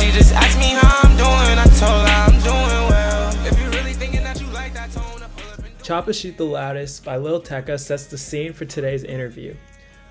She 0.00 0.10
just 0.10 0.34
asked 0.34 0.58
me 0.58 0.70
how 0.70 1.00
I'm 1.02 1.16
doing. 1.16 1.58
I 1.58 1.64
told 1.78 2.08
her 2.08 2.14
I'm 2.26 2.40
doing 2.42 2.88
well. 2.90 3.46
If 3.46 3.60
you 3.60 3.70
really 3.70 3.92
thinking 3.92 4.24
that 4.24 4.40
you 4.40 4.48
like 4.48 4.74
that 4.74 4.90
tone, 4.90 5.22
up 5.22 5.30
Choppa 5.82 6.12
Shoot 6.12 6.36
the 6.36 6.44
Loudest 6.44 7.04
by 7.04 7.16
Lil 7.16 7.40
Tecca 7.40 7.78
sets 7.78 8.06
the 8.06 8.18
scene 8.18 8.52
for 8.52 8.64
today's 8.64 9.04
interview. 9.04 9.54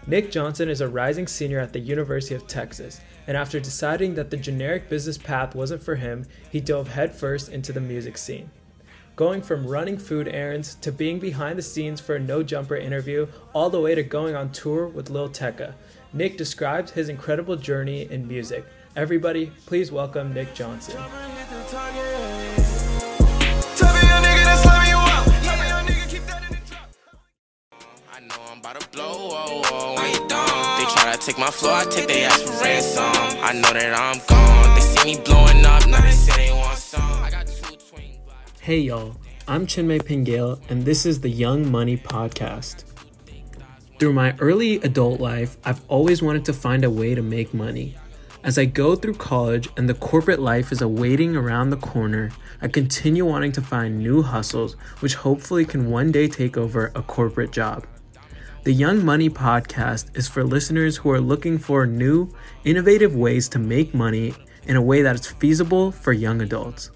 Nick 0.08 0.32
Johnson 0.32 0.70
is 0.70 0.82
a 0.82 0.88
rising 0.88 1.28
senior 1.28 1.60
at 1.60 1.74
the 1.74 1.80
University 1.80 2.36
of 2.36 2.48
Texas, 2.48 3.02
and 3.28 3.36
after 3.36 3.60
deciding 3.60 4.16
that 4.16 4.30
the 4.30 4.38
generic 4.38 4.90
business 4.90 5.18
path 5.18 5.56
wasn't 5.56 5.82
for 5.82 5.96
him, 5.96 6.26
he 6.52 6.60
dove 6.60 6.88
headfirst 6.88 7.50
into 7.50 7.72
the 7.72 7.82
music 7.82 8.18
scene. 8.18 8.50
Going 9.16 9.44
from 9.44 9.68
running 9.68 10.00
food 10.00 10.28
errands 10.28 10.74
to 10.82 10.92
being 10.92 11.20
behind 11.20 11.60
the 11.60 11.62
scenes 11.62 12.02
for 12.02 12.16
a 12.16 12.20
No 12.20 12.42
Jumper 12.42 12.76
interview, 12.76 13.28
all 13.54 13.70
the 13.70 13.80
way 13.80 13.94
to 13.94 14.02
going 14.02 14.36
on 14.36 14.52
tour 14.52 14.88
with 14.88 15.12
Lil 15.12 15.30
Tecca, 15.30 15.76
Nick 16.14 16.36
describes 16.36 16.90
his 16.90 17.10
incredible 17.10 17.56
journey 17.56 18.10
in 18.10 18.28
music. 18.28 18.66
Everybody, 18.96 19.52
please 19.68 19.92
welcome 19.92 20.34
Nick 20.34 20.56
Johnson. 20.56 20.96
oh, 28.96 29.62
oh, 29.72 30.04
take 31.26 31.38
my 31.38 31.50
floor, 31.52 31.74
I 31.74 31.86
take 31.86 32.08
their 32.08 32.28
ass 32.28 32.42
for 32.42 32.64
ransom. 32.64 33.04
I 33.42 33.54
know 33.54 33.72
that 33.74 33.94
I'm 33.94 34.20
gone. 34.28 34.76
They 34.76 34.82
see 34.82 35.16
me 35.16 35.24
blowing 35.24 35.66
up, 35.66 35.88
now 35.88 36.02
they 36.02 36.12
say 36.12 36.48
they 36.48 36.52
want 36.52 36.73
Hey 38.64 38.80
y'all, 38.80 39.18
I'm 39.46 39.68
Chinmay 39.68 40.06
Pingale, 40.06 40.58
and 40.70 40.86
this 40.86 41.06
is 41.06 41.20
the 41.20 41.28
Young 41.28 41.70
Money 41.70 41.98
Podcast. 41.98 42.86
Through 44.00 44.14
my 44.14 44.38
early 44.40 44.76
adult 44.76 45.20
life, 45.20 45.58
I've 45.66 45.82
always 45.90 46.22
wanted 46.22 46.46
to 46.46 46.54
find 46.54 46.86
a 46.86 46.90
way 46.90 47.14
to 47.14 47.22
make 47.22 47.54
money. 47.54 47.98
As 48.42 48.58
I 48.58 48.64
go 48.64 48.96
through 48.96 49.16
college 49.16 49.68
and 49.76 49.90
the 49.90 49.94
corporate 49.96 50.40
life 50.40 50.72
is 50.72 50.82
awaiting 50.82 51.36
around 51.36 51.72
the 51.72 51.76
corner, 51.76 52.32
I 52.62 52.70
continue 52.70 53.26
wanting 53.26 53.52
to 53.52 53.62
find 53.62 54.00
new 54.00 54.22
hustles 54.22 54.78
which 55.02 55.16
hopefully 55.16 55.66
can 55.66 55.92
one 55.92 56.14
day 56.14 56.30
take 56.30 56.56
over 56.56 56.90
a 56.96 57.02
corporate 57.02 57.52
job. 57.52 57.86
The 58.64 58.72
Young 58.72 59.04
Money 59.04 59.30
podcast 59.30 60.18
is 60.18 60.30
for 60.30 60.46
listeners 60.46 60.96
who 60.96 61.12
are 61.12 61.20
looking 61.20 61.58
for 61.58 61.86
new, 61.86 62.34
innovative 62.64 63.14
ways 63.14 63.50
to 63.50 63.60
make 63.60 63.94
money 63.94 64.34
in 64.66 64.78
a 64.78 64.82
way 64.82 65.02
that 65.02 65.16
is 65.16 65.28
feasible 65.28 65.92
for 65.92 66.14
young 66.14 66.42
adults. 66.42 66.92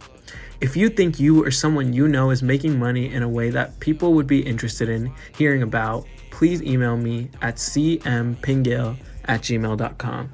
If 0.60 0.76
you 0.76 0.90
think 0.90 1.20
you 1.20 1.44
or 1.46 1.52
someone 1.52 1.94
you 1.94 2.08
know 2.08 2.32
is 2.32 2.42
making 2.42 2.80
money 2.80 3.14
in 3.14 3.22
a 3.22 3.30
way 3.30 3.52
that 3.52 3.80
people 3.80 4.16
would 4.16 4.26
be 4.26 4.40
interested 4.40 4.90
in 4.90 5.14
hearing 5.38 5.62
about, 5.62 6.08
please 6.32 6.64
email 6.64 6.98
me 6.98 7.30
at 7.44 7.58
cmpingale 7.58 8.98
at 9.26 9.42
gmail.com. 9.42 10.34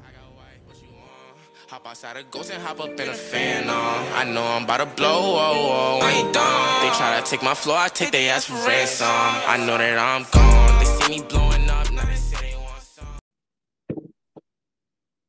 Hop 1.68 1.86
outside 1.86 2.16
a 2.16 2.22
ghost 2.22 2.50
and 2.52 2.62
hop 2.62 2.80
up 2.80 2.98
in 2.98 3.08
a 3.08 3.12
fan 3.12 3.68
on. 3.68 4.12
I 4.14 4.24
know 4.24 4.42
I'm 4.42 4.64
about 4.64 4.78
to 4.78 4.86
blow, 4.86 5.08
oh, 5.10 5.36
oh, 5.36 5.98
oh. 6.00 6.06
when 6.06 6.32
done. 6.32 6.88
They 6.88 6.96
try 6.96 7.20
to 7.20 7.30
take 7.30 7.42
my 7.42 7.54
floor, 7.54 7.76
I 7.76 7.88
take 7.88 8.12
their 8.12 8.32
ass 8.32 8.46
for 8.46 8.54
ransom. 8.54 9.08
I 9.10 9.58
know 9.58 9.76
that 9.76 9.98
I'm 9.98 10.24
gone. 10.32 10.78
They 10.78 10.84
see 10.86 11.20
me 11.20 11.26
blowing 11.28 11.68
up, 11.68 11.92
now 11.92 12.04
they 12.06 12.14
say 12.14 12.52
they 12.52 12.56
want 12.56 12.80
some. 12.80 13.06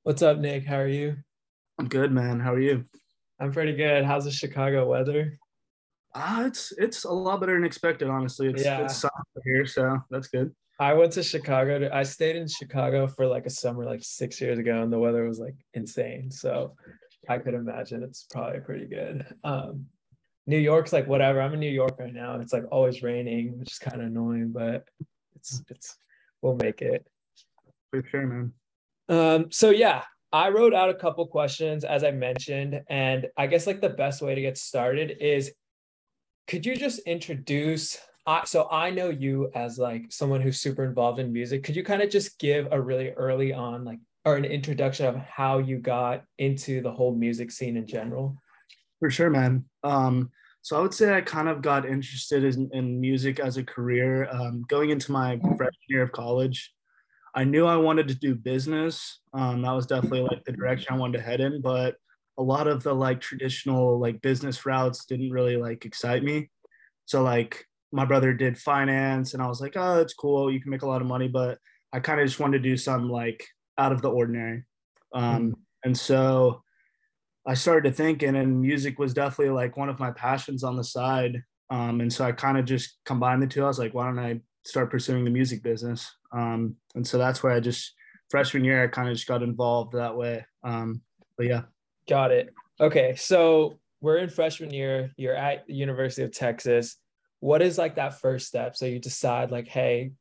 What's 0.03 0.21
up, 0.21 0.37
Nick? 0.37 0.65
How 0.65 0.77
are 0.77 0.87
you? 0.87 1.17
I'm 1.77 1.89
good, 1.89 2.13
man. 2.13 2.39
How 2.39 2.53
are 2.53 2.59
you? 2.59 2.85
I'm 3.39 3.51
pretty 3.51 3.73
good. 3.73 4.05
How's 4.05 4.25
the 4.25 4.31
Chicago 4.31 4.87
weather? 4.87 5.37
Ah, 6.13 6.45
it's 6.45 6.71
it's 6.77 7.03
a 7.03 7.11
lot 7.11 7.41
better 7.41 7.53
than 7.55 7.65
expected, 7.65 8.07
honestly. 8.09 8.47
It's 8.47 8.63
Yeah. 8.63 8.83
it's 8.83 8.97
sunny 8.97 9.11
here, 9.43 9.65
so 9.65 9.99
that's 10.09 10.27
good. 10.27 10.55
I 10.79 10.93
went 10.93 11.11
to 11.13 11.23
Chicago. 11.23 11.79
To, 11.79 11.93
I 11.95 12.03
stayed 12.03 12.35
in 12.35 12.47
Chicago 12.47 13.07
for 13.07 13.27
like 13.27 13.45
a 13.45 13.49
summer, 13.49 13.85
like 13.85 14.03
six 14.03 14.39
years 14.39 14.57
ago, 14.57 14.81
and 14.81 14.91
the 14.91 14.99
weather 14.99 15.25
was 15.27 15.39
like 15.39 15.55
insane. 15.73 16.31
So 16.31 16.75
I 17.27 17.37
could 17.39 17.53
imagine 17.53 18.03
it's 18.03 18.25
probably 18.31 18.61
pretty 18.61 18.85
good. 18.85 19.25
Um, 19.43 19.87
New 20.47 20.57
York's 20.57 20.93
like 20.93 21.07
whatever. 21.07 21.41
I'm 21.41 21.53
in 21.53 21.59
New 21.59 21.69
York 21.69 21.97
right 21.99 22.13
now, 22.13 22.33
and 22.33 22.41
it's 22.41 22.53
like 22.53 22.63
always 22.71 23.03
raining, 23.03 23.59
which 23.59 23.73
is 23.73 23.79
kind 23.79 24.01
of 24.01 24.07
annoying, 24.07 24.51
but 24.53 24.85
it's 25.35 25.61
it's 25.69 25.97
we'll 26.41 26.55
make 26.55 26.81
it. 26.81 27.05
For 27.91 28.03
sure, 28.09 28.25
man. 28.25 28.53
Um, 29.09 29.51
so 29.51 29.69
yeah, 29.69 30.03
I 30.35 30.49
wrote 30.49 30.73
out 30.73 30.89
a 30.89 30.93
couple 30.93 31.25
questions 31.27 31.85
as 31.85 32.03
I 32.03 32.11
mentioned, 32.11 32.81
and 32.89 33.27
I 33.37 33.47
guess 33.47 33.65
like 33.65 33.79
the 33.79 33.87
best 33.87 34.21
way 34.21 34.35
to 34.35 34.41
get 34.41 34.57
started 34.57 35.15
is 35.21 35.53
could 36.49 36.65
you 36.65 36.75
just 36.75 36.99
introduce 37.07 37.97
I 38.27 38.43
so 38.43 38.67
I 38.69 38.89
know 38.89 39.07
you 39.09 39.49
as 39.55 39.77
like 39.77 40.11
someone 40.11 40.41
who's 40.41 40.59
super 40.59 40.83
involved 40.83 41.19
in 41.19 41.31
music. 41.31 41.63
Could 41.63 41.77
you 41.77 41.85
kind 41.85 42.01
of 42.01 42.09
just 42.09 42.37
give 42.37 42.67
a 42.71 42.81
really 42.81 43.11
early 43.11 43.53
on 43.53 43.85
like 43.85 43.99
or 44.25 44.35
an 44.35 44.43
introduction 44.43 45.05
of 45.05 45.15
how 45.15 45.59
you 45.59 45.77
got 45.77 46.25
into 46.37 46.81
the 46.81 46.91
whole 46.91 47.15
music 47.15 47.49
scene 47.49 47.77
in 47.77 47.87
general? 47.87 48.35
For 48.99 49.09
sure, 49.09 49.29
man. 49.29 49.63
Um, 49.85 50.31
so 50.63 50.75
I 50.77 50.81
would 50.81 50.93
say 50.93 51.15
I 51.15 51.21
kind 51.21 51.47
of 51.47 51.61
got 51.61 51.85
interested 51.85 52.43
in, 52.43 52.69
in 52.73 52.99
music 52.99 53.39
as 53.39 53.55
a 53.55 53.63
career. 53.63 54.27
Um, 54.29 54.65
going 54.67 54.89
into 54.89 55.13
my 55.13 55.37
freshman 55.37 55.87
year 55.87 56.03
of 56.03 56.11
college, 56.11 56.74
I 57.35 57.43
knew 57.43 57.65
I 57.65 57.75
wanted 57.75 58.07
to 58.07 58.15
do 58.15 58.33
business. 58.33 59.19
Um, 59.33 59.61
that 59.61 59.73
was 59.73 59.85
definitely 59.85 60.21
like 60.21 60.45
the 60.45 60.53
direction 60.53 60.93
I 60.93 60.97
wanted 60.97 61.17
to 61.17 61.23
head 61.23 61.41
in, 61.41 61.61
but 61.61 61.97
a 62.37 62.43
lot 62.43 62.67
of 62.67 62.81
the 62.81 62.93
like 62.93 63.19
traditional 63.19 63.99
like 63.99 64.21
business 64.21 64.65
routes 64.65 65.05
didn't 65.05 65.31
really 65.31 65.57
like 65.57 65.85
excite 65.85 66.23
me. 66.23 66.49
So 67.05 67.21
like 67.21 67.65
my 67.91 68.05
brother 68.05 68.33
did 68.33 68.57
finance 68.57 69.33
and 69.33 69.43
I 69.43 69.47
was 69.47 69.59
like, 69.59 69.73
oh, 69.75 69.97
that's 69.97 70.13
cool. 70.13 70.51
You 70.51 70.61
can 70.61 70.71
make 70.71 70.81
a 70.81 70.87
lot 70.87 71.01
of 71.01 71.07
money, 71.07 71.27
but 71.27 71.59
I 71.91 71.99
kind 71.99 72.19
of 72.19 72.27
just 72.27 72.39
wanted 72.39 72.63
to 72.63 72.69
do 72.69 72.77
some 72.77 73.09
like 73.09 73.45
out 73.77 73.91
of 73.91 74.01
the 74.01 74.09
ordinary. 74.09 74.63
Um, 75.13 75.55
and 75.83 75.97
so 75.97 76.63
I 77.45 77.53
started 77.53 77.89
to 77.89 77.95
thinking, 77.95 78.35
and 78.35 78.61
music 78.61 78.97
was 78.97 79.13
definitely 79.13 79.53
like 79.53 79.77
one 79.77 79.89
of 79.89 79.99
my 79.99 80.11
passions 80.11 80.63
on 80.63 80.75
the 80.75 80.83
side. 80.83 81.43
Um, 81.69 82.01
and 82.01 82.11
so 82.11 82.25
I 82.25 82.31
kind 82.31 82.57
of 82.57 82.65
just 82.65 82.97
combined 83.05 83.41
the 83.41 83.47
two. 83.47 83.63
I 83.63 83.67
was 83.67 83.79
like, 83.79 83.93
why 83.93 84.07
don't 84.07 84.19
I 84.19 84.41
start 84.65 84.89
pursuing 84.91 85.23
the 85.23 85.31
music 85.31 85.63
business? 85.63 86.11
Um, 86.31 86.75
and 86.95 87.05
so 87.07 87.17
that's 87.17 87.41
where 87.43 87.53
I 87.53 87.59
just 87.59 87.93
freshman 88.29 88.63
year 88.65 88.83
I 88.83 88.87
kind 88.87 89.07
of 89.07 89.15
just 89.15 89.27
got 89.27 89.43
involved 89.43 89.93
that 89.93 90.15
way. 90.17 90.45
Um, 90.63 91.01
but 91.37 91.47
yeah, 91.47 91.61
Got 92.07 92.31
it. 92.31 92.53
Okay, 92.79 93.15
so 93.15 93.79
we're 94.01 94.17
in 94.17 94.29
freshman 94.29 94.71
year. 94.71 95.11
You're 95.17 95.35
at 95.35 95.65
the 95.65 95.73
University 95.73 96.23
of 96.23 96.31
Texas. 96.31 96.97
What 97.39 97.61
is 97.61 97.77
like 97.77 97.95
that 97.95 98.19
first 98.19 98.47
step? 98.47 98.75
So 98.75 98.85
you 98.85 98.99
decide 98.99 99.49
like, 99.51 99.67
hey, 99.67 100.11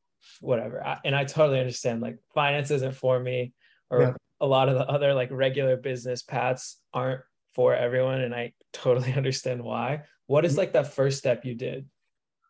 whatever. 0.41 0.83
I, 0.85 0.97
and 1.05 1.15
I 1.15 1.25
totally 1.25 1.59
understand 1.59 2.01
like 2.01 2.17
finance 2.33 2.71
isn't 2.71 2.95
for 2.95 3.19
me, 3.19 3.53
or 3.91 4.01
Yeah. 4.01 4.13
a 4.41 4.47
lot 4.47 4.69
of 4.69 4.75
the 4.75 4.87
other 4.87 5.13
like 5.13 5.29
regular 5.31 5.77
business 5.77 6.23
paths 6.23 6.77
aren't 6.93 7.21
for 7.53 7.75
everyone, 7.75 8.21
and 8.21 8.33
I 8.33 8.53
totally 8.73 9.13
understand 9.17 9.63
why. 9.63 10.03
What 10.27 10.45
is 10.45 10.57
like 10.57 10.73
that 10.73 10.93
first 10.93 11.19
step 11.19 11.45
you 11.45 11.53
did? 11.53 11.87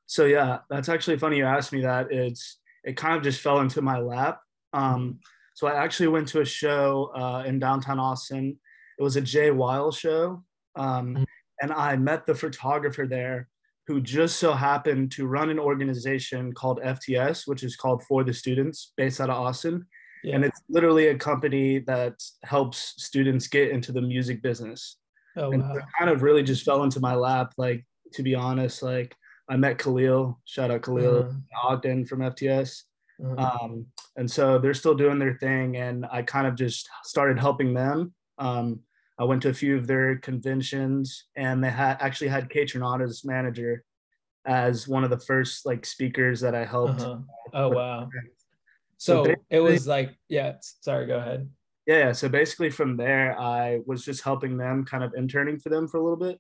So 0.05 0.25
yeah, 0.25 0.59
that's 0.69 0.89
actually 0.89 1.17
funny 1.17 1.37
you 1.37 1.45
asked 1.45 1.73
me 1.73 1.81
that. 1.81 2.11
It's 2.11 2.59
it 2.83 2.97
kind 2.97 3.15
of 3.15 3.23
just 3.23 3.41
fell 3.41 3.61
into 3.61 3.81
my 3.81 3.97
lap. 3.97 4.39
Um, 4.73 5.19
so 5.55 5.67
I 5.67 5.83
actually 5.83 6.09
went 6.09 6.27
to 6.29 6.41
a 6.41 6.45
show 6.45 7.11
uh, 7.15 7.43
in 7.45 7.59
downtown 7.59 7.99
Austin. 7.99 8.59
It 8.99 9.03
was 9.03 9.15
a 9.15 9.21
Jay 9.21 9.51
Weil 9.51 9.91
show, 9.91 10.43
um, 10.75 11.15
Mhm. 11.15 11.25
and 11.61 11.71
I 11.73 11.95
met 11.95 12.25
the 12.25 12.35
photographer 12.35 13.07
there, 13.07 13.47
who 13.87 14.01
just 14.01 14.37
so 14.37 14.53
happened 14.53 15.11
to 15.13 15.27
run 15.27 15.49
an 15.49 15.59
organization 15.59 16.53
called 16.53 16.79
FTS, 16.83 17.47
which 17.47 17.63
is 17.63 17.75
called 17.75 18.03
For 18.03 18.23
the 18.23 18.33
Students, 18.33 18.93
based 18.97 19.19
out 19.21 19.29
of 19.29 19.37
Austin. 19.37 19.85
Yeah. 20.23 20.35
And 20.35 20.45
it's 20.45 20.61
literally 20.69 21.07
a 21.07 21.17
company 21.17 21.79
that 21.79 22.15
helps 22.43 22.95
students 22.97 23.47
get 23.47 23.69
into 23.69 23.91
the 23.91 24.01
music 24.01 24.41
business 24.41 24.97
oh 25.37 25.51
and 25.51 25.61
wow. 25.63 25.75
it 25.75 25.83
kind 25.97 26.09
of 26.09 26.23
really 26.23 26.43
just 26.43 26.65
fell 26.65 26.83
into 26.83 26.99
my 26.99 27.15
lap. 27.15 27.53
Like 27.57 27.85
to 28.13 28.23
be 28.23 28.35
honest, 28.35 28.81
like 28.81 29.15
I 29.47 29.57
met 29.57 29.77
Khalil, 29.77 30.39
shout 30.45 30.71
out 30.71 30.81
Khalil 30.83 31.29
Uh, 31.29 31.67
Ogden 31.67 32.05
from 32.05 32.19
FTS, 32.19 32.83
uh, 33.23 33.35
um, 33.61 33.85
and 34.15 34.29
so 34.29 34.57
they're 34.57 34.73
still 34.73 34.95
doing 34.95 35.19
their 35.19 35.37
thing, 35.37 35.77
and 35.77 36.05
I 36.11 36.21
kind 36.23 36.47
of 36.47 36.55
just 36.55 36.89
started 37.03 37.39
helping 37.39 37.73
them. 37.73 38.13
Um, 38.37 38.81
I 39.17 39.23
went 39.23 39.41
to 39.43 39.49
a 39.49 39.53
few 39.53 39.77
of 39.77 39.87
their 39.87 40.17
conventions, 40.17 41.25
and 41.35 41.63
they 41.63 41.69
had 41.69 41.97
actually 42.01 42.27
had 42.29 42.49
Kate 42.49 42.73
manager 43.23 43.83
as 44.45 44.87
one 44.87 45.03
of 45.03 45.09
the 45.09 45.19
first 45.19 45.65
like 45.65 45.85
speakers 45.85 46.41
that 46.41 46.53
I 46.53 46.65
helped. 46.65 47.01
uh-huh. 47.01 47.17
Oh 47.53 47.69
wow. 47.69 48.09
So 48.97 49.25
So 49.25 49.35
it 49.49 49.59
was 49.59 49.87
like, 49.87 50.15
yeah. 50.29 50.55
Sorry, 50.61 51.05
go 51.07 51.17
ahead. 51.17 51.49
Yeah, 51.85 51.97
yeah. 51.97 52.11
So 52.13 52.29
basically, 52.29 52.69
from 52.69 52.97
there, 52.97 53.39
I 53.39 53.81
was 53.85 54.03
just 54.03 54.23
helping 54.23 54.57
them, 54.57 54.85
kind 54.85 55.03
of 55.03 55.13
interning 55.15 55.59
for 55.59 55.69
them 55.69 55.87
for 55.87 55.97
a 55.97 56.03
little 56.03 56.17
bit. 56.17 56.39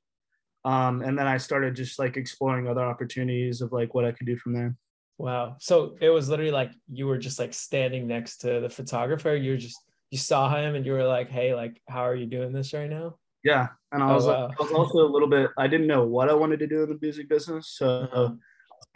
Um, 0.65 1.01
and 1.03 1.17
then 1.17 1.27
I 1.27 1.37
started 1.37 1.75
just 1.75 1.99
like 1.99 2.17
exploring 2.17 2.67
other 2.67 2.81
opportunities 2.83 3.61
of 3.61 3.71
like 3.71 3.93
what 3.93 4.03
I 4.03 4.11
could 4.11 4.25
do 4.25 4.35
from 4.35 4.53
there. 4.53 4.75
Wow. 5.17 5.55
So 5.59 5.95
it 6.01 6.09
was 6.09 6.27
literally 6.27 6.51
like 6.51 6.71
you 6.91 7.07
were 7.07 7.17
just 7.19 7.39
like 7.39 7.53
standing 7.53 8.07
next 8.07 8.39
to 8.39 8.59
the 8.59 8.69
photographer. 8.69 9.35
You 9.35 9.51
were 9.51 9.57
just 9.57 9.77
you 10.11 10.17
saw 10.17 10.53
him 10.55 10.75
and 10.75 10.85
you 10.85 10.91
were 10.91 11.05
like, 11.05 11.29
"Hey, 11.29 11.53
like, 11.55 11.81
how 11.87 12.01
are 12.01 12.15
you 12.15 12.25
doing 12.25 12.51
this 12.51 12.73
right 12.73 12.89
now?" 12.89 13.17
Yeah, 13.43 13.67
and 13.91 14.03
I 14.03 14.11
Oh, 14.11 14.15
was 14.15 14.25
wow. 14.25 14.47
like, 14.47 14.59
I 14.59 14.63
was 14.63 14.71
also 14.71 14.99
a 15.07 15.11
little 15.11 15.27
bit. 15.29 15.51
I 15.57 15.67
didn't 15.67 15.87
know 15.87 16.03
what 16.05 16.29
I 16.29 16.33
wanted 16.33 16.59
to 16.59 16.67
do 16.67 16.83
in 16.83 16.89
the 16.89 16.97
music 17.01 17.29
business, 17.29 17.69
so 17.69 17.87
Uh-huh. 18.11 18.29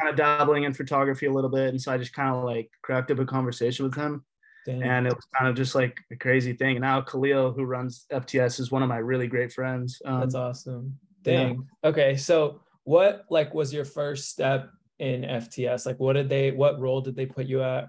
kind 0.01 0.10
of 0.10 0.15
dabbling 0.15 0.63
in 0.63 0.74
photography 0.74 1.27
a 1.27 1.31
little 1.31 1.50
bit, 1.51 1.69
and 1.69 1.80
so 1.81 1.94
I 1.94 1.98
just 1.98 2.13
kind 2.13 2.33
of 2.36 2.44
like 2.44 2.69
cracked 2.81 3.12
up 3.12 3.19
a 3.19 3.25
conversation 3.25 3.86
with 3.86 3.95
him. 3.95 4.25
Dang. 4.65 4.83
and 4.83 5.07
it 5.07 5.15
was 5.15 5.25
kind 5.38 5.50
of 5.50 5.56
just 5.56 5.74
like 5.74 5.98
a 6.12 6.15
crazy 6.18 6.54
thing. 6.54 6.75
And 6.75 6.81
now 6.81 7.00
Khalil, 7.01 7.54
who 7.54 7.63
runs 7.63 8.06
FTS, 8.12 8.60
is 8.60 8.72
one 8.72 8.83
of 8.83 8.89
my 8.89 8.98
really 8.98 9.27
great 9.27 9.54
friends. 9.54 10.01
Um, 10.06 10.19
That's 10.19 10.36
awesome. 10.36 11.00
Yeah. 11.24 11.54
Okay, 11.83 12.18
so 12.18 12.62
what 12.83 13.25
like 13.30 13.54
was 13.54 13.74
your 13.74 13.86
first 13.86 14.30
step 14.30 14.69
in 15.00 15.21
FTS? 15.21 15.86
Like, 15.86 16.00
what 16.00 16.13
did 16.13 16.30
they? 16.30 16.51
What 16.51 16.80
role 16.80 17.01
did 17.01 17.16
they 17.16 17.25
put 17.25 17.45
you 17.45 17.63
at? 17.63 17.88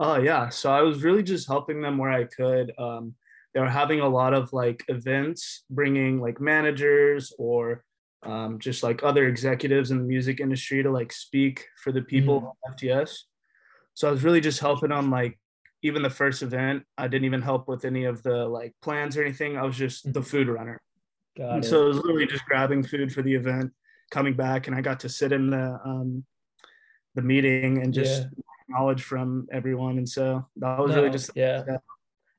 Oh 0.00 0.18
yeah, 0.18 0.48
so 0.48 0.70
I 0.70 0.82
was 0.82 1.02
really 1.02 1.22
just 1.22 1.48
helping 1.48 1.80
them 1.80 1.98
where 1.98 2.10
I 2.10 2.24
could. 2.24 2.72
Um, 2.78 3.14
they 3.54 3.60
were 3.60 3.68
having 3.68 4.00
a 4.00 4.08
lot 4.08 4.34
of 4.34 4.52
like 4.52 4.84
events, 4.88 5.64
bringing 5.70 6.20
like 6.20 6.40
managers 6.40 7.32
or 7.38 7.84
um, 8.22 8.58
just 8.58 8.82
like 8.82 9.02
other 9.02 9.26
executives 9.26 9.90
in 9.90 9.98
the 9.98 10.04
music 10.04 10.40
industry 10.40 10.82
to 10.82 10.90
like 10.90 11.12
speak 11.12 11.66
for 11.82 11.92
the 11.92 12.02
people 12.02 12.56
of 12.66 12.76
FTS. 12.76 13.12
So 13.94 14.08
I 14.08 14.10
was 14.12 14.22
really 14.22 14.40
just 14.40 14.60
helping 14.60 14.90
them. 14.90 15.10
Like 15.10 15.38
even 15.82 16.02
the 16.02 16.10
first 16.10 16.42
event, 16.42 16.84
I 16.96 17.08
didn't 17.08 17.24
even 17.24 17.42
help 17.42 17.68
with 17.68 17.84
any 17.84 18.04
of 18.04 18.22
the 18.22 18.46
like 18.46 18.74
plans 18.82 19.16
or 19.16 19.22
anything. 19.22 19.56
I 19.56 19.62
was 19.62 19.76
just 19.76 20.12
the 20.12 20.22
food 20.22 20.48
runner. 20.48 20.80
Got 21.38 21.54
And 21.54 21.64
it. 21.64 21.68
so 21.68 21.82
it 21.84 21.88
was 21.88 21.96
literally 21.98 22.26
just 22.26 22.44
grabbing 22.46 22.82
food 22.82 23.12
for 23.12 23.22
the 23.22 23.32
event, 23.34 23.72
coming 24.10 24.34
back, 24.34 24.66
and 24.66 24.74
I 24.76 24.80
got 24.80 25.00
to 25.00 25.08
sit 25.08 25.30
in 25.32 25.50
the 25.50 25.78
um, 25.84 26.24
the 27.14 27.22
meeting 27.22 27.82
and 27.82 27.94
just 27.94 28.22
Yeah. 28.22 28.28
knowledge 28.68 29.02
from 29.04 29.46
everyone. 29.52 29.98
And 29.98 30.08
so 30.08 30.46
that 30.56 30.78
was 30.78 30.94
really 30.94 31.10
just 31.10 31.30
yeah. 31.34 31.62
yeah. 31.66 31.78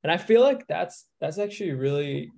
And 0.03 0.11
I 0.11 0.17
feel 0.17 0.41
like 0.41 0.67
that's 0.67 1.05
that's 1.21 1.37
actually 1.39 1.71
really 1.71 2.31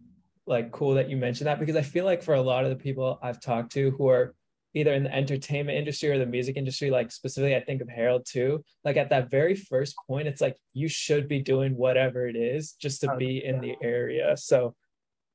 like 0.47 0.71
cool 0.71 0.95
that 0.95 1.09
you 1.09 1.17
mentioned 1.17 1.47
that 1.47 1.59
because 1.59 1.75
I 1.75 1.81
feel 1.81 2.05
like 2.05 2.21
for 2.23 2.35
a 2.35 2.41
lot 2.41 2.63
of 2.63 2.69
the 2.69 2.75
people 2.75 3.19
I've 3.21 3.39
talked 3.39 3.71
to 3.73 3.91
who 3.91 4.07
are 4.09 4.33
either 4.73 4.93
in 4.93 5.03
the 5.03 5.13
entertainment 5.13 5.77
industry 5.77 6.09
or 6.09 6.17
the 6.17 6.25
music 6.25 6.55
industry, 6.57 6.89
like 6.89 7.11
specifically 7.11 7.55
I 7.55 7.59
think 7.59 7.81
of 7.81 7.89
Harold 7.89 8.25
too, 8.25 8.63
like 8.85 8.97
at 8.97 9.09
that 9.09 9.29
very 9.29 9.53
first 9.55 9.95
point, 10.07 10.27
it's 10.27 10.41
like 10.41 10.57
you 10.73 10.87
should 10.87 11.27
be 11.27 11.39
doing 11.39 11.75
whatever 11.75 12.27
it 12.27 12.35
is 12.35 12.73
just 12.73 13.01
to 13.01 13.11
Oh, 13.11 13.17
be 13.17 13.43
in 13.43 13.59
the 13.61 13.75
area. 13.81 14.35
So 14.37 14.73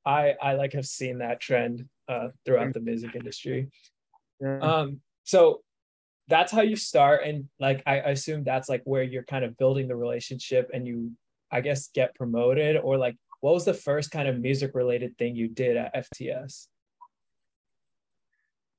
I 0.07 0.35
I 0.41 0.53
like 0.53 0.73
have 0.73 0.87
seen 0.87 1.19
that 1.19 1.39
trend 1.41 1.85
uh 2.07 2.29
throughout 2.45 2.73
the 2.73 2.79
music 2.79 3.15
industry. 3.15 3.69
yeah. 4.41 4.59
Um, 4.59 5.01
so 5.25 5.61
that's 6.29 6.51
how 6.51 6.61
you 6.61 6.75
start, 6.77 7.23
and 7.25 7.45
like 7.59 7.83
I 7.85 7.99
I 7.99 8.09
assume 8.11 8.43
that's 8.43 8.69
like 8.69 8.81
where 8.85 9.03
you're 9.03 9.23
kind 9.23 9.43
of 9.43 9.57
building 9.57 9.87
the 9.87 9.95
relationship, 9.95 10.69
and 10.73 10.87
you, 10.87 11.11
I 11.51 11.61
guess, 11.61 11.89
get 11.93 12.15
promoted, 12.15 12.77
or 12.77 12.97
like 12.97 13.15
what 13.41 13.53
was 13.53 13.65
the 13.65 13.73
first 13.73 14.11
kind 14.11 14.27
of 14.27 14.39
music 14.39 14.71
related 14.73 15.17
thing 15.17 15.35
you 15.35 15.47
did 15.47 15.77
at 15.77 15.93
FTS? 15.93 16.67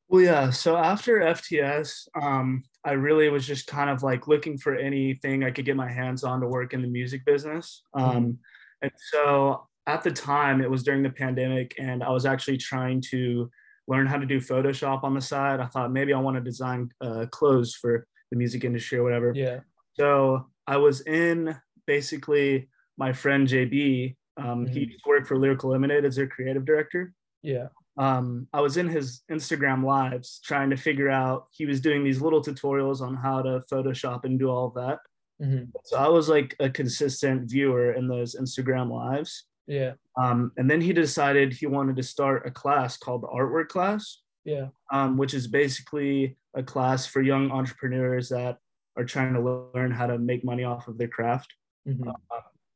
Well, 0.09 0.23
yeah. 0.23 0.51
So 0.51 0.77
after 0.77 1.21
FTS, 1.21 2.09
um, 2.21 2.65
I 2.83 2.93
really 2.93 3.29
was 3.29 3.47
just 3.47 3.67
kind 3.67 3.91
of 3.91 4.03
like 4.03 4.27
looking 4.27 4.57
for 4.57 4.75
anything 4.75 5.45
I 5.45 5.51
could 5.51 5.67
get 5.67 5.77
my 5.77 5.91
hands 5.91 6.25
on 6.25 6.41
to 6.41 6.47
work 6.47 6.73
in 6.73 6.81
the 6.81 6.89
music 6.89 7.27
business. 7.27 7.83
Um, 7.93 8.39
and 8.81 8.91
so 9.13 9.68
at 9.89 10.03
the 10.05 10.11
time, 10.13 10.61
it 10.61 10.71
was 10.71 10.83
during 10.83 11.03
the 11.03 11.11
pandemic, 11.11 11.75
and 11.79 12.05
I 12.05 12.11
was 12.11 12.27
actually 12.27 12.59
trying 12.59 13.01
to 13.11 13.51
learn 13.89 14.07
how 14.07 14.19
to 14.19 14.27
do 14.27 14.39
Photoshop 14.39 15.03
on 15.03 15.15
the 15.15 15.21
side. 15.21 15.61
I 15.61 15.67
thought 15.67 15.91
maybe 15.91 16.13
I 16.13 16.21
want 16.21 16.37
to 16.37 16.43
design 16.43 16.91
uh, 17.01 17.25
clothes 17.31 17.75
for 17.75 18.07
the 18.31 18.37
music 18.37 18.63
industry 18.65 18.99
or 18.99 19.03
whatever. 19.03 19.33
Yeah, 19.35 19.61
So 19.99 20.47
I 20.67 20.77
was 20.77 21.01
in 21.07 21.57
basically 21.87 22.69
my 22.99 23.15
friend 23.15 23.49
JB. 23.49 24.15
Um, 24.37 24.67
He 24.67 24.81
Mhm. 24.81 24.91
used 24.91 25.05
to 25.05 25.09
work 25.09 25.27
for 25.27 25.39
Lyrical 25.39 25.71
Lemonade 25.71 26.05
as 26.05 26.17
their 26.17 26.29
creative 26.29 26.65
director 26.67 27.15
yeah, 27.43 27.69
um, 27.97 28.47
I 28.53 28.61
was 28.61 28.77
in 28.77 28.89
his 28.89 29.23
Instagram 29.31 29.85
lives 29.85 30.41
trying 30.45 30.71
to 30.71 30.77
figure 30.77 31.09
out. 31.09 31.47
He 31.53 31.65
was 31.67 31.81
doing 31.81 32.03
these 32.05 32.21
little 32.21 32.43
tutorials 32.43 33.01
on 33.01 33.15
how 33.15 33.41
to 33.43 33.63
Photoshop 33.73 34.25
and 34.25 34.39
do 34.39 34.51
all 34.51 34.67
of 34.67 34.75
that. 34.75 34.99
Mhm. 35.41 35.71
So 35.85 35.97
I 35.97 36.09
was 36.09 36.29
like 36.29 36.55
a 36.61 36.69
consistent 36.69 37.49
viewer 37.49 37.93
in 37.93 38.09
those 38.09 38.35
Instagram 38.35 38.91
lives. 38.91 39.47
Yeah, 39.69 39.93
Um, 40.17 40.51
and 40.57 40.69
then 40.69 40.81
he 40.81 40.93
decided 40.93 41.53
he 41.53 41.67
wanted 41.67 41.97
to 41.97 42.03
start 42.03 42.47
a 42.47 42.51
class 42.51 42.97
called 42.97 43.23
the 43.23 43.29
Artwork 43.29 43.69
Class, 43.69 44.23
yeah, 44.45 44.69
um, 44.91 45.17
which 45.17 45.35
is 45.35 45.47
basically 45.47 46.37
a 46.55 46.63
class 46.63 47.07
for 47.07 47.21
young 47.21 47.51
entrepreneurs 47.51 48.31
that 48.31 48.59
are 48.97 49.05
trying 49.05 49.35
to 49.35 49.71
learn 49.75 49.93
how 49.93 50.07
to 50.07 50.19
make 50.19 50.43
money 50.45 50.65
off 50.65 50.89
of 50.89 50.99
their 50.99 51.07
craft. 51.09 51.55
Mhm. 51.87 52.13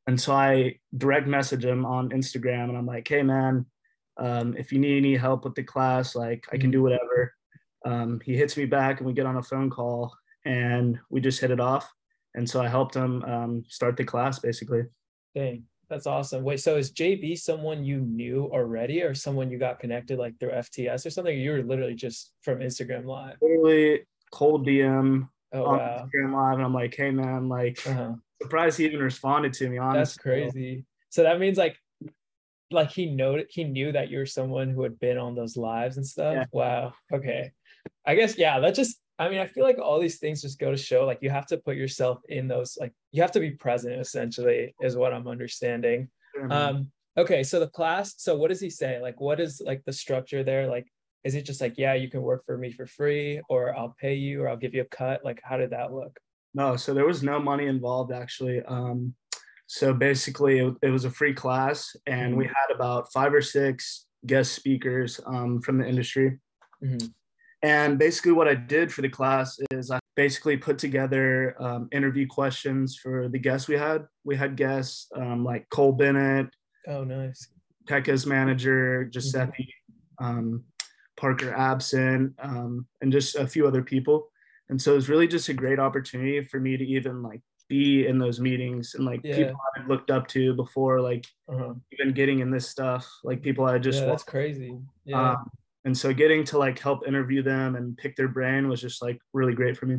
And 0.06 0.20
so 0.20 0.34
I 0.34 0.78
direct 0.96 1.26
message 1.26 1.64
him 1.64 1.84
on 1.86 2.10
Instagram 2.10 2.68
and 2.68 2.76
I'm 2.76 2.86
like, 2.86 3.08
hey 3.08 3.22
man, 3.22 3.66
um, 4.18 4.56
if 4.56 4.70
you 4.70 4.78
need 4.78 4.98
any 4.98 5.16
help 5.16 5.44
with 5.44 5.54
the 5.54 5.62
class, 5.62 6.14
like 6.14 6.46
I 6.52 6.58
can 6.58 6.70
do 6.70 6.82
whatever. 6.82 7.34
Um, 7.84 8.20
he 8.20 8.36
hits 8.36 8.56
me 8.56 8.66
back 8.66 8.98
and 8.98 9.06
we 9.06 9.14
get 9.14 9.26
on 9.26 9.36
a 9.36 9.42
phone 9.42 9.70
call 9.70 10.14
and 10.44 10.98
we 11.08 11.20
just 11.20 11.40
hit 11.40 11.50
it 11.50 11.60
off. 11.60 11.90
And 12.34 12.48
so 12.48 12.60
I 12.60 12.68
helped 12.68 12.94
him 12.94 13.22
um, 13.24 13.64
start 13.68 13.96
the 13.96 14.04
class 14.04 14.38
basically. 14.38 14.84
Dang, 15.34 15.64
that's 15.88 16.06
awesome. 16.06 16.42
Wait, 16.44 16.60
so 16.60 16.76
is 16.76 16.92
JB 16.92 17.38
someone 17.38 17.84
you 17.84 18.00
knew 18.00 18.48
already, 18.52 19.02
or 19.02 19.14
someone 19.14 19.50
you 19.50 19.58
got 19.58 19.80
connected 19.80 20.18
like 20.18 20.38
through 20.38 20.52
FTS 20.52 21.06
or 21.06 21.10
something? 21.10 21.38
You 21.38 21.52
were 21.52 21.62
literally 21.62 21.94
just 21.94 22.32
from 22.42 22.60
Instagram 22.60 23.04
Live. 23.04 23.36
Literally 23.42 24.02
cold 24.30 24.66
DM 24.66 25.28
Oh 25.54 25.64
on 25.64 25.78
wow, 25.78 26.06
Instagram 26.06 26.32
live 26.32 26.54
and 26.54 26.64
I'm 26.64 26.72
like, 26.72 26.94
hey 26.94 27.10
man, 27.10 27.48
like 27.48 27.78
uh-huh. 27.86 28.14
surprised 28.40 28.78
he 28.78 28.86
even 28.86 29.00
responded 29.00 29.52
to 29.54 29.68
me, 29.68 29.76
honestly. 29.76 29.98
That's 29.98 30.16
crazy. 30.16 30.84
So 31.10 31.24
that 31.24 31.38
means 31.38 31.58
like 31.58 31.76
like 32.70 32.90
he 32.90 33.06
know 33.06 33.38
he 33.50 33.64
knew 33.64 33.92
that 33.92 34.10
you're 34.10 34.24
someone 34.24 34.70
who 34.70 34.82
had 34.82 34.98
been 34.98 35.18
on 35.18 35.34
those 35.34 35.56
lives 35.58 35.98
and 35.98 36.06
stuff. 36.06 36.34
Yeah. 36.34 36.44
Wow. 36.52 36.94
Okay. 37.12 37.52
I 38.06 38.14
guess 38.14 38.38
yeah, 38.38 38.60
that 38.60 38.74
just 38.74 38.98
I 39.18 39.28
mean, 39.28 39.38
I 39.38 39.46
feel 39.46 39.64
like 39.64 39.78
all 39.78 40.00
these 40.00 40.18
things 40.18 40.42
just 40.42 40.58
go 40.58 40.70
to 40.70 40.76
show 40.76 41.04
like 41.04 41.18
you 41.20 41.30
have 41.30 41.46
to 41.46 41.58
put 41.58 41.76
yourself 41.76 42.20
in 42.28 42.48
those 42.48 42.76
like 42.80 42.92
you 43.12 43.22
have 43.22 43.32
to 43.32 43.40
be 43.40 43.50
present 43.50 44.00
essentially 44.00 44.74
is 44.80 44.96
what 44.96 45.12
I'm 45.12 45.28
understanding. 45.28 46.08
Man. 46.36 46.52
Um 46.52 46.92
okay, 47.16 47.42
so 47.42 47.60
the 47.60 47.68
class, 47.68 48.14
so 48.18 48.36
what 48.36 48.48
does 48.48 48.60
he 48.60 48.70
say? 48.70 49.00
Like 49.00 49.20
what 49.20 49.38
is 49.40 49.62
like 49.64 49.82
the 49.84 49.92
structure 49.92 50.42
there? 50.42 50.66
Like 50.66 50.86
is 51.24 51.34
it 51.34 51.44
just 51.44 51.60
like 51.60 51.78
yeah, 51.78 51.94
you 51.94 52.10
can 52.10 52.22
work 52.22 52.44
for 52.46 52.58
me 52.58 52.72
for 52.72 52.86
free 52.86 53.40
or 53.48 53.76
I'll 53.76 53.94
pay 54.00 54.14
you 54.14 54.42
or 54.42 54.48
I'll 54.48 54.56
give 54.56 54.74
you 54.74 54.82
a 54.82 54.96
cut? 54.96 55.24
Like 55.24 55.40
how 55.44 55.56
did 55.56 55.70
that 55.70 55.92
look? 55.92 56.18
No, 56.54 56.76
so 56.76 56.92
there 56.92 57.06
was 57.06 57.22
no 57.22 57.38
money 57.38 57.66
involved 57.66 58.12
actually. 58.12 58.62
Um, 58.62 59.14
so 59.66 59.94
basically, 59.94 60.58
it, 60.58 60.74
it 60.82 60.90
was 60.90 61.06
a 61.06 61.10
free 61.10 61.32
class, 61.32 61.96
and 62.06 62.36
we 62.36 62.44
had 62.44 62.74
about 62.74 63.10
five 63.10 63.32
or 63.32 63.40
six 63.40 64.04
guest 64.26 64.52
speakers 64.52 65.18
um, 65.24 65.62
from 65.62 65.78
the 65.78 65.88
industry. 65.88 66.38
Mhm. 66.84 67.10
And 67.62 67.98
basically, 67.98 68.32
what 68.32 68.48
I 68.48 68.54
did 68.54 68.92
for 68.92 69.02
the 69.02 69.08
class 69.08 69.58
is 69.70 69.90
I 69.90 70.00
basically 70.16 70.56
put 70.56 70.78
together 70.78 71.54
um, 71.62 71.88
interview 71.92 72.26
questions 72.26 72.96
for 72.96 73.28
the 73.28 73.38
guests 73.38 73.68
we 73.68 73.76
had. 73.76 74.04
We 74.24 74.34
had 74.36 74.56
guests 74.56 75.08
um, 75.14 75.44
like 75.44 75.68
Cole 75.70 75.92
Bennett, 75.92 76.48
Oh 76.88 77.04
nice. 77.04 77.48
Tecca's 77.88 78.26
manager, 78.26 79.04
Giuseppe, 79.04 79.72
um, 80.18 80.64
Parker 81.16 81.54
Absent, 81.54 82.34
um, 82.42 82.86
and 83.00 83.12
just 83.12 83.36
a 83.36 83.46
few 83.46 83.66
other 83.66 83.82
people. 83.82 84.28
And 84.68 84.80
so 84.80 84.92
it 84.92 84.96
was 84.96 85.08
really 85.08 85.28
just 85.28 85.48
a 85.48 85.54
great 85.54 85.78
opportunity 85.78 86.42
for 86.42 86.58
me 86.58 86.76
to 86.76 86.84
even 86.84 87.22
like 87.22 87.42
be 87.68 88.06
in 88.06 88.18
those 88.18 88.40
meetings 88.40 88.94
and 88.94 89.04
like 89.04 89.20
Yeah. 89.22 89.36
people 89.36 89.56
I've 89.76 89.86
looked 89.88 90.10
up 90.10 90.26
to 90.28 90.54
before, 90.54 91.00
like 91.00 91.26
Uh-huh. 91.48 91.74
even 91.92 92.12
getting 92.12 92.40
in 92.40 92.50
this 92.50 92.68
stuff, 92.68 93.08
like 93.22 93.40
people 93.42 93.64
I 93.66 93.78
just 93.78 94.00
yeah, 94.00 94.06
that's 94.06 94.24
crazy. 94.24 94.78
Yeah. 95.04 95.32
Um, 95.32 95.50
and 95.84 95.96
so 95.96 96.12
getting 96.12 96.44
to 96.44 96.58
like 96.58 96.78
help 96.78 97.06
interview 97.06 97.42
them 97.42 97.76
and 97.76 97.96
pick 97.96 98.16
their 98.16 98.28
brain 98.28 98.68
was 98.68 98.80
just 98.80 99.02
like 99.02 99.18
really 99.32 99.54
great 99.54 99.76
for 99.76 99.86
me. 99.86 99.98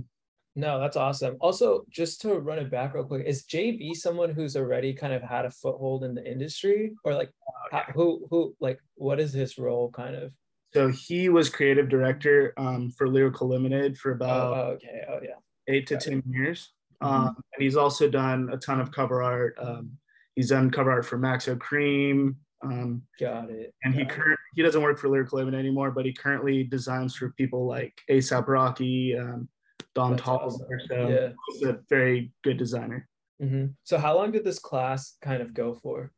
No, 0.55 0.79
that's 0.79 0.97
awesome. 0.97 1.35
Also, 1.39 1.83
just 1.89 2.21
to 2.21 2.35
run 2.35 2.59
it 2.59 2.69
back 2.69 2.93
real 2.93 3.03
quick, 3.05 3.25
is 3.25 3.43
JB 3.45 3.95
someone 3.95 4.29
who's 4.29 4.55
already 4.55 4.93
kind 4.93 5.11
of 5.11 5.23
had 5.23 5.45
a 5.45 5.51
foothold 5.51 6.03
in 6.03 6.13
the 6.13 6.23
industry, 6.23 6.93
or 7.03 7.15
like 7.15 7.31
how, 7.71 7.83
who 7.95 8.27
who 8.29 8.55
like 8.59 8.79
what 8.95 9.19
is 9.19 9.33
his 9.33 9.57
role 9.57 9.89
kind 9.89 10.15
of? 10.15 10.31
So 10.73 10.89
he 10.89 11.29
was 11.29 11.49
creative 11.49 11.89
director 11.89 12.53
um, 12.57 12.91
for 12.91 13.07
Lyrical 13.07 13.47
Lemonade 13.49 13.97
for 13.97 14.11
Oh, 14.11 14.15
about 14.15 14.57
oh, 14.57 14.61
okay. 14.73 15.01
Oh 15.09 15.19
yeah. 15.23 15.35
eight 15.67 15.87
to 15.87 15.95
Got 15.95 16.07
it. 16.07 16.09
10 16.09 16.23
years. 16.27 16.71
Mhm. 17.01 17.07
Um, 17.07 17.35
and 17.53 17.63
he's 17.63 17.75
also 17.75 18.07
done 18.07 18.49
a 18.51 18.57
ton 18.57 18.79
of 18.79 18.91
cover 18.91 19.21
art. 19.23 19.55
Um, 19.59 19.97
he's 20.35 20.49
done 20.49 20.69
cover 20.71 20.91
art 20.91 21.05
for 21.05 21.17
Maxo 21.17 21.55
Kream. 21.57 22.35
Um, 22.63 23.03
Got 23.19 23.49
it. 23.49 23.73
and 23.83 23.93
he 23.93 24.03
Got 24.03 24.11
current 24.13 24.39
he 24.55 24.61
doesn't 24.61 24.81
work 24.81 24.99
for 24.99 25.09
Lyrical 25.09 25.39
Lemonade 25.39 25.59
anymore, 25.59 25.91
but 25.91 26.05
he 26.05 26.13
currently 26.13 26.63
designs 26.63 27.15
for 27.15 27.31
people 27.31 27.65
like 27.65 27.99
ASAP 28.09 28.47
Rocky, 28.47 29.17
um, 29.17 29.49
Don 29.95 30.17
Toliver. 30.17 30.45
awesome. 30.47 30.67
So 30.87 31.07
Yeah. 31.09 31.29
he's 31.49 31.63
a 31.63 31.79
very 31.89 32.31
good 32.43 32.57
designer. 32.57 33.07
Mhm. 33.41 33.73
So 33.83 33.97
how 33.97 34.15
long 34.15 34.31
did 34.31 34.43
this 34.43 34.59
class 34.59 35.17
kind 35.21 35.41
of 35.41 35.53
go 35.53 35.73
for? 35.73 36.11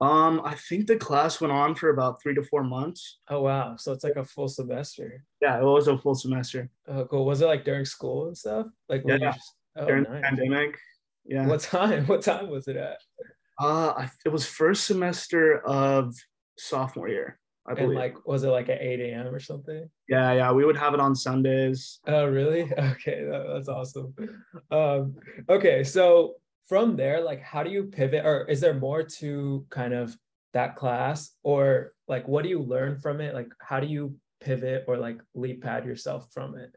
Um, 0.00 0.40
I 0.44 0.54
think 0.54 0.86
the 0.86 0.96
class 0.96 1.40
went 1.40 1.52
on 1.52 1.74
for 1.74 1.90
about 1.90 2.20
three 2.20 2.34
to 2.34 2.42
four 2.42 2.64
months. 2.64 3.20
Oh 3.28 3.42
wow. 3.42 3.76
So 3.76 3.92
it's 3.92 4.04
like 4.04 4.16
a 4.16 4.24
full 4.24 4.48
semester. 4.48 5.24
Yeah, 5.40 5.58
it 5.60 5.64
was 5.64 5.86
a 5.88 5.96
full 5.96 6.14
semester 6.14 6.68
Oh 6.88 7.04
cool. 7.06 7.24
Was 7.24 7.40
it 7.42 7.46
like 7.46 7.64
during 7.64 7.84
school 7.84 8.26
and 8.26 8.36
stuff? 8.36 8.66
Like 8.88 9.02
Yeah. 9.06 9.18
just, 9.18 9.52
oh, 9.76 9.86
during 9.86 10.04
the 10.04 10.10
nice. 10.10 10.22
pandemic. 10.24 10.78
Yeah. 11.24 11.46
What 11.46 11.60
time? 11.60 12.06
What 12.06 12.22
time 12.22 12.48
was 12.50 12.68
it 12.68 12.76
at? 12.76 12.98
Uh, 13.58 14.06
it 14.24 14.30
was 14.30 14.46
first 14.46 14.84
semester 14.84 15.60
of 15.60 16.14
sophomore 16.58 17.08
year, 17.08 17.38
I 17.66 17.70
And 17.72 17.78
believe. 17.78 17.96
like 17.98 18.26
was 18.26 18.42
it 18.44 18.48
like 18.48 18.68
at 18.68 18.80
8 18.80 19.00
a.m. 19.00 19.26
or 19.34 19.40
something? 19.40 19.88
yeah, 20.08 20.32
yeah, 20.32 20.52
we 20.52 20.64
would 20.64 20.76
have 20.76 20.94
it 20.94 21.00
on 21.00 21.14
Sundays. 21.14 22.00
Oh, 22.06 22.26
really? 22.26 22.62
Okay, 22.78 23.24
that- 23.24 23.46
that's 23.52 23.68
awesome. 23.68 24.14
Um, 24.70 25.14
okay, 25.48 25.84
so 25.84 26.34
from 26.68 26.96
there, 26.96 27.20
like 27.20 27.42
how 27.42 27.62
do 27.62 27.70
you 27.70 27.84
pivot 27.84 28.24
or 28.24 28.44
is 28.48 28.60
there 28.60 28.74
more 28.74 29.02
to 29.02 29.66
kind 29.70 29.94
of 29.94 30.16
that 30.52 30.76
class 30.76 31.30
or 31.42 31.92
like 32.08 32.26
what 32.28 32.42
do 32.42 32.48
you 32.48 32.60
learn 32.60 32.98
from 32.98 33.20
it? 33.20 33.34
Like 33.34 33.48
how 33.60 33.80
do 33.80 33.86
you 33.86 34.16
pivot 34.40 34.84
or 34.88 34.96
like 34.96 35.20
leap 35.34 35.62
pad 35.62 35.84
yourself 35.84 36.28
from 36.32 36.56
it? 36.56 36.74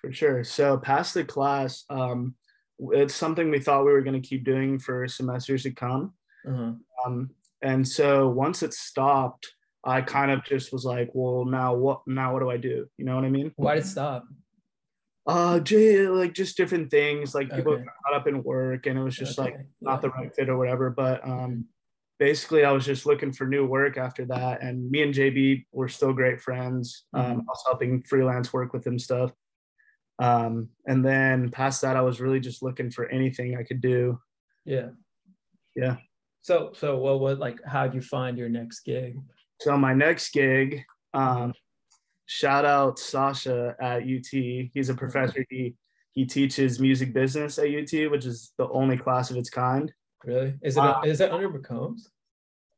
For 0.00 0.12
sure. 0.12 0.44
So 0.44 0.76
past 0.78 1.14
the 1.14 1.24
class, 1.24 1.84
um, 1.90 2.34
it's 2.78 3.14
something 3.14 3.50
we 3.50 3.60
thought 3.60 3.84
we 3.84 3.92
were 3.92 4.02
going 4.02 4.20
to 4.20 4.28
keep 4.28 4.44
doing 4.44 4.78
for 4.78 5.06
semesters 5.08 5.62
to 5.64 5.70
come. 5.70 6.12
Uh-huh. 6.48 6.72
Um, 7.06 7.30
and 7.62 7.86
so 7.86 8.28
once 8.28 8.62
it 8.62 8.74
stopped, 8.74 9.46
I 9.84 10.02
kind 10.02 10.30
of 10.30 10.44
just 10.44 10.72
was 10.72 10.84
like, 10.84 11.10
well, 11.14 11.44
now 11.44 11.74
what? 11.74 12.02
Now 12.06 12.32
what 12.32 12.40
do 12.40 12.50
I 12.50 12.56
do? 12.56 12.86
You 12.98 13.04
know 13.04 13.14
what 13.16 13.24
I 13.24 13.30
mean? 13.30 13.52
Why 13.56 13.74
did 13.76 13.84
it 13.84 13.86
stop? 13.86 14.24
Uh, 15.26 15.58
j- 15.60 16.06
like 16.08 16.34
just 16.34 16.56
different 16.56 16.90
things. 16.90 17.34
Like 17.34 17.50
people 17.52 17.72
Okay. 17.72 17.84
got 17.84 17.94
caught 18.04 18.20
up 18.20 18.26
in 18.28 18.42
work, 18.42 18.86
and 18.86 18.98
it 18.98 19.02
was 19.02 19.16
just 19.16 19.38
like 19.38 19.54
Okay, 19.54 19.64
not 19.80 20.02
the 20.02 20.10
right 20.10 20.34
fit 20.34 20.48
or 20.48 20.56
whatever. 20.58 20.90
But 20.90 21.26
um, 21.26 21.64
basically, 22.18 22.64
I 22.64 22.72
was 22.72 22.84
just 22.84 23.06
looking 23.06 23.32
for 23.32 23.46
new 23.46 23.66
work 23.66 23.96
after 23.96 24.24
that. 24.26 24.62
And 24.62 24.88
me 24.90 25.02
and 25.02 25.14
JB 25.14 25.66
were 25.72 25.88
still 25.88 26.12
great 26.12 26.40
friends. 26.40 27.06
Um, 27.12 27.22
Mhm. 27.24 27.40
I 27.40 27.44
was 27.48 27.62
helping 27.66 28.02
freelance 28.02 28.52
work 28.52 28.72
with 28.72 28.86
him 28.86 28.98
stuff. 28.98 29.32
Um, 30.18 30.70
and 30.86 31.04
then 31.04 31.50
past 31.50 31.82
that, 31.82 31.96
I 31.96 32.00
was 32.00 32.20
really 32.20 32.40
just 32.40 32.62
looking 32.62 32.90
for 32.90 33.06
anything 33.06 33.56
I 33.56 33.62
could 33.62 33.80
do. 33.80 34.18
Yeah. 34.64 34.88
Yeah. 35.74 35.96
So 36.42 36.72
so 36.74 36.96
what 36.96 37.20
what 37.20 37.38
like 37.38 37.58
how'd 37.66 37.94
you 37.94 38.00
find 38.00 38.38
your 38.38 38.48
next 38.48 38.80
gig? 38.80 39.18
So 39.60 39.76
my 39.76 39.92
next 39.92 40.32
gig, 40.32 40.82
um, 41.12 41.52
shout 42.26 42.64
out 42.64 42.98
Sasha 42.98 43.74
at 43.80 44.02
UT. 44.02 44.30
He's 44.30 44.88
a 44.88 44.94
professor. 44.94 45.44
He 45.50 45.74
he 46.12 46.24
teaches 46.24 46.80
music 46.80 47.12
business 47.12 47.58
at 47.58 47.66
UT, 47.66 48.10
which 48.10 48.24
is 48.24 48.52
the 48.58 48.68
only 48.68 48.96
class 48.96 49.30
of 49.30 49.36
its 49.36 49.50
kind. 49.50 49.92
Really? 50.24 50.54
Is 50.62 50.76
it 50.76 50.80
Uh, 50.80 51.00
is 51.04 51.20
it 51.20 51.30
under 51.30 51.50
McCombs? 51.50 52.08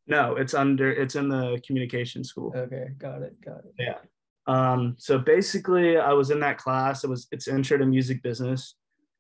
No, 0.07 0.37
it's 0.37 0.55
under 0.55 0.91
it's 0.91 1.15
in 1.15 1.29
the 1.29 1.61
communication 1.67 2.25
school. 2.25 2.53
Okay, 2.57 2.89
got 2.97 3.23
it, 3.23 3.41
got 3.41 3.65
it. 3.65 3.75
Um, 4.49 4.97
so 4.99 5.19
basically, 5.19 5.99
I 5.99 6.13
was 6.15 6.31
in 6.31 6.41
that 6.41 6.59
class. 6.59 7.05
It 7.05 7.11
was 7.11 7.29
it's 7.31 7.47
intro 7.49 7.79
to 7.79 7.87
music 7.87 8.23
business, 8.23 8.75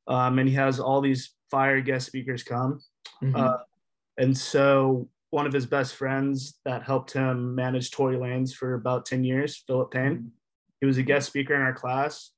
um, 0.08 0.38
and 0.38 0.48
he 0.48 0.54
has 0.54 0.80
all 0.80 1.00
these 1.00 1.34
fire 1.50 1.80
guest 1.82 2.06
speakers 2.06 2.42
come. 2.42 2.80
Mhm. 3.22 3.36
Uh, 3.36 3.58
and 4.16 4.36
so 4.36 5.08
one 5.30 5.46
of 5.46 5.52
his 5.52 5.66
best 5.66 5.94
friends 5.94 6.58
that 6.64 6.82
helped 6.82 7.12
him 7.12 7.54
manage 7.54 7.90
Tory 7.90 8.16
Lanez 8.16 8.54
for 8.54 8.74
about 8.74 9.04
ten 9.04 9.22
years, 9.22 9.62
Philip 9.66 9.90
Payne. 9.90 10.32
He 10.80 10.86
was 10.86 10.96
a 10.96 11.02
guest 11.02 11.26
speaker 11.26 11.54
in 11.54 11.60
our 11.60 11.74
class, 11.74 12.32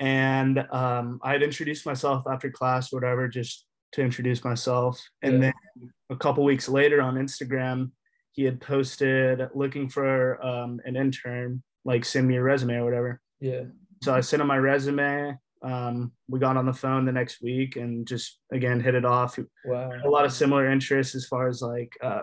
and 0.00 0.58
um, 0.72 1.20
I 1.22 1.32
had 1.32 1.42
introduced 1.44 1.86
myself 1.86 2.24
after 2.26 2.50
class, 2.50 2.92
whatever, 2.92 3.28
just 3.28 3.66
to 3.92 4.02
introduce 4.02 4.42
myself. 4.44 5.00
And 5.22 5.34
Yeah. 5.34 5.52
then 5.78 5.92
a 6.10 6.16
couple 6.16 6.42
weeks 6.44 6.68
later 6.68 7.00
on 7.00 7.14
Instagram, 7.16 7.92
he 8.32 8.44
had 8.44 8.60
posted 8.60 9.48
looking 9.54 9.88
for 9.88 10.44
um, 10.44 10.80
an 10.84 10.96
intern, 10.96 11.62
like 11.84 12.04
send 12.04 12.26
me 12.28 12.36
a 12.36 12.42
resume 12.42 12.74
or 12.76 12.84
whatever. 12.84 13.20
yeah. 13.40 13.62
So 14.02 14.14
I 14.14 14.20
sent 14.22 14.40
him 14.40 14.46
my 14.48 14.56
resume. 14.56 15.36
Um, 15.62 16.12
we 16.26 16.38
got 16.38 16.56
on 16.56 16.64
the 16.64 16.72
phone 16.72 17.04
the 17.04 17.12
next 17.12 17.42
week 17.42 17.76
and 17.76 18.06
just 18.06 18.38
again 18.50 18.80
hit 18.80 18.94
it 18.94 19.04
off. 19.04 19.38
Wow. 19.66 19.90
A 20.04 20.08
lot 20.08 20.24
of 20.24 20.32
similar 20.32 20.70
interests 20.70 21.14
as 21.14 21.26
far 21.26 21.48
as 21.48 21.60
like 21.60 21.92
um, 22.02 22.22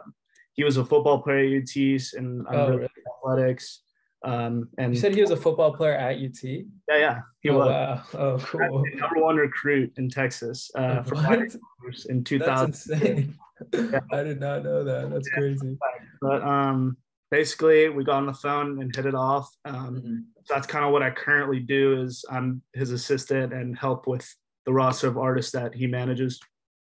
he 0.53 0.63
was 0.63 0.77
a 0.77 0.83
football 0.85 1.21
player 1.21 1.55
at 1.57 1.61
UT 1.61 1.75
and 2.15 2.47
I'm 2.49 2.55
Oh, 2.55 2.65
really 2.69 2.77
really? 2.77 2.89
athletics. 3.15 3.81
Um, 4.25 4.69
and 4.79 4.91
You 4.95 4.99
said 4.99 5.13
he 5.13 5.21
was 5.21 5.29
a 5.29 5.37
football 5.37 5.71
player 5.71 5.93
at 5.93 6.17
UT? 6.17 6.43
yeah, 6.43 6.63
yeah, 6.97 7.19
he 7.41 7.49
oh, 7.51 7.57
was 7.59 7.67
wow. 7.67 8.03
Oh, 8.15 8.37
cool. 8.39 8.83
number 8.95 9.21
one 9.23 9.35
recruit 9.35 9.93
in 9.97 10.09
Texas 10.09 10.71
uh, 10.75 11.03
for 11.03 11.13
What? 11.15 11.39
receivers 11.39 12.07
in 12.09 12.17
That's 12.23 12.29
2000. 12.29 12.67
insane. 12.69 13.35
I 14.11 14.23
did 14.23 14.39
not 14.39 14.63
know 14.63 14.83
that. 14.83 15.11
That's 15.11 15.29
crazy. 15.29 15.77
But 16.21 16.41
um, 16.41 16.97
basically, 17.31 17.89
we 17.89 18.03
got 18.03 18.17
on 18.17 18.25
the 18.25 18.33
phone 18.33 18.81
and 18.81 18.95
hit 18.95 19.05
it 19.05 19.15
off. 19.15 19.49
Um, 19.65 20.01
Mhm. 20.01 20.23
so 20.45 20.53
that's 20.53 20.67
kind 20.67 20.85
of 20.85 20.91
what 20.91 21.03
I 21.03 21.11
currently 21.11 21.59
do. 21.59 22.01
Is 22.01 22.23
I'm 22.29 22.61
his 22.73 22.91
assistant 22.91 23.53
and 23.53 23.77
help 23.77 24.07
with 24.07 24.27
the 24.65 24.73
roster 24.73 25.07
of 25.07 25.17
artists 25.17 25.51
that 25.53 25.73
he 25.73 25.87
manages. 25.87 26.39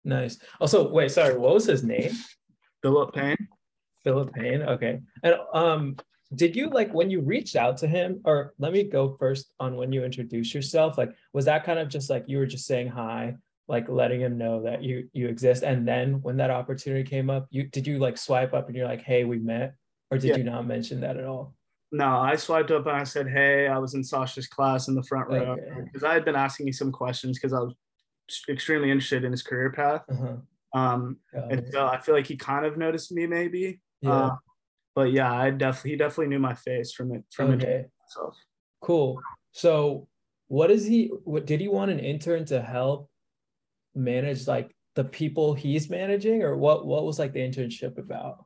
Nice. 0.05 0.38
Also, 0.61 0.88
wait, 0.90 1.11
sorry, 1.11 1.37
what 1.37 1.55
was 1.55 1.66
his 1.66 1.83
name? 1.83 2.12
Philip 2.83 3.14
Payne. 3.14 3.49
Philip 4.05 4.33
Payne. 4.33 4.62
Okay. 4.62 5.00
And 5.23 5.35
um, 5.52 5.97
did 6.35 6.55
you 6.55 6.71
like 6.71 6.93
when 6.95 7.11
you 7.11 7.21
reached 7.21 7.57
out 7.57 7.76
to 7.78 7.87
him, 7.88 8.21
or 8.25 8.55
let 8.59 8.73
me 8.73 8.85
go 8.85 9.16
first 9.19 9.52
on 9.59 9.76
when 9.76 9.93
you 9.93 10.05
introduced 10.05 10.55
yourself? 10.55 10.97
Like, 10.97 11.12
was 11.33 11.45
that 11.47 11.64
kind 11.64 11.78
of 11.78 11.88
just 11.88 12.09
like 12.09 12.25
you 12.28 12.38
were 12.38 12.47
just 12.47 12.66
saying 12.66 12.88
hi, 12.88 13.37
like 13.69 13.88
letting 13.88 14.21
him 14.21 14.38
know 14.38 14.62
that 14.62 14.83
you 14.83 15.09
you 15.12 15.28
exist, 15.28 15.62
and 15.64 15.87
then 15.87 16.23
when 16.23 16.37
that 16.37 16.50
opportunity 16.50 17.02
came 17.09 17.31
up, 17.31 17.49
you 17.50 17.64
did 17.64 17.87
you 17.87 17.99
like 17.99 18.16
swipe 18.16 18.55
up 18.55 18.69
and 18.69 18.76
you're 18.76 18.87
like, 18.87 19.02
hey, 19.02 19.25
we 19.25 19.38
met, 19.38 19.75
or 20.11 20.19
did 20.19 20.29
Yeah. 20.29 20.37
you 20.37 20.45
not 20.45 20.67
mention 20.67 21.01
that 21.01 21.17
at 21.17 21.25
all? 21.25 21.55
No, 21.93 22.19
I 22.19 22.37
swiped 22.37 22.71
up 22.71 22.87
and 22.87 22.97
I 22.97 23.05
said, 23.05 23.29
"Hey, 23.29 23.69
I 23.69 23.79
was 23.79 23.95
in 23.95 24.03
Sasha's 24.03 24.49
class 24.49 24.89
in 24.89 24.95
the 24.95 25.03
front 25.05 25.29
row 25.29 25.53
Okay. 25.53 25.83
because 25.85 26.03
I 26.03 26.15
had 26.15 26.25
been 26.25 26.35
asking 26.37 26.67
you 26.67 26.73
some 26.73 26.91
questions 26.93 27.39
because 27.39 27.53
I 27.53 27.61
was 27.61 27.75
extremely 28.49 28.91
interested 28.91 29.25
in 29.25 29.31
his 29.33 29.43
career 29.43 29.71
path. 29.71 30.03
Uh-huh. 30.11 30.37
Um, 30.75 31.19
Got 31.33 31.53
and 31.53 31.61
it. 31.61 31.73
so 31.73 31.87
I 31.87 32.01
feel 32.01 32.15
like 32.15 32.27
he 32.27 32.37
kind 32.37 32.67
of 32.67 32.77
noticed 32.77 33.13
me, 33.13 33.27
maybe. 33.27 33.81
Yeah. 34.03 34.13
Uh, 34.13 34.37
but 34.95 35.13
yeah, 35.13 35.33
I 35.33 35.51
definitely 35.51 35.91
he 35.93 35.97
definitely 35.97 36.29
knew 36.29 36.39
my 36.41 36.55
face 36.55 36.93
from 36.93 37.13
it 37.13 37.23
from 37.31 37.53
it 37.53 37.63
okay. 37.63 37.85
himself. 38.01 38.37
Cool. 38.81 39.21
So, 39.53 40.09
what 40.49 40.71
is 40.71 40.87
he? 40.87 41.07
What 41.25 41.47
did 41.47 41.61
he 41.61 41.69
want 41.69 41.91
an 41.91 42.01
intern 42.01 42.45
to 42.47 42.61
help 42.61 43.11
manage 43.95 44.47
like 44.47 44.75
the 44.95 45.05
people 45.05 45.55
he's 45.55 45.89
managing, 45.89 46.43
or 46.43 46.57
what? 46.57 46.87
What 46.87 47.05
was 47.05 47.19
like 47.19 47.33
the 47.33 47.41
internship 47.41 47.99
about? 47.99 48.46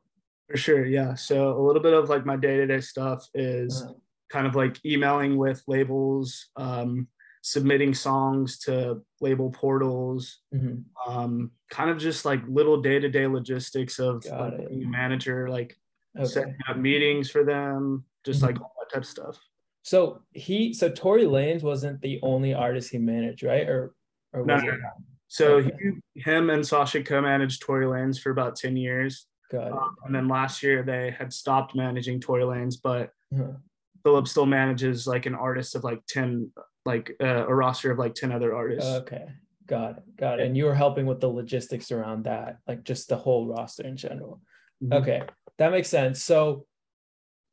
For 0.51 0.57
sure, 0.57 0.85
yeah. 0.85 1.15
So 1.15 1.57
a 1.57 1.63
little 1.63 1.81
bit 1.83 1.93
of 1.95 2.09
like 2.09 2.27
my 2.27 2.37
day-to-day 2.37 2.81
stuff 2.81 3.25
is 3.35 3.83
Uh, 3.83 3.93
kind 4.31 4.47
of 4.49 4.55
like 4.57 4.85
emailing 4.85 5.37
with 5.37 5.63
labels, 5.69 6.51
um, 6.57 7.07
submitting 7.43 7.95
songs 7.95 8.59
to 8.61 9.01
label 9.21 9.51
portals, 9.51 10.41
mhm. 10.53 10.85
um, 11.07 11.53
kind 11.71 11.89
of 11.91 11.99
just 11.99 12.25
like 12.25 12.41
little 12.49 12.81
day-to-day 12.83 13.27
logistics 13.29 13.99
of 14.01 14.25
like, 14.27 14.69
being 14.69 14.85
a 14.85 14.89
manager, 14.89 15.49
like 15.49 15.77
Okay. 16.17 16.27
setting 16.27 16.57
up 16.69 16.77
meetings 16.77 17.31
for 17.31 17.45
them, 17.45 18.05
just 18.25 18.41
Mhm. 18.41 18.47
like 18.47 18.61
all 18.61 18.73
that 18.81 18.93
type 18.93 19.03
of 19.03 19.09
stuff. 19.09 19.39
So 19.83 20.23
he, 20.33 20.73
so 20.75 20.91
Tory 20.91 21.25
Lanez 21.25 21.63
wasn't 21.63 22.01
the 22.01 22.19
only 22.23 22.53
artist 22.55 22.91
he 22.91 22.99
managed, 22.99 23.45
right? 23.45 23.69
Or, 23.69 23.95
or 24.33 24.45
No, 24.45 24.55
was 24.55 24.65
no? 24.65 24.73
So 25.29 25.57
Okay. 25.59 25.71
he, 26.15 26.21
him 26.21 26.51
and 26.51 26.67
Sasha 26.67 27.03
co-managed 27.05 27.63
Tory 27.63 27.87
Lanez 27.87 28.21
for 28.21 28.31
about 28.31 28.57
10 28.57 28.77
years. 28.77 29.27
Um, 29.55 29.97
and 30.05 30.15
then 30.15 30.29
last 30.29 30.63
year 30.63 30.83
they 30.83 31.15
had 31.17 31.33
stopped 31.33 31.75
managing 31.75 32.21
Tory 32.21 32.43
Lanez, 32.45 32.77
but. 32.83 33.11
Philip 34.03 34.29
still 34.29 34.47
manages 34.47 35.07
like 35.07 35.27
an 35.27 35.35
artist 35.35 35.75
of 35.75 35.85
like 35.85 36.01
10, 36.09 36.51
like 36.87 37.15
uh, 37.23 37.47
a 37.47 37.55
roster 37.55 37.91
of 37.91 37.99
like 37.99 38.15
10 38.15 38.33
other 38.33 38.55
artists. 38.55 38.91
Okay. 38.91 39.27
Got 39.67 39.99
it. 39.99 40.17
Got 40.17 40.41
it. 40.41 40.47
And 40.47 40.57
you 40.57 40.65
were 40.65 40.75
helping 40.75 41.07
with 41.07 41.21
the 41.21 41.29
logistics 41.29 41.93
around 41.93 42.25
that, 42.25 42.59
like 42.67 42.83
just 42.83 43.09
the 43.09 43.17
whole 43.17 43.47
roster 43.47 43.85
in 43.85 43.97
general. 43.97 44.41
Mhm. 44.83 44.95
Okay. 45.03 45.23
That 45.59 45.71
makes 45.71 45.89
sense. 45.89 46.25
So 46.25 46.67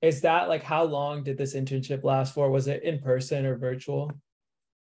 is 0.01 0.21
that 0.21 0.47
like 0.47 0.63
how 0.63 0.83
long 0.83 1.23
did 1.23 1.37
this 1.37 1.53
internship 1.53 2.03
last 2.03 2.33
for? 2.33 2.49
Was 2.49 2.67
it 2.67 2.83
in 2.83 2.99
person 2.99 3.45
or 3.45 3.57
virtual? 3.57 4.11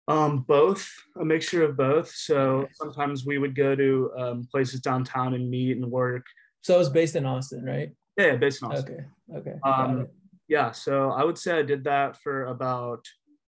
Um, 0.08 0.40
both, 0.40 0.90
a 1.20 1.24
mixture 1.24 1.62
of 1.62 1.76
both. 1.76 2.10
So 2.10 2.66
sometimes 2.74 3.24
we 3.24 3.38
would 3.38 3.54
go 3.54 3.76
to 3.76 4.12
um, 4.18 4.48
places 4.50 4.80
downtown 4.80 5.34
and 5.34 5.48
meet 5.48 5.76
and 5.76 5.88
work. 5.88 6.26
So 6.62 6.74
it 6.74 6.78
was 6.78 6.90
based 6.90 7.16
in 7.16 7.26
Austin, 7.26 7.64
right? 7.64 7.90
Yeah, 8.16 8.36
based 8.36 8.62
in 8.62 8.70
Austin. 8.70 9.06
Okay. 9.34 9.50
Okay. 9.50 9.58
Um, 9.64 10.08
yeah, 10.48 10.70
so 10.70 11.10
I 11.10 11.24
would 11.24 11.38
say 11.38 11.58
I 11.58 11.62
did 11.62 11.84
that 11.84 12.20
for 12.20 12.46
about 12.46 13.06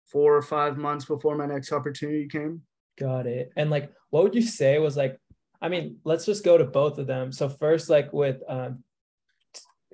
four 0.06 0.36
or 0.36 0.42
five 0.42 0.76
months 0.76 1.04
before 1.04 1.36
my 1.36 1.46
next 1.46 1.72
opportunity 1.72 2.28
came. 2.28 2.62
Got 2.98 3.26
it. 3.26 3.50
And 3.56 3.70
like, 3.70 3.90
what 4.10 4.24
would 4.24 4.34
you 4.34 4.42
say 4.42 4.78
was 4.78 4.96
like, 4.96 5.18
I 5.60 5.68
mean, 5.68 5.98
let's 6.04 6.26
just 6.26 6.44
go 6.44 6.58
to 6.58 6.64
both 6.64 6.98
of 6.98 7.06
them. 7.06 7.32
So 7.32 7.48
first, 7.48 7.88
like 7.88 8.12
with 8.12 8.42
um, 8.48 8.84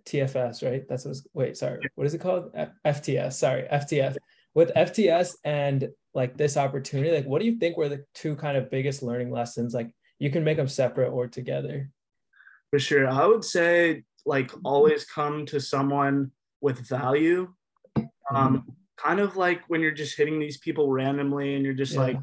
TFS, 0.07 0.69
right? 0.69 0.85
That's 0.89 1.05
what's, 1.05 1.27
wait, 1.35 1.57
sorry. 1.57 1.81
What 1.95 2.07
is 2.07 2.15
it 2.15 2.21
called? 2.21 2.51
F- 2.55 2.73
FTS, 2.85 3.35
sorry, 3.35 3.67
FTF. 3.73 4.17
With 4.55 4.73
FTS 4.75 5.35
and 5.45 5.89
like 6.15 6.37
this 6.37 6.57
opportunity, 6.57 7.15
like 7.15 7.27
what 7.27 7.41
do 7.41 7.47
you 7.47 7.59
think 7.59 7.77
were 7.77 7.89
the 7.89 8.05
two 8.15 8.35
kind 8.35 8.57
of 8.57 8.71
biggest 8.71 9.03
learning 9.03 9.31
lessons? 9.31 9.75
Like 9.75 9.91
you 10.19 10.31
can 10.31 10.43
make 10.43 10.57
them 10.57 10.69
separate 10.69 11.11
or 11.11 11.29
together. 11.29 11.91
For 12.71 12.79
sure. 12.79 13.09
I 13.09 13.27
would 13.27 13.45
say 13.45 14.05
like 14.27 14.51
always 14.65 15.05
come 15.07 15.47
to 15.47 15.61
someone 15.61 16.33
with 16.61 16.87
value. 16.87 17.53
Um, 18.35 18.77
kind 18.97 19.21
of 19.21 19.37
like 19.37 19.63
when 19.69 19.81
you're 19.81 19.93
just 19.93 20.17
hitting 20.17 20.39
these 20.39 20.59
people 20.59 20.91
randomly 20.91 21.55
and 21.55 21.65
you're 21.65 21.75
just 21.75 21.95
Yeah. 21.95 22.01
like, 22.01 22.19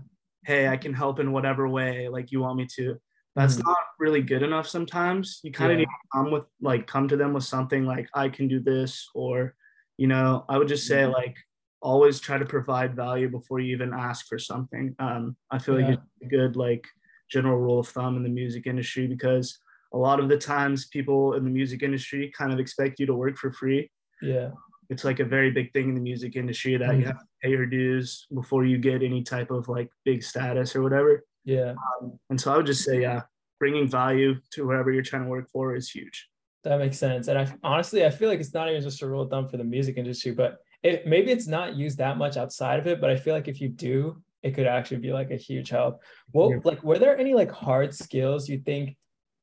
hey, 0.45 0.67
I 0.67 0.77
can 0.77 0.93
help 0.93 1.19
in 1.19 1.31
whatever 1.31 1.67
way 1.67 2.09
like 2.09 2.31
you 2.31 2.41
want 2.41 2.57
me 2.57 2.67
to. 2.75 2.99
That's 3.35 3.55
Mhm. 3.57 3.63
not 3.65 3.77
really 3.99 4.21
good 4.21 4.43
enough 4.43 4.67
sometimes. 4.67 5.39
You 5.43 5.51
kind 5.51 5.71
of 5.71 5.79
Yeah. 5.79 5.85
need 5.85 5.89
to 6.03 6.07
come 6.13 6.31
with 6.31 6.45
like 6.61 6.85
come 6.85 7.07
to 7.07 7.17
them 7.17 7.33
with 7.33 7.43
something 7.43 7.85
like 7.85 8.07
I 8.13 8.29
can 8.29 8.47
do 8.47 8.59
this 8.59 9.09
or 9.15 9.55
you 9.97 10.07
know, 10.07 10.43
I 10.49 10.57
would 10.57 10.67
just 10.67 10.87
say 10.87 11.03
Mhm. 11.03 11.13
like 11.13 11.37
always 11.81 12.19
try 12.19 12.37
to 12.37 12.45
provide 12.45 12.95
value 12.95 13.29
before 13.29 13.59
you 13.61 13.71
even 13.73 13.93
ask 13.93 14.27
for 14.27 14.37
something. 14.37 14.93
Um, 14.99 15.37
I 15.49 15.57
feel 15.57 15.75
like 15.75 15.87
it's 15.87 16.01
a 16.21 16.25
good 16.27 16.55
like 16.57 16.85
general 17.29 17.57
rule 17.57 17.79
of 17.79 17.87
thumb 17.87 18.17
in 18.17 18.23
the 18.23 18.29
music 18.29 18.67
industry 18.67 19.07
because 19.07 19.57
a 19.95 19.97
lot 19.97 20.19
of 20.19 20.27
the 20.27 20.37
times 20.37 20.87
people 20.87 21.33
in 21.33 21.45
the 21.45 21.49
music 21.49 21.81
industry 21.81 22.31
kind 22.37 22.51
of 22.51 22.59
expect 22.59 22.99
you 22.99 23.05
to 23.05 23.15
work 23.15 23.37
for 23.37 23.51
free. 23.51 23.89
Yeah. 24.21 24.49
It's 24.89 25.05
like 25.05 25.19
a 25.19 25.25
very 25.25 25.49
big 25.49 25.71
thing 25.73 25.89
in 25.89 25.95
the 25.95 26.01
music 26.01 26.35
industry 26.35 26.75
that 26.77 26.89
mm-hmm. 26.89 26.99
you 26.99 27.05
have 27.07 27.17
to 27.17 27.25
pay 27.41 27.49
your 27.51 27.65
dues 27.65 28.27
before 28.33 28.65
you 28.65 28.77
get 28.77 29.01
any 29.01 29.23
type 29.23 29.49
of 29.51 29.67
like 29.69 29.89
big 30.03 30.21
status 30.21 30.75
or 30.75 30.83
whatever. 30.83 31.23
Yeah. 31.45 31.73
Um, 32.01 32.19
and 32.29 32.39
so 32.39 32.53
I 32.53 32.57
would 32.57 32.65
just 32.65 32.83
say, 32.83 33.01
yeah, 33.01 33.21
bringing 33.57 33.87
value 33.87 34.35
to 34.51 34.65
whoever 34.65 34.91
you're 34.91 35.01
trying 35.01 35.23
to 35.23 35.29
work 35.29 35.49
for 35.49 35.75
is 35.75 35.89
huge. 35.89 36.27
That 36.65 36.79
makes 36.79 36.97
sense. 36.97 37.29
And 37.29 37.39
I 37.39 37.55
honestly, 37.63 38.05
I 38.05 38.09
feel 38.09 38.27
like 38.27 38.39
it's 38.39 38.53
not 38.53 38.69
even 38.69 38.81
just 38.81 39.01
a 39.01 39.07
rule 39.07 39.21
of 39.21 39.29
thumb 39.29 39.47
for 39.47 39.57
the 39.57 39.63
music 39.63 39.97
industry, 39.97 40.33
but 40.33 40.57
it 40.83 41.07
maybe 41.07 41.31
it's 41.31 41.47
not 41.47 41.75
used 41.75 41.99
that 41.99 42.17
much 42.17 42.37
outside 42.37 42.79
of 42.79 42.87
it. 42.87 42.99
But 42.99 43.11
I 43.11 43.15
feel 43.15 43.33
like 43.33 43.47
if 43.47 43.61
you 43.61 43.69
do, 43.69 44.21
it 44.43 44.55
could 44.55 44.67
actually 44.67 44.97
be 44.97 45.13
like 45.13 45.31
a 45.31 45.37
huge 45.37 45.69
help. 45.69 46.01
Well, 46.33 46.51
yeah. 46.51 46.57
like, 46.63 46.83
were 46.83 46.99
there 46.99 47.17
any 47.17 47.33
like 47.33 47.51
hard 47.51 47.95
skills 47.95 48.49
you 48.49 48.59
think, 48.59 48.97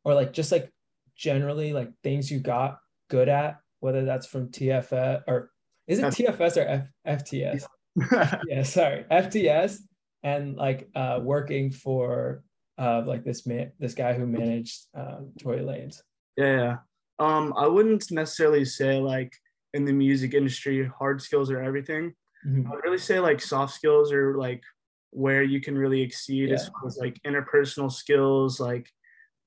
or 0.04 0.14
like 0.14 0.32
just 0.32 0.52
like 0.52 0.71
generally 1.16 1.73
like 1.73 1.90
things 2.02 2.30
you 2.30 2.40
got 2.40 2.78
good 3.11 3.28
at, 3.28 3.59
whether 3.80 4.04
that's 4.04 4.26
from 4.26 4.49
TFS 4.49 5.23
or 5.26 5.50
is 5.87 5.99
it 5.99 6.04
TFS 6.04 6.56
or 6.56 6.87
F- 7.06 7.25
FTS? 7.25 7.64
yeah, 8.49 8.62
sorry, 8.62 9.04
FTS, 9.11 9.78
and 10.23 10.56
like 10.56 10.88
uh, 10.94 11.21
working 11.23 11.71
for 11.71 12.42
uh, 12.78 13.02
like 13.04 13.25
this 13.25 13.47
man, 13.47 13.73
this 13.78 13.94
guy 13.94 14.14
who 14.14 14.26
managed 14.26 14.87
um, 14.94 15.32
Tory 15.40 15.61
Lanez. 15.61 16.00
Yeah, 16.37 16.76
um, 17.18 17.52
I 17.56 17.66
wouldn't 17.66 18.11
necessarily 18.11 18.64
say 18.64 18.99
like 18.99 19.32
in 19.75 19.85
the 19.85 19.92
music 19.92 20.35
industry, 20.35 20.90
hard 20.99 21.21
skills 21.21 21.50
are 21.50 21.61
everything. 21.61 22.14
Mm-hmm. 22.47 22.66
I 22.66 22.75
would 22.75 22.85
really 22.85 22.99
say 22.99 23.21
like 23.21 23.40
soft 23.40 23.75
skills 23.75 24.12
are 24.12 24.37
like 24.37 24.62
where 25.11 25.42
you 25.42 25.61
can 25.61 25.76
really 25.76 26.00
exceed 26.00 26.49
yeah. 26.49 26.54
as 26.54 26.68
far 26.68 26.87
as 26.87 26.97
like 26.97 27.21
interpersonal 27.26 27.92
skills, 27.92 28.59
like 28.59 28.88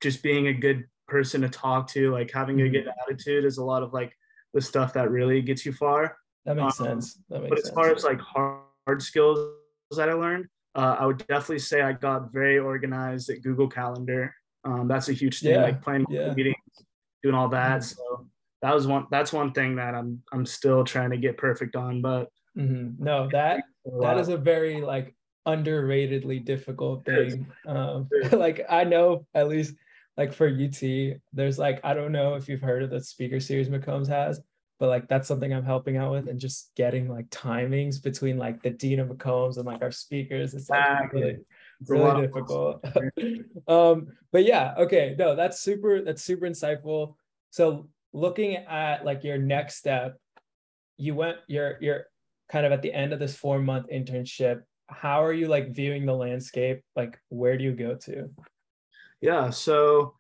just 0.02 0.24
being 0.24 0.48
a 0.48 0.54
good 0.54 0.86
person 1.08 1.42
to 1.42 1.50
talk 1.50 1.88
to, 1.90 2.12
like 2.12 2.32
having 2.32 2.58
mm-hmm. 2.58 2.68
a 2.68 2.70
good 2.70 2.88
attitude 3.02 3.46
is 3.46 3.58
a 3.58 3.64
lot 3.64 3.84
of 3.84 3.94
like 3.94 4.16
the 4.54 4.62
stuff 4.62 4.94
that 4.94 5.12
really 5.12 5.42
gets 5.42 5.66
you 5.66 5.74
far. 5.74 6.18
That 6.46 6.56
makes 6.58 6.80
um, 6.80 6.88
sense. 6.88 7.20
That 7.30 7.42
makes 7.42 7.50
but 7.50 7.60
as 7.60 7.70
far 7.72 7.92
as 7.92 8.04
like 8.04 8.20
hard, 8.20 8.62
hard 8.86 9.02
skills 9.02 9.40
that 9.96 10.10
I 10.10 10.14
learned, 10.14 10.48
uh, 10.76 10.98
I 11.00 11.06
would 11.06 11.20
definitely 11.20 11.60
say 11.60 11.82
I 11.82 11.94
got 11.94 12.32
very 12.32 12.60
organized 12.60 13.30
at 13.30 13.42
Google 13.42 13.68
Calendar. 13.68 14.34
Um, 14.64 14.88
that's 14.88 15.10
a 15.10 15.14
huge 15.14 15.40
thing, 15.40 15.54
yeah. 15.54 15.64
like 15.64 15.82
planning 15.82 16.08
yeah. 16.10 16.34
meetings, 16.34 16.56
doing 17.24 17.36
all 17.36 17.50
that. 17.50 17.82
Mm-hmm. 17.82 17.96
So 17.98 18.28
that 18.62 18.74
was 18.74 18.88
one. 18.88 19.06
That's 19.12 19.32
one 19.32 19.52
thing 19.52 19.76
that 19.76 19.94
I'm 19.94 20.22
I'm 20.32 20.46
still 20.46 20.84
trying 20.84 21.12
to 21.12 21.18
get 21.18 21.38
perfect 21.38 21.76
on. 21.76 22.02
But 22.02 22.30
mm-hmm. 22.58 23.04
no, 23.04 23.30
that 23.32 23.64
that 24.02 24.18
is 24.18 24.30
a 24.30 24.38
very 24.38 24.82
like 24.82 25.16
underratedly 25.48 26.44
difficult 26.44 27.06
thing. 27.06 27.48
Um, 27.68 28.10
like 28.32 28.66
I 28.70 28.84
know 28.84 29.28
at 29.34 29.48
least 29.48 29.76
like 30.18 30.34
for 30.34 30.48
UT, 30.48 30.82
there's 31.34 31.60
like 31.60 31.80
I 31.84 31.94
don't 31.94 32.12
know 32.12 32.36
if 32.36 32.48
you've 32.48 32.62
heard 32.62 32.84
of 32.84 32.90
the 32.90 33.02
speaker 33.02 33.40
series 33.40 33.70
McCombs 33.70 34.08
has, 34.08 34.42
but 34.80 34.90
like 34.90 35.08
that's 35.08 35.28
something 35.28 35.54
I'm 35.54 35.66
helping 35.66 35.98
out 35.98 36.12
with 36.12 36.28
and 36.28 36.40
just 36.40 36.72
getting 36.76 37.10
like 37.10 37.30
timings 37.30 38.02
between 38.02 38.38
like 38.38 38.62
the 38.62 38.70
dean 38.70 39.00
of 39.00 39.10
McCombs 39.10 39.58
and 39.58 39.66
like 39.66 39.82
our 39.82 39.92
speakers. 39.92 40.54
It's 40.54 40.70
like 40.70 41.12
really, 41.14 41.38
it's 41.82 41.90
really 41.90 42.28
difficult. 42.28 42.86
um, 43.68 44.08
but 44.32 44.46
yeah, 44.46 44.74
okay, 44.78 45.16
no, 45.18 45.36
that's 45.36 45.60
super. 45.60 46.02
That's 46.02 46.24
super 46.24 46.46
insightful. 46.46 47.16
So 47.50 47.90
looking 48.14 48.56
at 48.56 49.06
like 49.06 49.24
your 49.24 49.38
next 49.38 49.76
step, 49.76 50.18
you 50.98 51.16
went. 51.16 51.38
You're 51.48 51.78
you're 51.82 52.06
kind 52.50 52.66
of 52.66 52.72
at 52.72 52.82
the 52.82 52.94
end 52.94 53.12
of 53.12 53.20
this 53.20 53.36
four 53.36 53.60
month 53.60 53.88
internship 53.92 54.62
how 54.88 55.24
are 55.24 55.34
you 55.34 55.48
like 55.48 55.74
viewing 55.74 56.06
the 56.06 56.14
landscape? 56.14 56.82
Like, 56.96 57.20
where 57.30 57.58
do 57.58 57.64
you 57.64 57.74
go 57.74 57.96
to? 57.96 58.30
Yeah, 59.22 59.50
so 59.50 60.14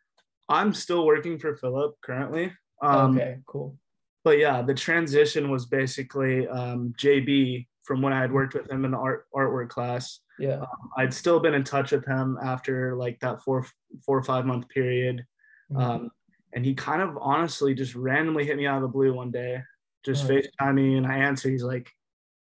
I'm 0.50 0.74
still 0.74 1.06
working 1.06 1.38
for 1.40 1.56
Philip 1.56 1.96
currently. 2.02 2.52
Um, 2.82 3.16
okay, 3.16 3.38
cool. 3.46 3.78
But 4.24 4.40
yeah, 4.40 4.62
the 4.62 4.74
transition 4.74 5.50
was 5.50 5.66
basically 5.66 6.48
um, 6.48 6.94
JB 7.00 7.68
from 7.84 8.02
when 8.02 8.14
I 8.14 8.22
had 8.22 8.32
worked 8.32 8.56
with 8.56 8.70
him 8.70 8.86
in 8.86 8.92
the 8.92 8.98
art 8.98 9.26
artwork 9.36 9.70
class. 9.70 10.20
Yeah, 10.40 10.60
um, 10.60 10.90
I'd 10.98 11.14
still 11.14 11.40
been 11.40 11.54
in 11.54 11.64
touch 11.64 11.92
with 11.92 12.06
him 12.06 12.38
after 12.44 12.96
like 12.96 13.20
that 13.22 13.42
four 13.44 13.66
four 14.06 14.18
or 14.18 14.24
five 14.24 14.46
month 14.46 14.68
period, 14.70 15.26
mm-hmm. 15.72 15.82
um, 15.82 16.12
and 16.54 16.66
he 16.66 16.74
kind 16.74 17.02
of 17.02 17.18
honestly 17.22 17.74
just 17.74 17.96
randomly 17.96 18.46
hit 18.46 18.58
me 18.58 18.66
out 18.66 18.78
of 18.78 18.82
the 18.82 18.88
blue 18.88 19.14
one 19.14 19.32
day, 19.32 19.62
just 20.04 20.26
uh-huh. 20.26 20.42
FaceTime 20.62 20.76
me, 20.76 20.98
and 20.98 21.08
I 21.08 21.18
answered. 21.20 21.52
He's 21.52 21.64
like, 21.64 21.90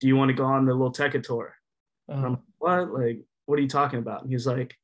"Do 0.01 0.07
you 0.07 0.17
want 0.17 0.29
to 0.29 0.35
go 0.35 0.45
on 0.45 0.65
the 0.65 0.75
Lil 0.75 0.93
Tecca 0.93 1.23
tour?" 1.23 1.55
Uh-huh. 2.09 2.27
I'm 2.27 2.39
what? 2.59 2.93
Like, 2.93 3.19
what 3.47 3.59
are 3.59 3.63
you 3.63 3.69
talking 3.69 3.99
about? 3.99 4.23
And 4.23 4.33
he's 4.33 4.47
like, 4.47 4.75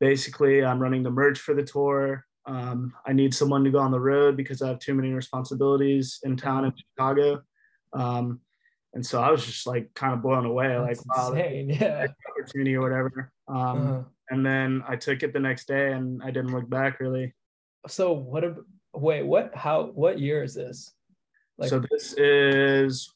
basically, 0.00 0.64
I'm 0.64 0.80
running 0.80 1.02
the 1.02 1.10
merch 1.10 1.38
for 1.38 1.54
the 1.54 1.62
tour. 1.62 2.24
Um, 2.46 2.94
I 3.04 3.12
need 3.12 3.34
someone 3.34 3.64
to 3.64 3.70
go 3.70 3.78
on 3.80 3.90
the 3.90 4.00
road 4.00 4.36
because 4.36 4.62
I 4.62 4.68
have 4.68 4.78
too 4.78 4.94
many 4.94 5.12
responsibilities 5.12 6.20
in 6.22 6.36
town 6.36 6.64
in 6.64 6.72
Chicago. 6.76 7.42
Um, 7.92 8.40
and 8.94 9.04
so 9.04 9.20
I 9.20 9.30
was 9.30 9.44
just 9.44 9.66
like 9.66 9.92
kind 9.94 10.14
of 10.14 10.22
blown 10.22 10.46
away, 10.46 10.68
That's 10.68 11.04
like, 11.04 11.16
wow, 11.16 11.34
yeah. 11.34 12.06
opportunity 12.30 12.76
or 12.76 12.82
whatever. 12.82 13.32
Um, 13.48 13.56
uh-huh. 13.58 14.02
And 14.30 14.46
then 14.46 14.82
I 14.88 14.96
took 14.96 15.22
it 15.22 15.32
the 15.32 15.40
next 15.40 15.68
day 15.68 15.92
and 15.92 16.22
I 16.22 16.30
didn't 16.30 16.52
look 16.52 16.68
back 16.68 17.00
really. 17.00 17.34
So 17.88 18.12
what, 18.12 18.44
A, 18.44 18.54
wait, 18.94 19.24
what, 19.24 19.54
how, 19.54 19.90
what 19.94 20.18
year 20.18 20.42
is 20.42 20.54
this? 20.54 20.92
Like, 21.58 21.68
so 21.68 21.82
this 21.90 22.14
is, 22.14 23.10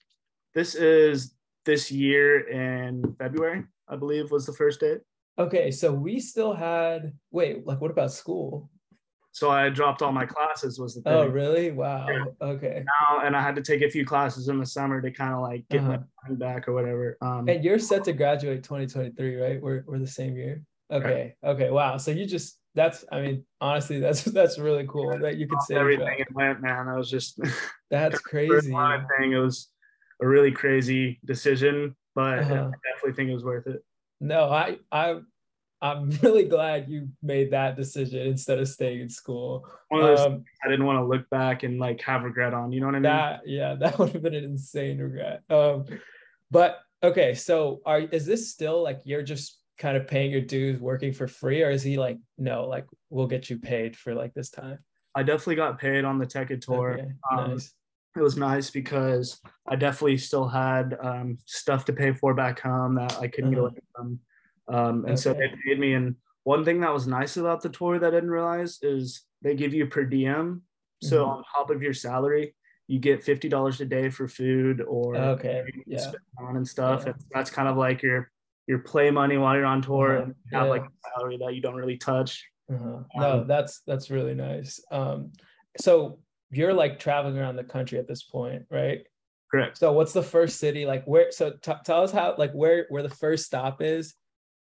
this 0.55 0.75
is 0.75 1.35
this 1.64 1.90
year 1.90 2.49
in 2.49 3.14
February, 3.19 3.64
I 3.88 3.97
believe 3.97 4.31
was 4.31 4.47
the 4.47 4.53
first 4.53 4.81
date. 4.81 5.01
Okay, 5.38 5.71
so 5.71 5.93
we 5.93 6.21
still 6.21 6.53
had 6.53 7.12
wait, 7.31 7.66
like 7.66 7.81
what 7.81 7.90
about 7.90 8.12
school? 8.12 8.71
So 9.33 9.51
I 9.51 9.69
dropped 9.69 10.03
all 10.03 10.12
my 10.12 10.27
classes 10.27 10.79
was 10.79 10.97
the 10.97 11.03
thing. 11.03 11.12
Oh, 11.12 11.27
really? 11.27 11.71
Wow. 11.71 12.07
Yeah. 12.09 12.25
Okay. 12.43 12.83
Now 12.85 13.21
and 13.21 13.37
I 13.37 13.40
had 13.40 13.55
to 13.57 13.62
take 13.62 13.81
a 13.81 13.88
few 13.88 14.05
classes 14.05 14.49
in 14.49 14.59
the 14.59 14.66
summer 14.66 15.01
to 15.01 15.11
kind 15.11 15.33
of 15.33 15.40
like 15.40 15.69
get 15.69 15.83
uh-huh. 15.83 15.99
my 16.29 16.35
back 16.35 16.66
or 16.66 16.75
whatever. 16.75 17.16
Um, 17.23 17.49
and 17.49 17.62
you're 17.62 17.79
set 17.79 18.05
to 18.05 18.12
graduate 18.12 18.64
2023, 18.64 19.37
right? 19.37 19.62
We're 19.62 19.85
we're 19.87 19.99
the 19.99 20.07
same 20.07 20.37
year. 20.37 20.62
Okay. 20.90 21.37
Right. 21.43 21.51
Okay. 21.53 21.71
Wow. 21.71 21.97
So 21.99 22.11
you 22.11 22.27
just 22.27 22.59
that's 22.75 23.05
I 23.11 23.21
mean 23.21 23.45
honestly 23.61 24.01
that's 24.01 24.25
that's 24.38 24.59
really 24.59 24.87
cool 24.88 25.16
that 25.19 25.37
you 25.37 25.47
could 25.47 25.62
say 25.62 25.77
everything 25.77 26.19
it 26.19 26.29
went 26.33 26.61
man. 26.61 26.88
I 26.88 26.97
was 26.97 27.11
just 27.11 27.38
that's 27.90 28.19
crazy. 28.21 28.71
Thing 28.71 29.33
it 29.33 29.38
was 29.38 29.69
a 30.21 30.27
really 30.27 30.53
crazy 30.53 31.21
decision, 31.25 31.97
but 32.14 32.40
uh-huh. 32.40 32.55
I 32.55 32.93
definitely 32.93 33.12
think 33.14 33.31
it 33.31 33.35
was 33.35 33.45
worth 33.45 33.66
it. 33.69 33.83
No, 34.21 34.51
I 34.51 34.79
I 34.93 35.21
I'm 35.83 36.11
really 36.23 36.45
glad 36.45 36.89
you 36.89 37.09
made 37.23 37.51
that 37.53 37.77
decision 37.77 38.27
instead 38.27 38.59
of 38.59 38.69
staying 38.69 39.01
in 39.01 39.09
school. 39.09 39.67
Um, 39.93 40.45
I 40.65 40.69
didn't 40.69 40.87
want 40.87 40.99
to 40.99 41.05
look 41.05 41.29
back 41.31 41.63
and 41.63 41.79
like 41.79 42.01
have 42.03 42.23
regret 42.23 42.55
on. 42.55 42.73
You 42.73 42.81
know 42.81 42.87
what 42.87 42.97
I 42.97 42.99
mean? 42.99 43.03
That 43.05 43.41
yeah, 43.47 43.75
that 43.81 43.99
would 43.99 44.11
have 44.11 44.23
been 44.23 44.35
an 44.35 44.45
insane 44.45 44.99
regret. 44.99 45.43
Um, 45.51 45.85
but 46.51 46.81
okay, 47.03 47.35
so 47.35 47.81
are 47.87 48.01
is 48.01 48.27
this 48.27 48.51
still 48.51 48.83
like 48.83 49.01
you're 49.05 49.23
just 49.23 49.59
kind 49.79 49.97
of 49.97 50.07
paying 50.07 50.31
your 50.31 50.43
dues, 50.43 50.79
working 50.79 51.13
for 51.13 51.27
free, 51.27 51.63
or 51.63 51.71
is 51.71 51.83
he 51.83 51.99
like 51.99 52.19
no, 52.37 52.67
like 52.67 52.87
we'll 53.09 53.27
get 53.27 53.49
you 53.49 53.59
paid 53.59 53.97
for 53.97 54.15
like 54.15 54.35
this 54.35 54.51
time? 54.51 54.79
I 55.15 55.23
definitely 55.23 55.57
got 55.57 55.79
paid 55.81 56.05
on 56.05 56.19
the 56.19 56.27
Tecca 56.27 56.61
tour. 56.61 56.93
Okay, 56.93 57.13
um, 57.33 57.51
nice 57.53 57.75
it 58.16 58.20
was 58.20 58.37
nice 58.37 58.70
because 58.70 59.40
I 59.68 59.77
definitely 59.77 60.18
still 60.18 60.49
had 60.49 60.96
um, 61.01 61.37
stuff 61.46 61.85
to 61.87 61.92
pay 61.92 62.12
for 62.12 62.35
back 62.35 62.61
home 62.61 62.96
that 62.96 63.18
I 63.20 63.29
couldn't 63.29 63.57
uh-huh. 63.57 63.68
get 63.68 63.85
from. 63.94 64.18
Um, 64.68 65.05
and 65.05 65.11
okay. 65.11 65.16
so 65.16 65.33
they 65.33 65.53
paid 65.64 65.79
me. 65.79 65.94
And 65.94 66.16
one 66.44 66.64
thing 66.64 66.81
that 66.81 66.92
was 66.92 67.07
nice 67.07 67.37
about 67.37 67.62
the 67.62 67.68
tour 67.68 67.99
that 67.99 68.09
I 68.09 68.11
didn't 68.11 68.31
realize 68.31 68.79
is 68.83 69.23
they 69.42 69.55
give 69.55 69.75
you 69.75 69.87
per 69.87 70.05
diem. 70.05 70.62
So 71.03 71.25
mm-hmm. 71.25 71.31
on 71.31 71.44
top 71.55 71.70
of 71.70 71.83
your 71.83 71.94
salary, 71.94 72.55
you 72.88 72.99
get 72.99 73.23
fifty 73.23 73.49
dollars 73.49 73.81
a 73.81 73.85
day 73.85 74.11
for 74.11 74.27
food 74.27 74.81
or 74.81 75.16
okay, 75.16 75.62
yeah, 75.87 76.11
on 76.40 76.57
and 76.57 76.66
stuff. 76.66 77.03
Yeah. 77.05 77.12
And 77.12 77.25
that's 77.33 77.51
kind 77.51 77.68
of 77.68 77.77
like 77.77 78.03
your 78.03 78.31
your 78.66 78.81
play 78.81 79.11
money 79.11 79.38
while 79.38 79.55
you're 79.57 79.64
on 79.64 79.81
tour 79.81 80.16
uh-huh. 80.16 80.23
and 80.25 80.35
have 80.53 80.64
yeah. 80.64 80.70
like 80.70 80.83
a 80.83 81.11
salary 81.14 81.38
that 81.38 81.55
you 81.55 81.62
don't 81.62 81.77
really 81.77 81.96
touch. 81.96 82.44
Uh-huh. 82.73 82.99
No, 83.16 83.40
um, 83.40 83.46
that's 83.46 83.83
that's 83.87 84.11
really 84.11 84.35
nice. 84.35 84.81
Um, 84.90 85.33
so 85.79 86.18
you're 86.51 86.75
like 86.75 86.99
traveling 86.99 87.39
around 87.39 87.57
the 87.57 87.65
country 87.65 87.99
at 87.99 88.09
this 88.09 88.23
point, 88.23 88.65
right? 88.71 89.07
Correct. 89.51 89.79
So 89.79 89.93
what's 89.93 90.13
the 90.13 90.23
first 90.23 90.59
city 90.59 90.87
like 90.87 91.05
where 91.05 91.33
so 91.33 91.51
t- 91.51 91.73
tell 91.85 92.03
us 92.03 92.13
how 92.13 92.35
like 92.39 92.53
where 92.53 92.87
where 92.89 93.03
the 93.03 93.09
first 93.09 93.47
stop 93.47 93.83
is 93.83 94.15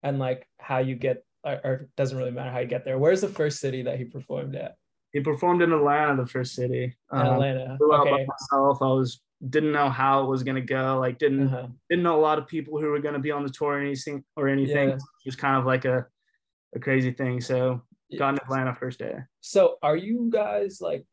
and 0.03 0.19
like 0.19 0.47
how 0.59 0.77
you 0.77 0.95
get 0.95 1.23
or, 1.43 1.59
or 1.63 1.89
doesn't 1.97 2.17
really 2.17 2.31
matter 2.31 2.51
how 2.51 2.59
you 2.59 2.67
get 2.67 2.85
there. 2.85 2.97
Where's 2.97 3.21
the 3.21 3.27
first 3.27 3.59
city 3.59 3.83
that 3.83 3.97
he 3.97 4.05
performed 4.05 4.55
at? 4.55 4.75
He 5.11 5.21
performed 5.21 5.61
in 5.61 5.71
Atlanta, 5.71 6.21
the 6.21 6.27
first 6.27 6.53
city. 6.53 6.95
In 7.11 7.17
um, 7.17 7.27
Atlanta. 7.27 7.77
okay. 7.81 8.27
myself. 8.27 8.81
I 8.81 8.87
was 8.87 9.21
didn't 9.49 9.71
know 9.71 9.89
how 9.89 10.23
it 10.23 10.27
was 10.27 10.43
gonna 10.43 10.61
go. 10.61 10.97
Like 10.99 11.17
didn't 11.17 11.47
uh-huh. 11.47 11.67
didn't 11.89 12.03
know 12.03 12.19
a 12.19 12.21
lot 12.21 12.37
of 12.37 12.47
people 12.47 12.79
who 12.79 12.89
were 12.89 12.99
gonna 12.99 13.19
be 13.19 13.31
on 13.31 13.43
the 13.43 13.49
tour 13.49 13.73
or 13.73 13.79
anything 13.79 14.23
or 14.35 14.47
anything. 14.47 14.89
Yeah. 14.89 14.95
It 14.95 15.25
was 15.25 15.35
kind 15.35 15.57
of 15.57 15.65
like 15.65 15.85
a 15.85 16.05
a 16.75 16.79
crazy 16.79 17.11
thing. 17.11 17.41
So 17.41 17.81
got 18.17 18.29
in 18.29 18.39
Atlanta 18.39 18.75
first 18.75 18.99
day. 18.99 19.15
So 19.41 19.77
are 19.81 19.97
you 19.97 20.29
guys 20.31 20.79
like 20.81 21.05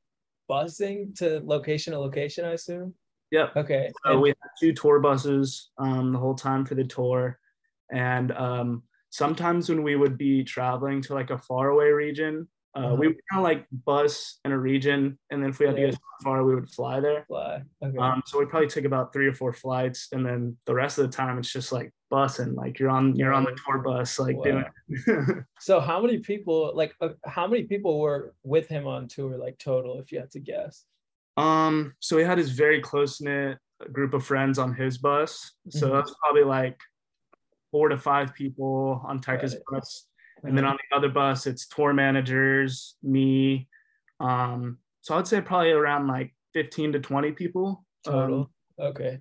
busing 0.52 1.16
to 1.18 1.40
location 1.44 1.92
to 1.92 1.98
location, 1.98 2.44
I 2.44 2.52
assume? 2.52 2.94
Yep. 3.30 3.56
Okay. 3.56 3.90
So 4.04 4.12
and- 4.12 4.20
we 4.20 4.28
had 4.30 4.50
two 4.60 4.72
tour 4.72 5.00
buses 5.00 5.70
um, 5.78 6.12
the 6.12 6.18
whole 6.18 6.34
time 6.34 6.64
for 6.64 6.74
the 6.74 6.84
tour. 6.84 7.38
And 7.90 8.32
um, 8.32 8.82
sometimes 9.10 9.68
when 9.68 9.82
we 9.82 9.96
would 9.96 10.18
be 10.18 10.44
traveling 10.44 11.00
to 11.02 11.14
like 11.14 11.30
a 11.30 11.38
faraway 11.38 11.90
region, 11.90 12.48
uh, 12.74 12.78
Uh-huh. 12.78 12.94
we 12.96 13.06
would 13.08 13.16
kind 13.30 13.40
of 13.40 13.44
like 13.44 13.66
bus 13.70 14.38
in 14.44 14.52
a 14.52 14.58
region, 14.58 15.18
and 15.30 15.42
then 15.42 15.50
if 15.50 15.58
we 15.58 15.66
had 15.66 15.76
Yeah. 15.78 15.90
to 15.90 15.96
go 15.96 15.98
far, 16.24 16.44
we 16.44 16.54
would 16.54 16.70
fly 16.70 17.00
there. 17.00 17.24
Fly. 17.26 17.62
Okay. 17.82 17.98
Um, 17.98 18.22
so 18.26 18.38
we 18.38 18.46
probably 18.46 18.68
took 18.68 18.84
about 18.84 19.12
three 19.12 19.26
or 19.26 19.34
four 19.34 19.52
flights, 19.52 20.08
and 20.12 20.24
then 20.24 20.56
the 20.64 20.74
rest 20.74 20.98
of 20.98 21.04
the 21.10 21.14
time 21.16 21.38
it's 21.38 21.52
just 21.52 21.72
like 21.72 21.92
busing, 22.10 22.54
like 22.54 22.78
you're 22.78 22.90
on 22.90 23.14
you're 23.16 23.32
on 23.32 23.44
the 23.44 23.56
tour 23.66 23.78
bus, 23.78 24.18
like 24.18 24.42
doing. 24.42 24.64
so 25.60 25.80
how 25.80 26.00
many 26.00 26.18
people 26.18 26.72
like 26.74 26.94
uh, 27.00 27.10
how 27.24 27.46
many 27.46 27.64
people 27.64 28.00
were 28.00 28.34
with 28.42 28.68
him 28.68 28.86
on 28.86 29.08
tour 29.08 29.36
like 29.38 29.58
total 29.58 29.98
if 30.00 30.10
you 30.12 30.18
had 30.20 30.30
to 30.30 30.40
guess? 30.40 30.84
um, 31.38 31.94
so 32.00 32.18
he 32.18 32.24
had 32.24 32.36
his 32.38 32.50
very 32.50 32.80
close 32.80 33.20
knit 33.20 33.58
group 33.90 34.12
of 34.14 34.24
friends 34.24 34.58
on 34.58 34.74
his 34.74 34.98
bus, 34.98 35.52
so 35.70 35.88
Mhm. 35.88 35.92
that's 35.92 36.14
probably 36.22 36.44
like 36.44 36.78
four 37.70 37.88
to 37.88 37.96
five 37.96 38.32
people 38.34 39.00
on 39.04 39.18
Tecca's 39.20 39.54
it. 39.54 39.62
bus, 39.70 40.06
and 40.42 40.56
then 40.56 40.64
on 40.64 40.76
the 40.76 40.96
other 40.96 41.08
bus 41.08 41.46
it's 41.46 41.66
tour 41.66 41.92
managers, 41.92 42.96
me. 43.02 43.68
Um, 44.20 44.78
so 45.00 45.16
I'd 45.16 45.26
say 45.26 45.40
probably 45.40 45.70
around 45.70 46.08
like 46.08 46.34
fifteen 46.52 46.92
to 46.92 47.00
twenty 47.00 47.32
people 47.32 47.84
total. 48.04 48.50
Um, 48.78 48.86
okay. 48.86 49.18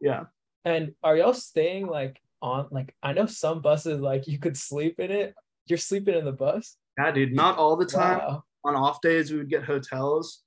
yeah. 0.00 0.24
And 0.64 0.92
are 1.02 1.16
y'all 1.16 1.34
staying 1.34 1.86
like 1.86 2.20
on 2.42 2.68
like 2.70 2.94
I 3.02 3.12
know 3.12 3.26
some 3.26 3.60
buses 3.60 4.00
like 4.00 4.26
you 4.26 4.38
could 4.38 4.56
sleep 4.56 5.00
in 5.00 5.10
it. 5.10 5.34
You're 5.66 5.78
sleeping 5.78 6.14
in 6.14 6.24
the 6.24 6.32
bus? 6.32 6.76
Yeah, 6.98 7.10
dude. 7.12 7.32
Not 7.32 7.58
all 7.58 7.76
the 7.76 7.86
time. 7.86 8.18
Wow. 8.18 8.44
on 8.64 8.76
off 8.76 9.00
days 9.00 9.30
we 9.30 9.38
would 9.38 9.50
get 9.50 9.64
hotels 9.64 10.42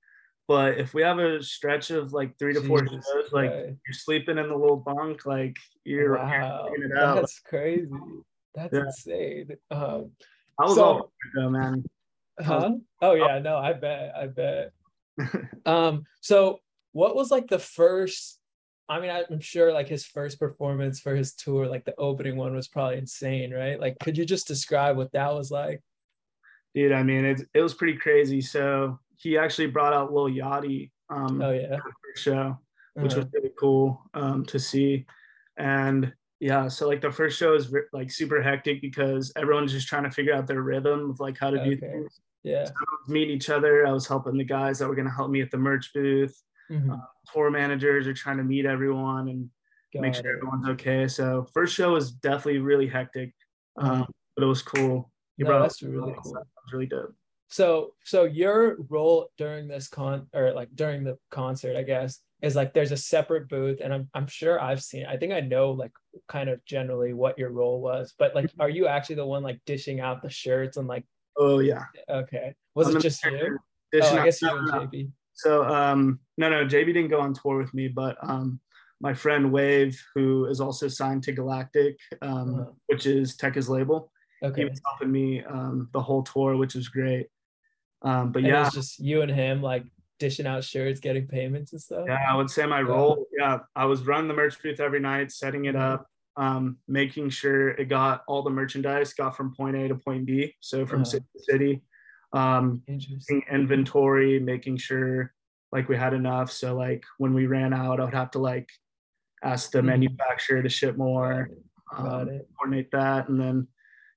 but 0.47 0.77
if 0.77 0.93
we 0.93 1.01
have 1.01 1.19
a 1.19 1.41
stretch 1.41 1.89
of 1.89 2.13
like 2.13 2.37
three 2.37 2.53
to 2.53 2.61
four 2.61 2.81
Jesus 2.81 3.05
shows 3.05 3.31
like 3.31 3.49
Christ. 3.49 3.77
you're 3.87 3.93
sleeping 3.93 4.37
in 4.37 4.49
the 4.49 4.55
little 4.55 4.77
bunk 4.77 5.25
like 5.25 5.55
you're, 5.85 6.17
wow. 6.17 6.69
it 6.75 6.97
out 6.97 7.15
That's 7.15 7.39
crazy. 7.39 7.89
That's 8.55 8.73
Yeah. 8.73 8.85
insane. 8.85 9.57
Um 9.71 10.11
i 10.59 10.63
was 10.65 10.75
So- 10.75 10.83
all 10.83 11.11
though 11.35 11.49
man 11.49 11.83
huh? 12.39 12.71
Oh 13.01 13.13
yeah, 13.13 13.39
no, 13.39 13.57
I 13.57 13.73
bet. 13.73 14.15
I 14.15 14.27
bet. 14.27 14.71
um 15.65 16.03
so 16.21 16.59
what 16.91 17.15
was 17.15 17.31
like 17.31 17.47
the 17.47 17.59
first 17.59 18.39
I 18.89 18.99
mean, 18.99 19.09
I'm 19.11 19.39
sure 19.39 19.71
like 19.71 19.87
his 19.87 20.05
first 20.05 20.39
performance 20.39 20.99
for 20.99 21.15
his 21.15 21.33
tour, 21.35 21.67
like 21.67 21.85
the 21.85 21.95
opening 21.97 22.35
one 22.35 22.53
was 22.53 22.67
probably 22.67 22.97
insane, 22.97 23.53
right? 23.53 23.79
Like, 23.79 23.97
could 23.99 24.17
you 24.17 24.25
just 24.25 24.45
describe 24.45 24.97
what 24.97 25.11
that 25.13 25.33
was 25.33 25.49
like? 25.51 25.81
dude 26.75 26.91
i 26.91 27.03
mean 27.03 27.23
it, 27.23 27.39
it 27.53 27.61
was 27.61 27.75
pretty 27.75 27.95
crazy 27.95 28.41
so 28.41 28.97
he 29.15 29.37
actually 29.37 29.67
brought 29.67 29.93
out 29.93 30.11
Lil 30.11 30.25
Yachty 30.25 30.89
um 31.11 31.39
Oh 31.39 31.51
yeah. 31.51 31.77
for 31.77 31.93
show 32.15 32.57
which 32.95 33.11
Uh-huh. 33.11 33.21
was 33.21 33.27
really 33.33 33.51
cool 33.59 34.01
um 34.15 34.43
to 34.47 34.57
see 34.57 35.05
and 35.55 36.11
yeah 36.43 36.67
so 36.67 36.87
like 36.87 37.01
the 37.01 37.11
first 37.11 37.37
show 37.37 37.53
is 37.53 37.73
like 37.93 38.11
super 38.11 38.41
hectic 38.41 38.81
because 38.81 39.31
everyone's 39.35 39.71
just 39.71 39.87
trying 39.87 40.03
to 40.03 40.11
figure 40.11 40.33
out 40.33 40.45
their 40.45 40.61
rhythm 40.61 41.09
of 41.11 41.19
like 41.19 41.37
how 41.37 41.49
to 41.49 41.63
do 41.63 41.75
things 41.75 42.19
yeah. 42.43 42.65
meet 43.07 43.29
each 43.29 43.49
other 43.49 43.87
i 43.87 43.91
was 43.91 44.05
helping 44.05 44.37
the 44.37 44.43
guys 44.43 44.77
that 44.79 44.87
were 44.87 44.95
going 44.95 45.07
to 45.07 45.13
help 45.13 45.29
me 45.31 45.41
at 45.41 45.49
the 45.51 45.57
merch 45.57 45.91
booth 45.93 46.35
Mhm. 46.71 46.99
tour 47.31 47.51
managers 47.51 48.07
are 48.07 48.13
trying 48.13 48.37
to 48.37 48.43
meet 48.43 48.65
everyone 48.65 49.27
and 49.29 49.49
make 49.95 50.15
sure 50.15 50.31
it. 50.31 50.37
everyone's 50.37 50.67
okay. 50.69 51.07
So 51.07 51.45
first 51.53 51.75
show 51.75 51.93
was 51.93 52.11
definitely 52.11 52.59
really 52.59 52.87
hectic, 52.87 53.33
um, 53.77 54.07
but 54.35 54.43
it 54.43 54.47
was 54.47 54.61
cool. 54.61 55.11
He 55.37 55.43
No, 55.43 55.49
brought 55.49 55.61
that's 55.63 55.83
really 55.83 56.13
cool. 56.23 56.33
That 56.33 56.45
was 56.63 56.73
really 56.73 56.87
dope. 56.87 57.13
So, 57.49 57.93
so 58.03 58.23
your 58.23 58.77
role 58.89 59.29
during 59.37 59.67
this 59.67 59.87
con 59.87 60.27
or 60.33 60.53
like 60.53 60.69
during 60.73 61.03
the 61.03 61.17
concert, 61.29 61.75
I 61.75 61.83
guess, 61.83 62.21
is 62.43 62.55
like 62.57 62.73
there's 62.73 62.91
a 62.91 62.97
separate 62.97 63.47
booth, 63.47 63.79
and 63.81 63.93
I'm 63.93 64.09
I'm 64.13 64.27
sure 64.27 64.61
I've 64.61 64.83
seen. 64.83 65.05
I 65.05 65.17
think 65.17 65.31
I 65.33 65.39
know 65.39 65.71
like 65.71 65.93
kind 66.27 66.49
of 66.49 66.63
generally 66.65 67.13
what 67.13 67.39
your 67.39 67.49
role 67.49 67.81
was, 67.81 68.13
but 68.19 68.35
like, 68.35 68.51
are 68.59 68.69
you 68.69 68.85
actually 68.85 69.15
the 69.15 69.25
one 69.25 69.41
like 69.41 69.61
dishing 69.65 70.01
out 70.01 70.21
the 70.21 70.29
shirts 70.29 70.77
and 70.77 70.87
like? 70.87 71.05
Oh 71.37 71.59
yeah. 71.59 71.85
Okay, 72.09 72.53
was 72.75 72.89
I'm 72.89 72.97
it 72.97 72.99
just 72.99 73.25
you? 73.25 73.57
Oh, 74.01 74.17
I 74.17 74.25
guess 74.25 74.41
you 74.41 74.49
and. 74.49 74.67
JB. 74.69 75.09
So 75.33 75.63
um, 75.63 76.19
no, 76.37 76.49
no, 76.49 76.65
JB 76.65 76.87
didn't 76.87 77.07
go 77.07 77.21
on 77.21 77.33
tour 77.33 77.57
with 77.57 77.73
me, 77.73 77.87
but 77.87 78.17
um, 78.21 78.59
my 78.99 79.13
friend 79.13 79.51
Wave, 79.51 79.99
who 80.13 80.45
is 80.45 80.59
also 80.59 80.87
signed 80.87 81.23
to 81.23 81.31
Galactic, 81.31 81.97
um, 82.21 82.53
Uh-huh. 82.53 82.71
which 82.87 83.05
is 83.07 83.35
Tecca's 83.35 83.69
label, 83.69 84.11
Okay. 84.43 84.61
he 84.61 84.69
was 84.69 84.81
helping 84.85 85.11
me 85.11 85.43
um, 85.45 85.89
the 85.93 86.01
whole 86.01 86.23
tour, 86.23 86.57
which 86.57 86.75
was 86.75 86.89
great. 86.89 87.27
Um, 88.03 88.31
but 88.33 88.39
and 88.39 88.47
it 88.47 88.51
yeah, 88.51 88.63
was 88.65 88.73
just 88.73 88.99
you 88.99 89.21
and 89.21 89.31
him 89.31 89.61
like 89.61 89.85
dishing 90.19 90.47
out 90.47 90.63
shirts, 90.63 90.99
getting 90.99 91.27
payments 91.27 91.71
and 91.73 91.81
stuff. 91.81 92.05
Yeah, 92.07 92.19
I 92.29 92.35
would 92.35 92.49
say 92.49 92.65
my 92.65 92.81
role. 92.81 93.25
Yeah, 93.37 93.59
I 93.75 93.85
was 93.85 94.05
running 94.05 94.27
the 94.27 94.33
merch 94.33 94.61
booth 94.61 94.79
every 94.79 94.99
night, 94.99 95.31
setting 95.31 95.65
it 95.65 95.75
Mhm. 95.75 95.81
up, 95.81 96.07
um, 96.35 96.77
making 96.87 97.29
sure 97.29 97.69
it 97.69 97.85
got 97.85 98.23
all 98.27 98.43
the 98.43 98.49
merchandise 98.49 99.13
got 99.13 99.35
from 99.35 99.53
point 99.55 99.75
A 99.75 99.87
to 99.87 99.95
point 99.95 100.25
B. 100.25 100.55
So 100.59 100.85
from 100.85 101.01
Uh-huh. 101.01 101.05
city 101.11 101.25
to 101.35 101.43
city, 101.43 101.81
um, 102.33 102.83
Interesting. 102.87 103.43
inventory, 103.51 104.39
making 104.39 104.77
sure 104.77 105.33
like 105.71 105.89
we 105.89 105.95
had 105.97 106.13
enough. 106.13 106.51
So 106.51 106.75
like 106.75 107.03
when 107.17 107.33
we 107.33 107.47
ran 107.47 107.73
out, 107.73 107.99
I 107.99 108.05
would 108.05 108.13
have 108.13 108.31
to 108.31 108.39
like 108.39 108.69
ask 109.43 109.71
the 109.71 109.81
Mhm. 109.81 109.85
manufacturer 109.85 110.61
to 110.63 110.69
ship 110.69 110.95
more, 110.97 111.49
um, 111.97 112.29
coordinate 112.57 112.91
that, 112.91 113.27
and 113.29 113.39
then 113.39 113.67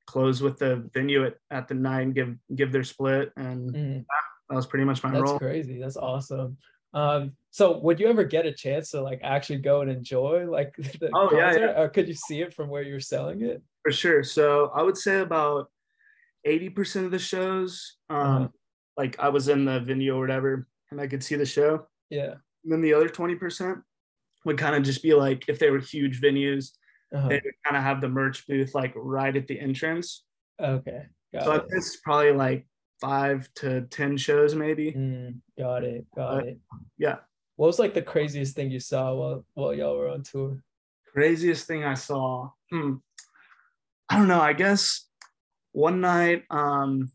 close 0.06 0.40
with 0.40 0.58
the 0.58 0.88
venue 0.94 1.24
at, 1.24 1.36
at 1.50 1.66
the 1.68 1.74
night 1.74 2.02
and 2.02 2.14
give 2.14 2.36
give 2.54 2.72
their 2.72 2.84
split. 2.84 3.32
And 3.36 3.70
Mhm. 3.74 4.06
That 4.48 4.56
was 4.56 4.66
pretty 4.66 4.84
much 4.84 5.02
my 5.02 5.10
That's 5.10 5.22
role. 5.22 5.32
That's 5.34 5.42
crazy. 5.42 5.80
That's 5.80 5.96
awesome. 5.96 6.56
Um, 6.94 7.32
so 7.50 7.78
would 7.78 8.00
you 8.00 8.06
ever 8.08 8.24
get 8.24 8.46
a 8.46 8.52
chance 8.52 8.90
to 8.92 9.02
like 9.02 9.20
actually 9.22 9.58
go 9.58 9.80
and 9.82 9.90
enjoy 9.90 10.46
like 10.48 10.74
the 11.00 11.10
Oh, 11.14 11.30
yeah, 11.36 11.50
concert, 11.52 11.74
or 11.76 11.88
could 11.88 12.08
you 12.08 12.14
see 12.14 12.40
it 12.42 12.54
from 12.54 12.68
where 12.68 12.82
you're 12.82 13.00
selling 13.00 13.42
it? 13.42 13.62
For 13.82 13.92
sure. 13.92 14.22
So 14.22 14.70
I 14.74 14.82
would 14.82 14.96
say 14.96 15.20
about 15.20 15.70
80% 16.46 17.04
of 17.04 17.10
the 17.10 17.18
shows, 17.18 17.96
um, 18.08 18.16
Uh-huh. 18.18 18.48
like 18.96 19.18
I 19.18 19.28
was 19.28 19.48
in 19.48 19.64
the 19.64 19.80
venue 19.80 20.14
or 20.16 20.20
whatever, 20.20 20.68
and 20.90 21.00
I 21.00 21.06
could 21.06 21.22
see 21.22 21.34
the 21.36 21.44
show. 21.46 21.86
Yeah. 22.08 22.34
And 22.64 22.72
then 22.72 22.80
the 22.82 22.94
other 22.94 23.08
20% 23.08 23.82
would 24.44 24.58
kind 24.58 24.76
of 24.76 24.82
just 24.84 25.02
be 25.02 25.12
like 25.14 25.48
if 25.48 25.58
they 25.58 25.70
were 25.70 25.80
huge 25.80 26.20
venues, 26.20 26.70
Uh-huh. 27.12 27.28
they 27.28 27.40
would 27.44 27.54
kind 27.64 27.76
of 27.76 27.82
have 27.82 28.00
the 28.00 28.08
merch 28.08 28.46
booth 28.46 28.74
like 28.74 28.92
right 28.96 29.36
at 29.36 29.48
the 29.48 29.58
entrance. 29.58 30.24
Okay. 30.60 31.06
Got 31.34 31.44
so 31.44 31.52
it. 31.54 31.64
it's 31.70 31.96
probably 31.96 32.32
like 32.32 32.66
five 33.00 33.48
to 33.56 33.82
10 33.82 34.16
shows 34.16 34.54
maybe. 34.54 34.92
Mm, 34.92 35.40
got 35.58 35.84
it. 35.84 36.06
Got 36.14 36.36
But- 36.40 36.46
it. 36.48 36.58
Yeah. 36.98 37.16
What 37.56 37.68
was 37.68 37.78
like 37.78 37.94
the 37.94 38.02
craziest 38.02 38.54
thing 38.54 38.70
you 38.70 38.80
saw 38.80 39.14
while 39.14 39.46
while 39.54 39.72
y'all 39.74 39.96
were 39.96 40.08
on 40.10 40.22
tour? 40.22 40.62
Craziest 41.12 41.66
thing 41.66 41.84
I 41.84 41.94
saw. 41.94 42.50
Hmm. 42.70 42.96
I 44.10 44.18
don't 44.18 44.28
know. 44.28 44.40
I 44.40 44.52
guess 44.52 45.08
one 45.72 46.00
night, 46.02 46.44
um, 46.50 47.10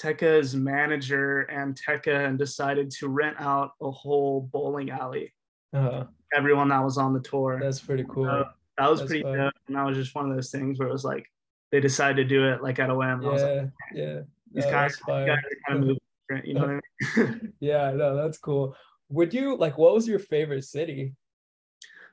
Tecca's 0.00 0.54
manager 0.56 1.42
and 1.42 1.74
Tecca 1.78 2.26
and 2.26 2.38
decided 2.38 2.90
to 2.92 3.08
rent 3.08 3.36
out 3.38 3.72
a 3.82 3.90
whole 3.90 4.40
bowling 4.50 4.90
alley. 4.90 5.32
Uh-huh. 5.74 6.04
Everyone 6.34 6.68
that 6.68 6.82
was 6.82 6.96
on 6.98 7.12
the 7.12 7.20
tour. 7.20 7.58
that's 7.62 7.80
pretty 7.80 8.04
cool. 8.08 8.28
Uh, 8.28 8.44
that 8.78 8.90
was 8.90 9.00
that's 9.00 9.10
pretty 9.10 9.22
fun. 9.24 9.36
dope. 9.38 9.52
And 9.68 9.76
that 9.76 9.84
was 9.86 9.96
just 9.96 10.14
one 10.14 10.28
of 10.30 10.34
those 10.36 10.50
things 10.50 10.78
where 10.78 10.88
it 10.88 10.92
was 10.92 11.04
like 11.04 11.26
they 11.70 11.80
decided 11.80 12.16
to 12.16 12.24
do 12.24 12.46
it 12.48 12.62
like 12.62 12.78
at 12.78 12.90
a 12.90 12.94
whim. 12.94 13.24
I 13.24 13.28
was 13.28 13.42
like, 13.42 13.70
yeah. 13.94 14.20
Yeah. 14.56 14.62
these 14.62 14.64
No, 14.64 14.70
guys, 14.70 14.96
that's 15.06 15.26
guys 15.26 15.38
kind 15.68 15.90
of 15.90 15.98
different, 16.28 16.46
you 16.46 16.54
know 16.54 16.60
what 16.60 16.70
I 16.70 17.20
mean? 17.20 17.52
Yeah. 17.60 17.92
No, 17.92 18.16
that's 18.16 18.38
cool. 18.38 18.74
Would 19.10 19.32
you 19.32 19.56
like? 19.56 19.78
What 19.78 19.94
was 19.94 20.08
your 20.08 20.18
favorite 20.18 20.64
city? 20.64 21.14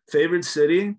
Favorite 0.10 0.46
city? 0.46 0.96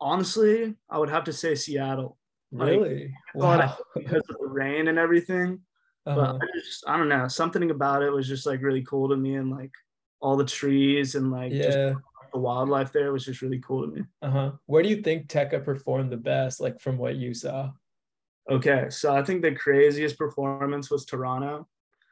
Honestly, 0.00 0.74
I 0.90 0.98
would 0.98 1.10
have 1.10 1.24
to 1.24 1.32
say 1.32 1.54
Seattle. 1.54 2.18
Really? 2.52 3.12
Wow. 3.34 3.76
because 3.96 4.22
of 4.28 4.36
the 4.38 4.46
rain 4.46 4.88
and 4.88 4.98
everything. 4.98 5.60
Uh-huh. 6.06 6.34
but 6.38 6.46
I 6.46 6.58
just 6.58 6.84
I 6.86 6.98
don't 6.98 7.08
know 7.08 7.28
something 7.28 7.70
about 7.70 8.02
it 8.02 8.10
was 8.12 8.28
just 8.28 8.44
like 8.44 8.60
really 8.62 8.82
cool 8.82 9.08
to 9.08 9.16
me 9.16 9.36
and 9.36 9.50
like 9.50 9.72
all 10.20 10.36
the 10.36 10.44
trees 10.44 11.14
and 11.14 11.30
like 11.32 11.50
just 11.50 11.78
Yeah. 11.78 11.94
the 12.32 12.38
wildlife 12.38 12.92
there 12.92 13.10
was 13.10 13.24
just 13.24 13.40
really 13.40 13.58
cool 13.60 13.88
to 13.88 13.94
me. 13.96 14.02
Uh-huh. 14.20 14.52
Where 14.66 14.82
do 14.82 14.90
you 14.90 15.00
think 15.00 15.28
Tecca 15.28 15.64
performed 15.64 16.12
the 16.12 16.18
best, 16.18 16.60
like 16.60 16.78
from 16.78 16.98
what 16.98 17.16
you 17.16 17.32
saw? 17.32 17.70
Okay, 18.50 18.86
so 18.90 19.14
I 19.14 19.22
think 19.24 19.42
the 19.42 19.54
craziest 19.54 20.18
performance 20.18 20.90
was 20.90 21.04
Toronto. 21.06 21.66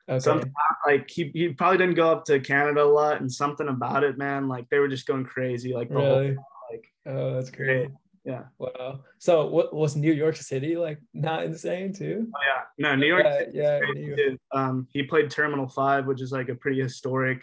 Okay. 0.08 0.18
Something 0.18 0.52
like 0.86 1.08
he, 1.10 1.30
he 1.34 1.50
probably 1.50 1.78
didn't 1.78 1.94
go 1.94 2.10
up 2.10 2.24
to 2.24 2.40
Canada 2.40 2.82
a 2.82 2.84
lot 2.84 3.20
and 3.20 3.30
something 3.30 3.68
about 3.68 4.02
it, 4.02 4.18
man. 4.18 4.48
Like 4.48 4.68
they 4.70 4.78
were 4.78 4.88
just 4.88 5.06
going 5.06 5.24
crazy. 5.24 5.74
Like 5.74 5.90
the 5.90 5.94
whole 6.00 6.20
Really? 6.20 6.36
like 6.72 6.84
Oh, 7.06 7.34
that's 7.34 7.50
great. 7.50 7.90
yeah. 8.24 8.44
Wow. 8.58 9.00
So 9.18 9.46
what 9.46 9.72
was 9.74 9.94
New 9.94 10.12
York 10.12 10.36
City 10.36 10.76
like 10.76 10.98
not 11.14 11.44
insane 11.44 11.92
too? 11.92 12.26
Oh, 12.34 12.38
yeah. 12.46 12.62
No, 12.78 12.96
New 12.96 13.06
York. 13.06 13.24
Yeah, 13.24 13.44
yeah, 13.52 13.80
New 13.94 14.16
York. 14.16 14.38
Um, 14.52 14.88
he 14.90 15.02
played 15.04 15.30
Terminal 15.30 15.68
Five, 15.68 16.06
which 16.06 16.20
is 16.22 16.32
like 16.32 16.48
a 16.48 16.54
pretty 16.54 16.80
historic 16.80 17.42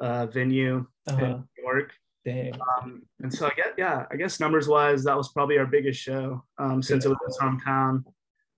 uh 0.00 0.26
venue 0.26 0.86
Uh-huh. 1.06 1.24
in 1.24 1.30
New 1.56 1.62
York. 1.62 1.92
Dang. 2.24 2.52
Um, 2.78 3.02
and 3.22 3.32
so 3.32 3.46
I 3.46 3.50
guess, 3.56 3.68
yeah, 3.78 4.06
I 4.10 4.16
guess 4.16 4.40
numbers 4.40 4.66
wise, 4.66 5.04
that 5.04 5.16
was 5.16 5.30
probably 5.32 5.56
our 5.58 5.66
biggest 5.66 6.00
show 6.00 6.42
um, 6.58 6.82
since 6.82 7.04
it 7.04 7.08
was 7.08 7.18
his 7.26 7.38
hometown. 7.40 8.02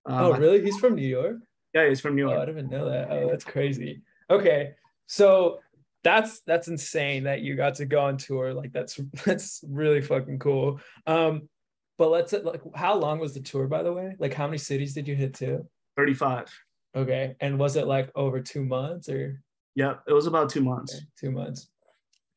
Um, 0.07 0.13
Oh, 0.25 0.31
really? 0.37 0.63
He's 0.63 0.77
from 0.79 0.95
New 0.95 1.07
York? 1.07 1.37
yeah, 1.73 1.87
he's 1.87 1.99
from 2.01 2.15
New 2.15 2.27
Oh, 2.27 2.31
I 2.31 2.35
York. 2.35 2.47
didn't 2.47 2.69
know 2.69 2.89
that. 2.89 3.11
Oh, 3.11 3.29
that's 3.29 3.43
crazy. 3.43 4.01
Okay. 4.29 4.71
So 5.07 5.59
that's 6.03 6.41
that's 6.41 6.67
insane 6.67 7.23
that 7.23 7.41
you 7.41 7.55
got 7.55 7.75
to 7.75 7.85
go 7.85 7.99
on 8.01 8.17
tour. 8.17 8.53
Like 8.53 8.71
that's 8.71 8.99
that's 9.25 9.63
really 9.67 10.01
fucking 10.01 10.39
cool. 10.39 10.79
Um 11.05 11.49
but 11.97 12.09
let's 12.09 12.31
like 12.33 12.61
how 12.75 12.95
long 12.95 13.19
was 13.19 13.33
the 13.33 13.39
tour 13.41 13.67
by 13.67 13.83
the 13.83 13.91
way? 13.93 14.15
Like 14.19 14.33
how 14.33 14.47
many 14.47 14.57
cities 14.57 14.93
did 14.93 15.07
you 15.07 15.15
hit 15.15 15.33
to? 15.35 15.65
35. 15.97 16.47
Okay. 16.95 17.35
And 17.41 17.59
was 17.59 17.75
it 17.75 17.87
like 17.87 18.11
over 18.15 18.39
two 18.41 18.63
months 18.63 19.09
or 19.09 19.41
Yep, 19.75 20.03
it 20.07 20.13
was 20.13 20.25
about 20.25 20.49
two 20.49 20.63
months. 20.63 20.95
okay, 20.95 21.05
two 21.19 21.31
months? 21.31 21.69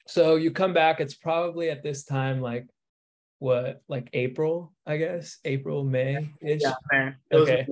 So 0.06 0.36
you 0.36 0.50
come 0.50 0.74
back, 0.74 1.00
it's 1.00 1.14
probably 1.14 1.70
at 1.70 1.82
this 1.82 2.04
time 2.04 2.40
like 2.40 2.66
what, 3.40 3.82
like 3.88 4.08
April, 4.12 4.72
I 4.86 4.98
guess, 4.98 5.38
April, 5.44 5.82
May 5.82 6.30
ish. 6.40 6.62
Yeah, 6.62 6.74
man. 6.92 7.16
Okay. 7.32 7.66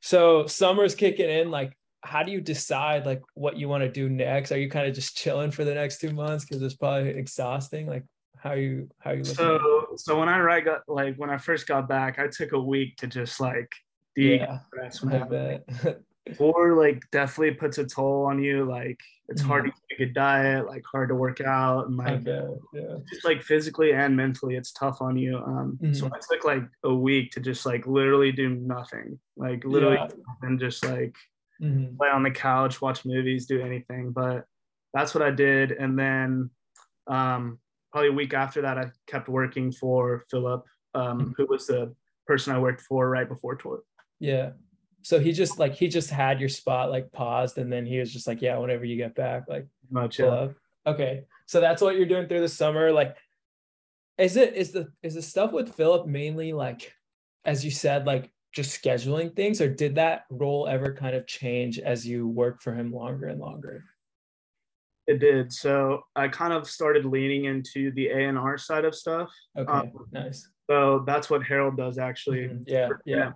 So 0.00 0.46
summer's 0.46 0.94
kicking 0.94 1.30
in. 1.30 1.50
Like, 1.50 1.76
how 2.02 2.24
do 2.24 2.32
you 2.32 2.40
decide 2.40 3.06
like 3.06 3.22
what 3.34 3.56
you 3.56 3.68
want 3.68 3.84
to 3.84 3.88
do 3.88 4.08
next? 4.08 4.52
Are 4.52 4.58
you 4.58 4.68
kind 4.68 4.86
of 4.86 4.94
just 4.94 5.16
chilling 5.16 5.52
for 5.52 5.64
the 5.64 5.74
next 5.74 6.00
two 6.00 6.12
months 6.12 6.44
because 6.44 6.60
it's 6.62 6.74
probably 6.74 7.10
exhausting? 7.10 7.86
Like, 7.86 8.04
how 8.36 8.50
are 8.50 8.56
you 8.56 8.88
how 8.98 9.12
are 9.12 9.14
you 9.14 9.22
looking? 9.22 9.34
so 9.36 9.86
so 9.96 10.18
when 10.18 10.28
I 10.28 10.40
right 10.40 10.64
got 10.64 10.82
like 10.88 11.16
when 11.16 11.30
I 11.30 11.38
first 11.38 11.68
got 11.68 11.88
back, 11.88 12.18
I 12.18 12.26
took 12.26 12.52
a 12.52 12.60
week 12.60 12.96
to 12.96 13.06
just 13.06 13.40
like 13.40 13.72
Yeah, 14.16 14.58
decompress. 14.74 15.12
I 15.12 15.24
bet. 15.24 15.98
Tour 16.36 16.76
like 16.76 17.02
definitely 17.10 17.54
puts 17.54 17.78
a 17.78 17.86
toll 17.86 18.26
on 18.26 18.42
you. 18.42 18.64
Like 18.64 18.98
it's 19.28 19.42
hard 19.42 19.64
to 19.64 19.70
keep 19.72 19.98
a 19.98 20.04
good 20.04 20.14
diet, 20.14 20.66
like 20.66 20.84
hard 20.90 21.08
to 21.08 21.14
work 21.14 21.40
out, 21.40 21.88
and 21.88 21.96
like 21.96 22.22
bet. 22.24 22.44
Yeah. 22.72 22.96
just 23.12 23.24
like 23.24 23.42
physically 23.42 23.92
and 23.92 24.16
mentally, 24.16 24.54
it's 24.56 24.72
tough 24.72 25.02
on 25.02 25.16
you. 25.16 25.38
Um, 25.38 25.78
so 25.92 26.06
Mhm. 26.08 26.12
I 26.14 26.18
took 26.30 26.44
like 26.44 26.62
a 26.84 26.94
week 26.94 27.32
to 27.32 27.40
just 27.40 27.66
like 27.66 27.86
literally 27.86 28.30
do 28.30 28.50
nothing, 28.50 29.18
like 29.36 29.64
literally, 29.64 29.96
Yeah. 29.96 30.08
and 30.42 30.60
just 30.60 30.84
like 30.84 31.16
Mhm. 31.60 31.98
lay 31.98 32.08
on 32.08 32.22
the 32.22 32.30
couch, 32.30 32.80
watch 32.80 33.04
movies, 33.04 33.46
do 33.46 33.60
anything. 33.60 34.12
But 34.12 34.46
that's 34.94 35.14
what 35.14 35.22
I 35.22 35.30
did. 35.30 35.72
And 35.72 35.98
then 35.98 36.50
um, 37.08 37.58
probably 37.90 38.10
a 38.10 38.12
week 38.12 38.32
after 38.32 38.62
that, 38.62 38.78
I 38.78 38.92
kept 39.08 39.28
working 39.28 39.72
for 39.72 40.24
Philip, 40.30 40.64
um, 40.94 41.34
who 41.36 41.46
was 41.46 41.66
the 41.66 41.94
person 42.28 42.54
I 42.54 42.60
worked 42.60 42.82
for 42.82 43.10
right 43.10 43.28
before 43.28 43.56
tour. 43.56 43.82
Yeah. 44.20 44.52
So 45.02 45.18
he 45.18 45.32
just 45.32 45.58
like 45.58 45.74
he 45.74 45.88
just 45.88 46.10
had 46.10 46.40
your 46.40 46.48
spot 46.48 46.90
like 46.90 47.12
paused, 47.12 47.58
and 47.58 47.72
then 47.72 47.84
he 47.84 47.98
was 47.98 48.12
just 48.12 48.26
like, 48.26 48.40
yeah, 48.40 48.56
whenever 48.58 48.84
you 48.84 48.96
get 48.96 49.14
back, 49.14 49.44
like 49.48 49.66
Much, 49.90 50.18
love. 50.20 50.54
Okay. 50.86 51.24
So 51.46 51.60
that's 51.60 51.82
what 51.82 51.96
you're 51.96 52.06
doing 52.06 52.28
through 52.28 52.40
the 52.40 52.48
summer. 52.48 52.92
Like, 52.92 53.16
is 54.18 54.36
it 54.36 54.54
is 54.54 54.72
the 54.72 54.92
is 55.02 55.14
the 55.14 55.22
stuff 55.22 55.52
with 55.52 55.74
Philip 55.74 56.06
mainly 56.06 56.52
like, 56.52 56.94
as 57.44 57.64
you 57.64 57.70
said, 57.70 58.06
like 58.06 58.30
just 58.52 58.82
scheduling 58.82 59.34
things, 59.34 59.60
or 59.60 59.68
did 59.68 59.96
that 59.96 60.24
role 60.30 60.68
ever 60.68 60.92
kind 60.92 61.16
of 61.16 61.26
change 61.26 61.78
as 61.78 62.06
you 62.06 62.28
work 62.28 62.62
for 62.62 62.74
him 62.74 62.92
longer 62.92 63.26
and 63.26 63.40
longer? 63.40 63.84
It 65.08 65.18
did. 65.18 65.52
So 65.52 66.04
I 66.14 66.28
kind 66.28 66.52
of 66.52 66.68
started 66.68 67.04
leaning 67.04 67.46
into 67.46 67.90
the 67.92 68.08
A 68.08 68.28
and 68.28 68.38
R 68.38 68.56
side 68.56 68.84
of 68.84 68.94
stuff. 68.94 69.30
Okay. 69.58 69.72
Um, 69.72 69.90
nice. 70.12 70.48
So 70.70 71.02
that's 71.06 71.28
what 71.28 71.42
Harold 71.42 71.76
does 71.76 71.98
actually. 71.98 72.48
Mhm. 72.48 72.64
Yeah. 72.66 72.88
Yeah. 73.04 73.32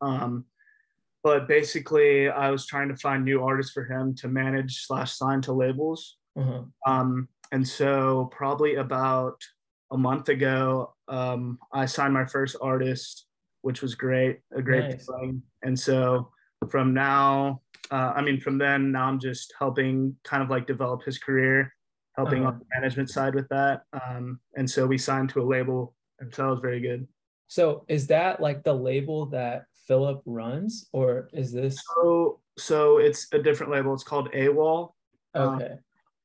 Um, 0.00 0.44
but 1.22 1.46
basically, 1.48 2.28
I 2.28 2.50
was 2.50 2.66
trying 2.66 2.88
to 2.88 2.96
find 2.96 3.24
new 3.24 3.42
artists 3.42 3.72
for 3.72 3.84
him 3.84 4.14
to 4.16 4.28
manage 4.28 4.86
slash 4.86 5.12
sign 5.12 5.40
to 5.42 5.52
labels. 5.52 6.16
Uh-huh. 6.38 6.62
Um, 6.86 7.28
and 7.52 7.66
so 7.66 8.30
probably 8.32 8.76
about 8.76 9.40
a 9.90 9.98
month 9.98 10.28
ago, 10.28 10.94
um, 11.08 11.58
I 11.72 11.86
signed 11.86 12.14
my 12.14 12.24
first 12.24 12.56
artist, 12.62 13.26
which 13.62 13.82
was 13.82 13.94
great, 13.94 14.40
a 14.54 14.62
great 14.62 14.84
Nice. 14.90 15.06
feeling. 15.06 15.42
And 15.62 15.78
so 15.78 16.30
from 16.68 16.94
now, 16.94 17.62
uh, 17.90 18.12
I 18.14 18.22
mean, 18.22 18.40
from 18.40 18.56
then 18.56 18.92
now 18.92 19.06
I'm 19.06 19.18
just 19.18 19.52
helping 19.58 20.16
kind 20.24 20.42
of 20.42 20.48
like 20.48 20.66
develop 20.66 21.02
his 21.02 21.18
career, 21.18 21.74
helping 22.16 22.42
Uh-huh. 22.44 22.52
on 22.52 22.58
the 22.60 22.66
management 22.74 23.10
side 23.10 23.34
with 23.34 23.48
that. 23.48 23.82
Um, 23.92 24.40
and 24.56 24.70
so 24.70 24.86
we 24.86 24.96
signed 24.96 25.30
to 25.30 25.42
a 25.42 25.44
label, 25.44 25.94
and 26.20 26.32
so 26.32 26.44
that 26.44 26.50
was 26.50 26.60
very 26.60 26.80
good. 26.80 27.08
So 27.48 27.84
is 27.88 28.06
that 28.06 28.40
like 28.40 28.62
the 28.62 28.74
label 28.74 29.26
that 29.26 29.66
Philip 29.90 30.22
runs, 30.24 30.88
or 30.92 31.28
is 31.32 31.50
this 31.50 31.82
So, 31.96 32.38
so 32.56 32.98
it's 32.98 33.26
a 33.32 33.42
different 33.42 33.72
label. 33.72 33.92
It's 33.92 34.04
called 34.04 34.30
AWOL. 34.30 34.92
um, 35.34 35.56
okay? 35.56 35.74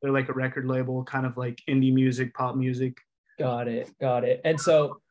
They're 0.04 0.12
like 0.12 0.30
a 0.30 0.34
record 0.34 0.68
label, 0.68 1.04
kind 1.04 1.26
of 1.26 1.36
like 1.36 1.64
indie 1.68 1.92
music, 1.92 2.32
pop 2.36 2.56
music. 2.56 3.00
Got 3.40 3.68
it. 3.68 3.90
Got 4.00 4.24
it. 4.24 4.40
And 4.46 4.62
so 4.62 5.02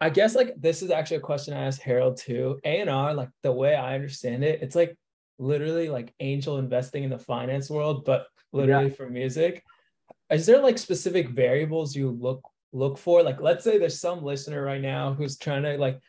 I 0.00 0.10
guess 0.10 0.34
like 0.34 0.52
this 0.60 0.82
is 0.82 0.90
actually 0.90 1.18
a 1.18 1.20
question 1.20 1.54
I 1.54 1.64
asked 1.64 1.80
Harold 1.80 2.16
too. 2.16 2.58
A 2.64 2.80
and 2.80 2.90
R, 2.90 3.14
like 3.14 3.28
the 3.44 3.52
way 3.52 3.76
I 3.76 3.94
understand 3.94 4.42
it, 4.42 4.60
it's 4.62 4.74
like 4.74 4.98
literally 5.38 5.88
like 5.88 6.12
angel 6.18 6.58
investing 6.58 7.04
in 7.04 7.10
the 7.10 7.20
finance 7.20 7.70
world, 7.70 8.04
but 8.04 8.26
literally 8.50 8.90
for 8.90 9.08
music. 9.08 9.62
Is 10.28 10.44
there 10.44 10.60
like 10.60 10.76
specific 10.76 11.28
variables 11.28 11.94
you 11.94 12.10
look 12.10 12.42
look 12.72 12.98
for? 12.98 13.22
Like 13.22 13.40
let's 13.40 13.62
say 13.62 13.78
there's 13.78 14.00
some 14.00 14.24
listener 14.24 14.60
right 14.60 14.82
now 14.82 15.14
who's 15.14 15.38
trying 15.38 15.62
to 15.62 15.78
like 15.78 16.00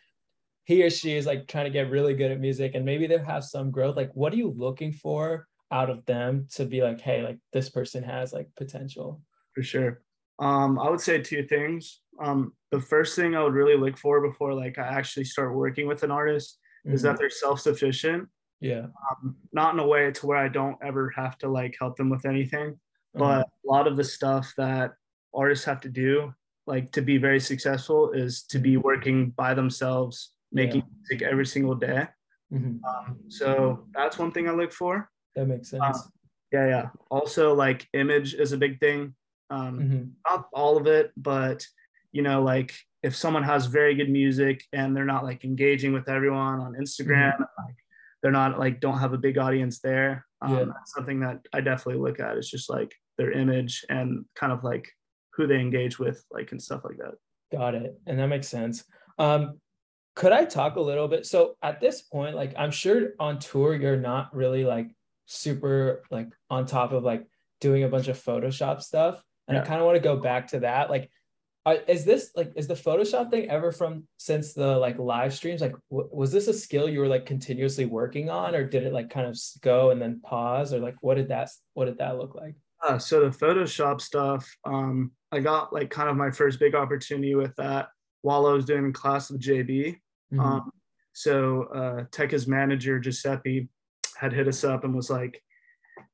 he 0.65 0.83
or 0.83 0.89
she 0.89 1.15
is 1.15 1.25
like 1.25 1.47
trying 1.47 1.65
to 1.65 1.71
get 1.71 1.89
really 1.91 2.13
good 2.13 2.31
at 2.31 2.39
music 2.39 2.71
and 2.75 2.85
maybe 2.85 3.05
they 3.07 3.17
have 3.17 3.43
some 3.43 3.69
growth. 3.71 3.95
Like 3.97 4.11
what 4.13 4.33
are 4.33 4.37
you 4.37 4.53
looking 4.55 4.91
for 4.93 5.47
out 5.71 5.89
of 5.89 6.05
them 6.05 6.47
to 6.53 6.65
be 6.65 6.81
like, 6.81 7.01
hey, 7.01 7.21
like 7.23 7.37
this 7.51 7.69
person 7.69 8.03
has 8.03 8.33
like 8.33 8.49
potential? 8.55 9.21
for 9.53 9.61
sure. 9.61 10.01
Um, 10.39 10.79
I 10.79 10.89
would 10.89 10.99
say 10.99 11.21
two 11.21 11.43
things. 11.43 12.01
Um, 12.19 12.53
the 12.71 12.79
first 12.79 13.15
thing 13.15 13.35
I 13.35 13.43
would 13.43 13.53
really 13.53 13.77
look 13.77 13.97
for 13.99 14.19
before 14.27 14.53
like 14.55 14.79
I 14.79 14.87
actually 14.87 15.25
start 15.25 15.55
working 15.55 15.85
with 15.87 16.01
an 16.01 16.09
artist 16.09 16.57
is 16.85 17.01
Mhm. 17.01 17.03
that 17.03 17.17
they're 17.19 17.29
self-sufficient, 17.29 18.27
yeah. 18.59 18.87
um, 19.11 19.35
not 19.51 19.73
in 19.75 19.79
a 19.79 19.85
way 19.87 20.11
to 20.11 20.25
where 20.25 20.37
I 20.37 20.47
don't 20.47 20.77
ever 20.83 21.11
have 21.15 21.37
to 21.39 21.47
like 21.49 21.75
help 21.79 21.97
them 21.97 22.09
with 22.09 22.25
anything, 22.25 22.79
but 23.13 23.47
a 23.47 23.67
lot 23.67 23.87
of 23.87 23.95
the 23.95 24.03
stuff 24.03 24.53
that 24.57 24.93
artists 25.35 25.65
have 25.65 25.81
to 25.81 25.89
do, 25.89 26.33
like 26.65 26.91
to 26.93 27.01
be 27.03 27.17
very 27.19 27.39
successful, 27.39 28.11
is 28.11 28.43
to 28.45 28.57
be 28.59 28.75
working 28.77 29.29
by 29.31 29.53
themselves, 29.53 30.33
making 30.53 30.81
Yeah. 30.81 30.87
music 31.09 31.27
every 31.27 31.45
single 31.45 31.75
day. 31.75 32.07
Mhm. 32.51 32.79
Um, 32.83 33.19
so 33.29 33.87
that's 33.93 34.17
one 34.19 34.31
thing 34.31 34.47
I 34.47 34.51
look 34.51 34.71
for. 34.71 35.09
That 35.35 35.47
makes 35.47 35.69
sense. 35.69 35.83
Um, 35.83 36.11
Yeah, 36.51 36.67
yeah. 36.67 36.89
Also, 37.09 37.55
like 37.55 37.87
image 37.93 38.35
is 38.35 38.51
a 38.51 38.57
big 38.57 38.79
thing. 38.79 39.15
Um, 39.49 39.79
Mhm. 39.79 40.11
not 40.29 40.49
all 40.53 40.77
of 40.77 40.85
it, 40.85 41.11
but 41.17 41.65
you 42.11 42.21
know, 42.21 42.43
like 42.43 42.75
if 43.01 43.15
someone 43.15 43.41
has 43.41 43.65
very 43.65 43.95
good 43.95 44.09
music 44.09 44.63
and 44.71 44.95
they're 44.95 45.03
not 45.15 45.23
like 45.23 45.43
engaging 45.43 45.93
with 45.93 46.07
everyone 46.07 46.59
on 46.59 46.75
Instagram, 46.75 47.39
like 47.39 47.75
they're 48.21 48.31
not 48.31 48.59
like 48.59 48.79
don't 48.79 48.99
have 48.99 49.13
a 49.13 49.17
big 49.17 49.39
audience 49.39 49.79
there. 49.79 50.27
Um, 50.41 50.53
Yeah. 50.53 50.65
That's 50.65 50.93
something 50.93 51.19
that 51.21 51.39
I 51.53 51.61
definitely 51.61 52.01
look 52.03 52.19
at. 52.19 52.37
It's 52.37 52.51
just 52.51 52.69
like 52.69 52.93
their 53.17 53.31
image 53.31 53.83
and 53.89 54.25
kind 54.35 54.53
of 54.53 54.63
like 54.63 54.91
who 55.33 55.47
they 55.47 55.59
engage 55.59 55.97
with, 55.97 56.23
like 56.29 56.51
and 56.51 56.61
stuff 56.61 56.83
like 56.85 56.97
that. 56.97 57.15
Got 57.51 57.73
it. 57.73 57.99
And 58.05 58.19
that 58.19 58.27
makes 58.27 58.47
sense. 58.47 58.85
Um, 59.17 59.59
could 60.15 60.31
I 60.31 60.45
talk 60.45 60.75
a 60.75 60.81
little 60.81 61.07
bit? 61.07 61.25
So 61.25 61.55
at 61.61 61.79
this 61.79 62.01
point, 62.01 62.35
like 62.35 62.53
I'm 62.57 62.71
sure 62.71 63.13
on 63.19 63.39
tour, 63.39 63.75
you're 63.75 63.97
not 63.97 64.35
really 64.35 64.63
like 64.63 64.95
super 65.25 66.03
like 66.11 66.29
on 66.49 66.65
top 66.65 66.91
of 66.91 67.03
like 67.03 67.25
doing 67.61 67.83
a 67.83 67.87
bunch 67.87 68.07
of 68.07 68.21
Photoshop 68.21 68.81
stuff. 68.81 69.23
And 69.47 69.57
I 69.57 69.61
kind 69.61 69.79
of 69.79 69.85
want 69.85 69.97
to 69.97 70.03
go 70.03 70.15
back 70.17 70.47
to 70.49 70.61
that. 70.61 70.89
Like, 70.89 71.09
are, 71.65 71.75
is 71.87 72.05
this 72.05 72.31
like 72.35 72.53
is 72.55 72.67
the 72.67 72.75
Photoshop 72.75 73.29
thing 73.29 73.49
ever 73.49 73.71
from 73.71 74.07
since 74.17 74.53
the 74.53 74.77
like 74.77 74.97
live 74.99 75.33
streams? 75.33 75.61
Like, 75.61 75.75
w- 75.89 76.09
was 76.13 76.31
this 76.31 76.47
a 76.47 76.53
skill 76.53 76.87
you 76.87 76.99
were 76.99 77.07
like 77.07 77.25
continuously 77.25 77.85
working 77.85 78.29
on, 78.29 78.55
or 78.55 78.63
did 78.63 78.83
it 78.83 78.93
like 78.93 79.09
kind 79.09 79.27
of 79.27 79.37
go 79.61 79.89
and 79.89 80.01
then 80.01 80.21
pause, 80.21 80.73
or 80.73 80.79
like 80.79 80.95
what 81.01 81.15
did 81.15 81.29
that 81.29 81.49
what 81.73 81.85
did 81.85 81.97
that 81.97 82.17
look 82.17 82.35
like? 82.35 82.55
Uh, 82.85 82.97
so 82.97 83.21
the 83.21 83.37
Photoshop 83.37 84.01
stuff, 84.01 84.49
um, 84.65 85.11
I 85.31 85.39
got 85.39 85.73
like 85.73 85.89
kind 85.89 86.09
of 86.09 86.17
my 86.17 86.31
first 86.31 86.59
big 86.59 86.75
opportunity 86.75 87.35
with 87.35 87.55
that 87.55 87.87
while 88.21 88.45
I 88.45 88.51
was 88.51 88.65
doing 88.65 88.91
class 88.91 89.29
with 89.29 89.41
JB. 89.41 89.97
Mhm. 90.33 90.39
Um, 90.39 90.71
so 91.13 91.63
uh, 91.65 92.03
Tecca's 92.11 92.47
manager 92.47 92.99
Giuseppe 92.99 93.69
had 94.17 94.33
hit 94.33 94.47
us 94.47 94.63
up 94.63 94.83
and 94.83 94.95
was 94.95 95.09
like, 95.09 95.41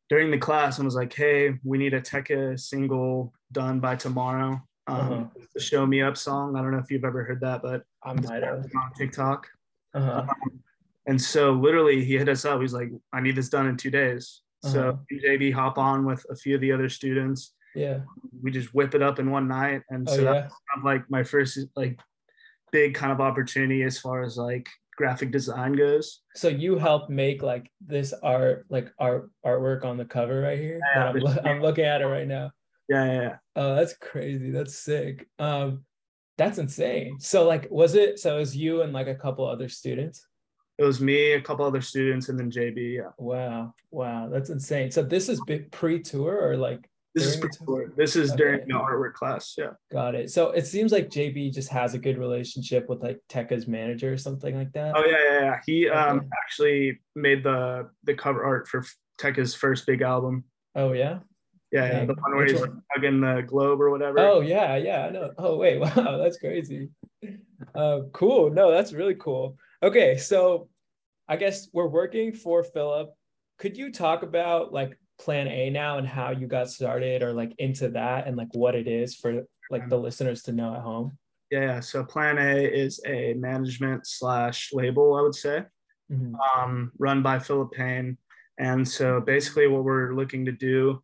during 0.10 0.32
the 0.32 0.38
class, 0.38 0.77
and 0.79 0.86
was 0.86 0.95
like, 0.95 1.13
"Hey, 1.13 1.53
we 1.63 1.77
need 1.77 1.93
a 1.93 2.01
Tecca 2.01 2.60
single 2.60 3.32
done 3.51 3.79
by 3.79 3.95
tomorrow." 3.95 4.60
Um, 4.88 4.97
Uh-huh. 4.97 5.25
The 5.53 5.60
"Show 5.62 5.86
Me 5.86 6.01
Up" 6.01 6.17
song. 6.17 6.55
I 6.55 6.62
don't 6.63 6.71
know 6.71 6.79
if 6.79 6.89
you've 6.89 7.05
ever 7.05 7.23
heard 7.23 7.41
that, 7.41 7.62
but 7.62 7.84
I 8.03 8.13
it's 8.13 8.27
might 8.27 8.41
have. 8.43 8.65
on 8.75 8.91
TikTok. 8.97 9.47
Uh-huh. 9.93 10.25
And 11.05 11.21
so 11.21 11.53
literally, 11.53 12.03
he 12.03 12.17
hit 12.17 12.27
us 12.27 12.43
up. 12.43 12.60
He's 12.60 12.73
like, 12.73 12.89
"I 13.13 13.21
need 13.21 13.36
this 13.36 13.49
done 13.49 13.67
in 13.67 13.77
two 13.77 13.91
days." 13.91 14.41
Uh-huh. 14.63 14.73
So 14.73 14.99
JB 15.12 15.51
hop 15.53 15.77
on 15.77 16.05
with 16.05 16.25
a 16.32 16.36
few 16.36 16.55
of 16.55 16.62
the 16.62 16.71
other 16.71 16.89
students. 16.89 17.53
Yeah. 17.75 17.99
We 18.41 18.49
just 18.49 18.73
whip 18.73 18.95
it 18.95 19.03
up 19.03 19.19
in 19.19 19.29
one 19.29 19.47
night, 19.47 19.84
and 19.91 20.10
Oh 20.10 20.15
so 20.15 20.21
yeah. 20.23 20.34
that's 20.34 20.53
kind 20.73 20.79
of 20.79 20.84
like 20.86 21.03
my 21.10 21.21
first 21.23 21.60
like 21.75 21.99
big 22.71 22.93
kind 22.93 23.12
of 23.12 23.21
opportunity 23.21 23.84
as 23.84 23.99
far 23.99 24.23
as 24.23 24.38
like 24.38 24.67
graphic 24.95 25.32
design 25.32 25.73
goes. 25.73 26.21
So 26.36 26.47
you 26.47 26.77
helped 26.77 27.10
make 27.10 27.41
like 27.41 27.71
this 27.86 28.13
art, 28.23 28.65
like 28.69 28.91
art 28.99 29.29
artwork 29.45 29.86
on 29.86 29.97
the 29.97 30.05
cover 30.05 30.41
right 30.41 30.60
here. 30.60 30.79
Yeah, 30.95 31.10
I'm, 31.10 31.15
loo- 31.15 31.34
sure. 31.34 31.47
I'm 31.47 31.62
looking 31.62 31.86
at 31.86 32.01
it 32.01 32.05
right 32.08 32.27
now. 32.27 32.51
Yeah, 32.88 33.05
yeah, 33.05 33.21
yeah. 33.21 33.36
Oh, 33.55 33.75
that's 33.75 33.95
crazy. 33.97 34.51
That's 34.51 34.75
sick. 34.75 35.27
Um, 35.38 35.84
that's 36.38 36.58
insane. 36.58 37.19
So 37.19 37.47
like, 37.47 37.67
was 37.69 37.95
it? 37.95 38.19
So 38.19 38.38
it 38.38 38.39
was 38.39 38.55
you 38.55 38.82
and 38.82 38.93
like 38.93 39.08
a 39.08 39.15
couple 39.15 39.47
other 39.47 39.69
students. 39.69 40.25
It 40.77 40.84
was 40.84 41.01
me, 41.01 41.34
a 41.34 41.41
couple 41.41 41.65
other 41.65 41.82
students, 41.82 42.29
and 42.29 42.39
then 42.39 42.49
JB. 42.49 42.95
Yeah. 42.95 43.12
Wow, 43.17 43.73
wow, 43.91 44.29
that's 44.32 44.49
insane. 44.49 44.91
So 44.91 45.03
this 45.03 45.27
is 45.27 45.41
pre-tour 45.71 46.39
or 46.41 46.55
like? 46.55 46.89
This 47.19 47.36
is 47.36 47.36
During 47.36 47.51
the 47.51 47.58
before. 47.60 47.93
This 47.95 48.15
is 48.15 48.32
during 48.34 48.67
the 48.67 48.73
artwork 48.73 49.13
class. 49.13 49.55
Yeah. 49.58 49.71
Got 49.91 50.15
it. 50.15 50.32
So 50.32 50.51
it 50.51 50.65
seems 50.65 50.91
like 50.91 51.10
JB 51.10 51.53
just 51.53 51.69
has 51.69 51.93
a 51.93 51.99
good 51.99 52.17
relationship 52.17 52.88
with 52.89 53.01
like 53.01 53.19
Tecca's 53.29 53.67
manager 53.67 54.13
or 54.13 54.17
something 54.17 54.55
like 54.55 54.71
that. 54.73 54.95
Oh 54.95 55.05
yeah, 55.05 55.17
yeah, 55.32 55.39
yeah. 55.41 55.60
He 55.65 55.89
um 55.89 56.29
actually 56.43 56.99
made 57.15 57.43
the 57.43 57.89
the 58.03 58.13
cover 58.13 58.43
art 58.43 58.67
for 58.67 58.86
Tecca's 59.19 59.53
first 59.55 59.86
big 59.86 60.01
album. 60.01 60.45
Oh 60.75 60.93
yeah. 60.93 61.19
Yeah, 61.71 61.86
yeah, 61.86 62.05
the 62.05 62.15
one 62.15 62.32
where 62.32 62.45
Which 62.45 62.51
he's 62.51 62.62
one? 62.62 62.82
hugging 62.91 63.21
the 63.21 63.43
globe 63.45 63.79
or 63.79 63.91
whatever. 63.91 64.17
Oh 64.19 64.41
yeah, 64.41 64.75
yeah, 64.75 65.05
I 65.05 65.10
know. 65.12 65.32
Oh 65.38 65.58
wait, 65.58 65.79
wow, 65.79 66.17
that's 66.17 66.38
crazy. 66.39 66.89
Uh, 67.75 67.99
cool. 68.12 68.49
No, 68.49 68.71
that's 68.71 68.91
really 68.91 69.15
cool. 69.15 69.55
Okay, 69.84 70.17
so 70.17 70.67
I 71.27 71.36
guess 71.36 71.69
we're 71.71 71.88
working 71.88 72.34
for 72.34 72.63
Philip. 72.63 73.13
Could 73.60 73.77
you 73.77 73.91
talk 73.91 74.23
about 74.23 74.73
like 74.73 74.97
Plan 75.19 75.47
A 75.47 75.69
now 75.69 75.97
and 75.97 76.08
how 76.08 76.32
you 76.32 76.47
got 76.47 76.69
started, 76.69 77.21
or 77.21 77.34
like 77.34 77.53
into 77.58 77.89
that, 77.89 78.27
and 78.27 78.38
like 78.38 78.47
what 78.53 78.73
it 78.73 78.88
is 78.88 79.15
for 79.15 79.43
like 79.69 79.89
the 79.89 79.97
listeners 79.97 80.41
to 80.43 80.51
know 80.51 80.73
at 80.73 80.82
home? 80.82 81.17
Yeah. 81.51 81.79
So 81.82 82.03
Plan 82.03 82.38
A 82.38 82.63
is 82.63 83.01
a 83.05 83.34
management 83.34 84.08
slash 84.08 84.71
label, 84.73 85.15
I 85.15 85.21
would 85.21 85.36
say, 85.36 85.65
Mhm. 86.12 86.34
um, 86.55 86.91
run 86.97 87.21
by 87.21 87.39
Philip 87.39 87.71
Payne. 87.71 88.17
And 88.58 88.88
so 88.88 89.21
basically, 89.21 89.67
what 89.67 89.84
we're 89.84 90.13
looking 90.13 90.45
to 90.45 90.51
do, 90.51 91.03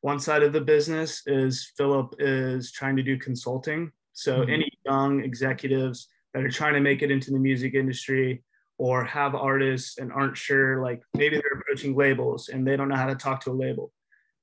one 0.00 0.18
side 0.18 0.42
of 0.42 0.52
the 0.52 0.60
business 0.60 1.22
is 1.26 1.72
Philip 1.76 2.14
is 2.18 2.72
trying 2.72 2.96
to 2.96 3.02
do 3.02 3.16
consulting. 3.18 3.92
So 4.12 4.42
Mhm. 4.42 4.52
any 4.52 4.70
young 4.84 5.24
executives 5.24 6.08
that 6.34 6.42
are 6.42 6.50
trying 6.50 6.74
to 6.74 6.80
make 6.80 7.02
it 7.02 7.10
into 7.10 7.30
the 7.30 7.38
music 7.38 7.74
industry 7.74 8.42
or 8.82 9.04
have 9.04 9.36
artists 9.36 9.98
and 9.98 10.10
aren't 10.12 10.36
sure, 10.36 10.82
like 10.82 11.00
maybe 11.14 11.36
they're 11.36 11.60
approaching 11.60 11.94
labels 11.94 12.48
and 12.48 12.66
they 12.66 12.76
don't 12.76 12.88
know 12.88 12.96
how 12.96 13.06
to 13.06 13.14
talk 13.14 13.40
to 13.40 13.48
a 13.48 13.52
label. 13.52 13.92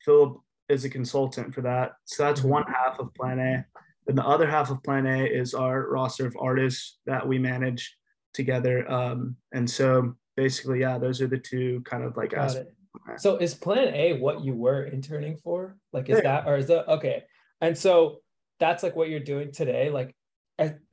Philip 0.06 0.38
is 0.70 0.86
a 0.86 0.90
consultant 0.90 1.54
for 1.54 1.60
that. 1.62 1.92
So 2.06 2.24
that's 2.24 2.40
Mhm. 2.40 2.46
one 2.50 2.64
half 2.64 3.00
of 3.00 3.14
Plan 3.16 3.38
A. 3.40 3.66
Then 4.08 4.16
the 4.16 4.26
other 4.26 4.48
half 4.48 4.70
of 4.72 4.82
Plan 4.82 5.06
A 5.08 5.26
is 5.26 5.54
our 5.54 5.90
roster 5.90 6.26
of 6.26 6.38
artists 6.40 7.00
that 7.06 7.28
we 7.28 7.38
manage 7.38 7.98
together. 8.34 8.90
Um, 8.90 9.36
and 9.52 9.70
so 9.70 10.16
basically, 10.38 10.80
yeah, 10.80 10.98
those 10.98 11.22
are 11.22 11.28
the 11.28 11.38
two 11.38 11.82
kind 11.82 12.06
of 12.06 12.16
like 12.16 12.30
Got 12.30 12.46
aspects. 12.46 12.72
it. 13.10 13.20
So 13.20 13.36
is 13.40 13.54
Plan 13.54 13.94
A 13.94 14.14
what 14.22 14.40
you 14.46 14.56
were 14.56 14.86
interning 14.86 15.36
for? 15.36 15.76
Like, 15.92 16.08
is 16.10 16.20
Yeah. 16.24 16.24
that 16.44 16.48
or 16.48 16.56
is 16.56 16.68
that 16.68 16.88
okay? 16.88 17.26
And 17.60 17.78
so 17.78 18.22
that's 18.58 18.84
like 18.84 18.96
what 18.96 19.10
you're 19.10 19.20
doing 19.20 19.52
today. 19.52 19.90
Like, 19.90 20.16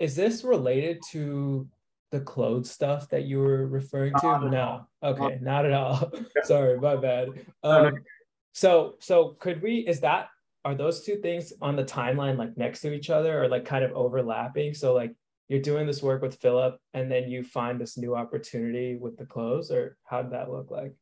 is 0.01 0.17
this 0.17 0.43
related 0.43 1.01
to 1.13 1.69
the 2.13 2.21
clothes 2.21 2.71
stuff 2.71 3.09
that 3.11 3.25
you 3.25 3.39
were 3.39 3.67
referring 3.67 4.17
to? 4.17 4.27
At 4.27 4.43
No. 4.43 4.87
Okay, 5.03 5.39
not 5.41 5.65
at 5.67 5.73
all. 5.73 6.13
Sorry, 6.45 6.79
my 6.79 6.97
bad. 6.97 7.47
Um, 7.63 8.05
so 8.53 8.95
so 9.01 9.37
could 9.41 9.63
we? 9.63 9.79
Is 9.79 10.01
that 10.01 10.29
are 10.65 10.75
those 10.75 11.03
two 11.05 11.17
things 11.17 11.53
on 11.63 11.77
the 11.77 11.85
timeline 11.85 12.37
like 12.37 12.57
next 12.57 12.81
to 12.81 12.93
each 12.93 13.11
other 13.11 13.43
or 13.43 13.49
like 13.49 13.65
kind 13.65 13.85
of 13.85 13.93
overlapping? 13.93 14.75
So 14.75 14.95
like 14.95 15.15
you're 15.49 15.61
doing 15.63 15.87
this 15.87 16.03
work 16.03 16.23
with 16.23 16.41
Philip 16.41 16.79
and 16.95 17.11
then 17.11 17.29
you 17.29 17.45
find 17.45 17.81
this 17.81 17.97
new 17.97 18.17
opportunity 18.17 18.97
with 18.97 19.17
the 19.17 19.27
clothes, 19.27 19.71
or 19.71 19.97
how 20.05 20.23
did 20.23 20.33
that 20.33 20.51
look 20.51 20.71
like? 20.71 20.93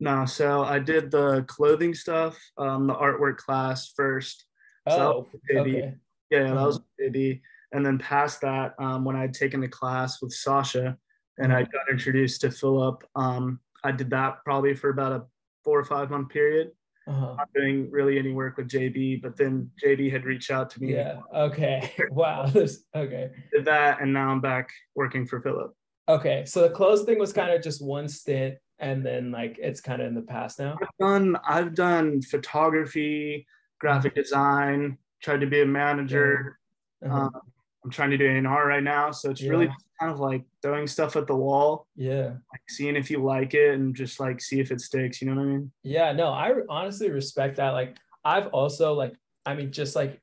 No, 0.00 0.26
so 0.26 0.62
I 0.64 0.78
did 0.80 1.10
the 1.10 1.44
clothing 1.46 1.94
stuff, 1.94 2.36
um, 2.58 2.86
the 2.86 2.94
artwork 2.94 3.36
class 3.36 3.92
first. 3.94 4.44
So 4.88 5.28
Oh, 5.44 5.58
okay. 5.58 5.94
Yeah, 6.30 6.40
that 6.48 6.56
Uh-huh. 6.56 6.66
was 6.66 6.80
JB. 7.00 7.40
And 7.74 7.84
then 7.84 7.98
past 7.98 8.40
that, 8.42 8.74
um, 8.78 9.04
when 9.04 9.16
I'd 9.16 9.34
taken 9.34 9.60
the 9.60 9.68
class 9.68 10.22
with 10.22 10.32
Sasha 10.32 10.96
and 11.38 11.52
I 11.52 11.62
got 11.62 11.90
introduced 11.90 12.40
to 12.42 12.50
Philip, 12.52 13.02
um, 13.16 13.58
I 13.82 13.90
did 13.90 14.08
that 14.10 14.44
probably 14.44 14.74
for 14.74 14.90
about 14.90 15.12
a 15.12 15.24
four 15.64 15.80
or 15.80 15.84
five 15.84 16.08
month 16.08 16.28
period. 16.28 16.70
Uh-huh. 17.06 17.34
Not 17.36 17.48
doing 17.54 17.90
really 17.90 18.18
any 18.18 18.32
work 18.32 18.56
with 18.56 18.68
JB, 18.68 19.20
but 19.22 19.36
then 19.36 19.70
JB 19.84 20.10
had 20.10 20.24
reached 20.24 20.50
out 20.50 20.70
to 20.70 20.80
me. 20.80 20.94
Yeah. 20.94 21.20
Okay. 21.34 21.92
Wow. 22.10 22.46
This 22.46 22.84
okay. 22.94 23.30
Did 23.52 23.64
that, 23.66 24.00
and 24.00 24.12
now 24.12 24.30
I'm 24.30 24.40
back 24.40 24.70
working 24.94 25.26
for 25.26 25.40
Philip. 25.42 25.74
Okay. 26.08 26.44
So 26.46 26.62
the 26.62 26.70
clothes 26.70 27.02
thing 27.02 27.18
was 27.18 27.32
kind 27.32 27.50
of 27.50 27.60
just 27.60 27.84
one 27.84 28.08
stint, 28.08 28.54
and 28.78 29.04
then 29.04 29.32
like 29.32 29.58
it's 29.58 29.80
kind 29.80 30.00
of 30.00 30.08
in 30.08 30.14
the 30.14 30.22
past 30.22 30.60
now. 30.60 30.78
I've 30.80 30.88
done 30.98 31.36
I've 31.46 31.74
done 31.74 32.22
photography, 32.22 33.46
graphic 33.80 34.14
design, 34.14 34.96
tried 35.22 35.40
to 35.40 35.46
be 35.46 35.60
a 35.60 35.66
manager. 35.66 36.58
Uh-huh. 37.04 37.22
Um, 37.22 37.40
I'm 37.84 37.90
trying 37.90 38.10
to 38.10 38.16
do 38.18 38.26
A&R 38.26 38.66
right 38.66 38.82
now, 38.82 39.10
so 39.10 39.30
it's 39.30 39.42
really 39.42 39.66
Yeah. 39.66 39.72
just 39.72 39.86
kind 40.00 40.10
of 40.12 40.18
like 40.18 40.42
throwing 40.62 40.86
stuff 40.86 41.16
at 41.16 41.26
the 41.26 41.36
wall, 41.36 41.86
yeah. 41.96 42.28
like 42.52 42.62
seeing 42.68 42.96
if 42.96 43.10
you 43.10 43.22
like 43.22 43.52
it, 43.54 43.74
and 43.74 43.94
just 43.94 44.18
like 44.18 44.40
see 44.40 44.58
if 44.60 44.70
it 44.72 44.80
sticks. 44.80 45.20
You 45.20 45.28
know 45.30 45.36
what 45.36 45.42
I 45.42 45.52
mean? 45.52 45.72
Yeah. 45.82 46.12
No, 46.12 46.28
I 46.28 46.52
honestly 46.68 47.10
respect 47.10 47.56
that. 47.56 47.70
Like, 47.70 47.96
I've 48.24 48.46
also 48.48 48.94
like, 48.94 49.14
I 49.44 49.54
mean, 49.54 49.70
just 49.70 49.94
like 49.94 50.20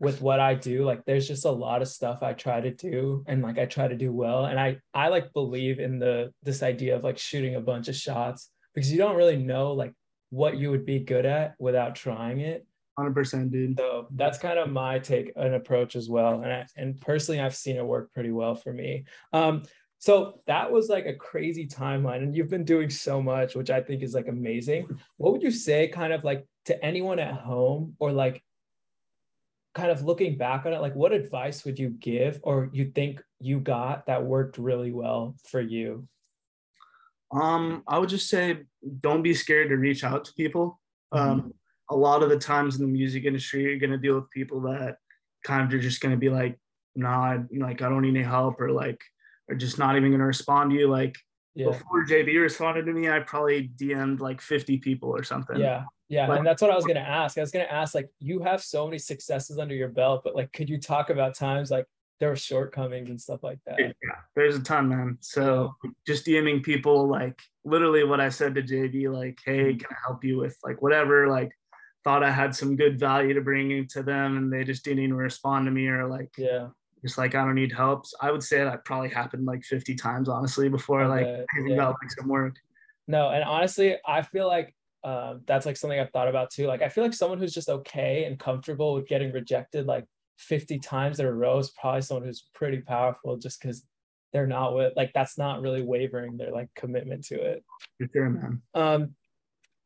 with 0.00 0.22
what 0.22 0.40
I 0.40 0.54
do, 0.54 0.84
like, 0.84 1.04
there's 1.04 1.28
just 1.28 1.44
a 1.44 1.50
lot 1.50 1.82
of 1.82 1.88
stuff 1.88 2.22
I 2.22 2.32
try 2.32 2.60
to 2.62 2.70
do, 2.72 3.22
and 3.28 3.42
like 3.42 3.58
I 3.58 3.66
try 3.66 3.86
to 3.86 3.96
do 3.96 4.10
well, 4.12 4.46
and 4.46 4.58
I 4.58 4.78
I 4.94 5.08
like 5.08 5.32
believe 5.34 5.78
in 5.80 5.98
the 5.98 6.32
this 6.42 6.62
idea 6.62 6.96
of 6.96 7.04
like 7.04 7.18
shooting 7.18 7.54
a 7.56 7.60
bunch 7.60 7.88
of 7.88 7.96
shots 7.96 8.50
because 8.74 8.90
you 8.90 8.96
don't 8.98 9.16
really 9.16 9.36
know 9.36 9.72
like 9.72 9.92
what 10.30 10.56
you 10.56 10.70
would 10.70 10.84
be 10.86 10.98
good 11.00 11.26
at 11.26 11.54
without 11.58 11.94
trying 11.94 12.40
it. 12.40 12.66
Hundred 12.96 13.14
percent, 13.14 13.50
dude. 13.50 13.76
So 13.76 14.06
that's 14.12 14.38
kind 14.38 14.58
of 14.58 14.70
my 14.70 15.00
take 15.00 15.32
and 15.34 15.54
approach 15.54 15.96
as 15.96 16.08
well. 16.08 16.42
And 16.42 16.52
I, 16.52 16.66
and 16.76 17.00
personally, 17.00 17.40
I've 17.40 17.56
seen 17.56 17.76
it 17.76 17.84
work 17.84 18.12
pretty 18.12 18.30
well 18.30 18.54
for 18.54 18.72
me. 18.72 19.04
Um, 19.32 19.64
so 19.98 20.40
that 20.46 20.70
was 20.70 20.88
like 20.88 21.06
a 21.06 21.14
crazy 21.14 21.66
timeline, 21.66 22.22
and 22.22 22.36
you've 22.36 22.50
been 22.50 22.64
doing 22.64 22.90
so 22.90 23.20
much, 23.20 23.56
which 23.56 23.70
I 23.70 23.80
think 23.80 24.02
is 24.02 24.14
like 24.14 24.28
amazing. 24.28 24.86
What 25.16 25.32
would 25.32 25.42
you 25.42 25.50
say, 25.50 25.88
kind 25.88 26.12
of 26.12 26.22
like 26.22 26.46
to 26.66 26.84
anyone 26.84 27.18
at 27.18 27.34
home, 27.34 27.96
or 27.98 28.12
like 28.12 28.44
kind 29.74 29.90
of 29.90 30.04
looking 30.04 30.38
back 30.38 30.66
on 30.66 30.72
it, 30.72 30.80
like 30.80 30.94
what 30.94 31.12
advice 31.12 31.64
would 31.64 31.80
you 31.80 31.90
give, 31.90 32.38
or 32.44 32.70
you 32.72 32.92
think 32.94 33.22
you 33.40 33.58
got 33.58 34.06
that 34.06 34.24
worked 34.24 34.56
really 34.56 34.92
well 34.92 35.34
for 35.50 35.60
you? 35.60 36.06
Um, 37.32 37.82
I 37.88 37.98
would 37.98 38.08
just 38.08 38.28
say 38.28 38.58
don't 39.00 39.22
be 39.22 39.34
scared 39.34 39.70
to 39.70 39.76
reach 39.76 40.04
out 40.04 40.26
to 40.26 40.34
people. 40.34 40.80
Mm-hmm. 41.12 41.30
Um, 41.30 41.54
a 41.90 41.96
lot 41.96 42.22
of 42.22 42.28
the 42.30 42.38
times 42.38 42.76
in 42.76 42.82
the 42.82 42.92
music 42.92 43.24
industry, 43.24 43.62
you're 43.62 43.78
gonna 43.78 43.98
deal 43.98 44.14
with 44.16 44.30
people 44.30 44.60
that 44.62 44.96
kind 45.44 45.62
of 45.62 45.72
are 45.74 45.82
just 45.82 46.00
gonna 46.00 46.16
be 46.16 46.30
like, 46.30 46.58
nah, 46.96 47.38
like 47.58 47.82
I 47.82 47.88
don't 47.88 48.02
need 48.02 48.16
any 48.16 48.22
help, 48.22 48.60
or 48.60 48.70
like, 48.72 49.00
or 49.48 49.54
just 49.54 49.78
not 49.78 49.96
even 49.96 50.10
gonna 50.10 50.26
respond 50.26 50.70
to 50.70 50.76
you. 50.76 50.88
Like 50.88 51.14
Yeah. 51.54 51.66
before 51.66 52.04
JB 52.06 52.40
responded 52.40 52.86
to 52.86 52.92
me, 52.92 53.08
I 53.08 53.20
probably 53.20 53.68
DM'd 53.76 54.20
like 54.20 54.40
50 54.40 54.78
people 54.78 55.10
or 55.10 55.22
something. 55.22 55.58
Yeah. 55.58 55.84
Yeah. 56.08 56.26
But- 56.26 56.38
and 56.38 56.46
that's 56.46 56.60
what 56.62 56.70
I 56.70 56.74
was 56.76 56.84
going 56.84 56.96
to 56.96 57.08
ask. 57.08 57.38
I 57.38 57.40
was 57.40 57.50
going 57.50 57.64
to 57.64 57.72
ask, 57.72 57.94
like, 57.94 58.08
you 58.20 58.40
have 58.40 58.62
so 58.62 58.84
many 58.86 58.98
successes 58.98 59.58
under 59.58 59.74
your 59.74 59.88
belt, 59.88 60.22
but 60.24 60.34
like, 60.34 60.52
could 60.52 60.68
you 60.68 60.78
talk 60.78 61.08
about 61.10 61.34
times 61.34 61.70
like 61.70 61.86
there 62.20 62.28
were 62.28 62.36
shortcomings 62.36 63.08
and 63.08 63.20
stuff 63.20 63.42
like 63.42 63.58
that? 63.66 63.78
Yeah, 63.78 63.92
there's 64.36 64.56
a 64.56 64.62
ton, 64.62 64.88
man. 64.88 65.16
So 65.20 65.74
just 66.06 66.26
DMing 66.26 66.62
people, 66.62 67.06
like 67.08 67.40
literally 67.64 68.04
what 68.04 68.20
I 68.20 68.28
said 68.28 68.54
to 68.56 68.62
JB, 68.62 69.08
like, 69.12 69.38
hey, 69.46 69.70
Mm-hmm. 69.72 69.78
can 69.78 69.88
I 69.92 69.96
help 70.06 70.24
you 70.24 70.36
with 70.38 70.56
like 70.64 70.82
whatever? 70.82 71.28
Like, 71.28 71.52
thought 72.04 72.22
I 72.22 72.30
had 72.30 72.54
some 72.54 72.76
good 72.76 72.98
value 73.00 73.34
to 73.34 73.40
bring 73.40 73.86
to 73.88 74.02
them, 74.02 74.36
and 74.36 74.52
they 74.52 74.62
just 74.62 74.84
didn't 74.84 75.02
even 75.02 75.16
respond 75.16 75.66
to 75.66 75.72
me, 75.72 75.88
or 75.88 76.06
like, 76.06 76.30
Yeah. 76.36 76.68
just 77.02 77.18
like 77.18 77.34
I 77.34 77.44
don't 77.44 77.54
need 77.54 77.72
help. 77.72 78.06
So 78.06 78.16
I 78.20 78.30
would 78.30 78.42
say 78.42 78.62
that 78.62 78.84
probably 78.84 79.08
happened 79.08 79.46
like 79.46 79.64
50 79.64 79.94
times, 79.94 80.28
honestly, 80.28 80.68
before 80.68 81.08
like 81.08 81.26
Okay, 81.26 81.44
I 81.54 81.58
even 81.60 81.72
yeah. 81.72 81.76
got 81.76 81.96
like 82.02 82.10
some 82.12 82.28
work. 82.28 82.56
No, 83.08 83.30
and 83.30 83.42
honestly, 83.44 83.96
I 84.06 84.22
feel 84.22 84.46
like 84.46 84.74
um, 85.02 85.42
that's 85.46 85.66
like 85.66 85.76
something 85.76 85.98
I've 86.00 86.10
thought 86.10 86.28
about 86.28 86.50
too. 86.50 86.66
Like, 86.66 86.80
I 86.80 86.88
feel 86.88 87.04
like 87.04 87.12
someone 87.12 87.38
who's 87.38 87.52
just 87.52 87.68
okay 87.68 88.24
and 88.24 88.38
comfortable 88.38 88.94
with 88.94 89.06
getting 89.06 89.32
rejected 89.32 89.86
like 89.86 90.06
50 90.38 90.78
times 90.78 91.20
in 91.20 91.26
a 91.26 91.32
row 91.32 91.58
is 91.58 91.70
probably 91.70 92.00
someone 92.00 92.24
who's 92.26 92.48
pretty 92.54 92.80
powerful 92.80 93.36
just 93.36 93.60
because 93.60 93.84
they're 94.32 94.46
not 94.46 94.74
with 94.74 94.92
like 94.96 95.12
that's 95.14 95.38
not 95.38 95.60
really 95.60 95.82
wavering 95.82 96.36
their 96.36 96.50
like 96.50 96.68
commitment 96.74 97.24
to 97.26 97.40
it. 97.40 97.62
For 97.98 98.08
sure, 98.12 98.30
man. 98.30 98.62
Um, 98.74 99.14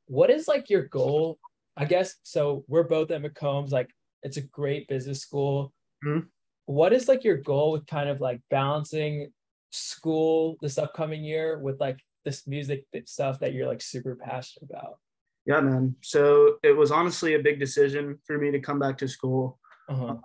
what 0.06 0.30
is 0.30 0.48
like 0.48 0.70
your 0.70 0.84
goal? 0.84 1.38
I 1.78 1.84
guess 1.84 2.16
so. 2.24 2.64
We're 2.68 2.82
both 2.82 3.10
at 3.12 3.22
McCombs. 3.22 3.70
Like, 3.70 3.88
it's 4.22 4.36
a 4.36 4.42
great 4.42 4.88
business 4.88 5.20
school. 5.20 5.72
Mhm. 6.04 6.26
What 6.66 6.92
is 6.92 7.08
like 7.08 7.24
your 7.24 7.36
goal 7.38 7.72
with 7.72 7.86
kind 7.86 8.08
of 8.08 8.20
like 8.20 8.40
balancing 8.50 9.32
school 9.70 10.56
this 10.60 10.76
upcoming 10.76 11.24
year 11.24 11.58
with 11.58 11.80
like 11.80 11.98
this 12.24 12.46
music 12.46 12.84
stuff 13.06 13.38
that 13.40 13.54
you're 13.54 13.66
like 13.68 13.80
super 13.80 14.16
passionate 14.16 14.68
about? 14.70 14.98
Yeah, 15.46 15.60
man. 15.60 15.94
So 16.02 16.56
it 16.62 16.76
was 16.76 16.90
honestly 16.90 17.34
a 17.34 17.38
big 17.38 17.58
decision 17.58 18.18
for 18.26 18.36
me 18.36 18.50
to 18.50 18.60
come 18.60 18.78
back 18.78 18.98
to 18.98 19.08
school. 19.08 19.58
Uh-huh. 19.88 20.16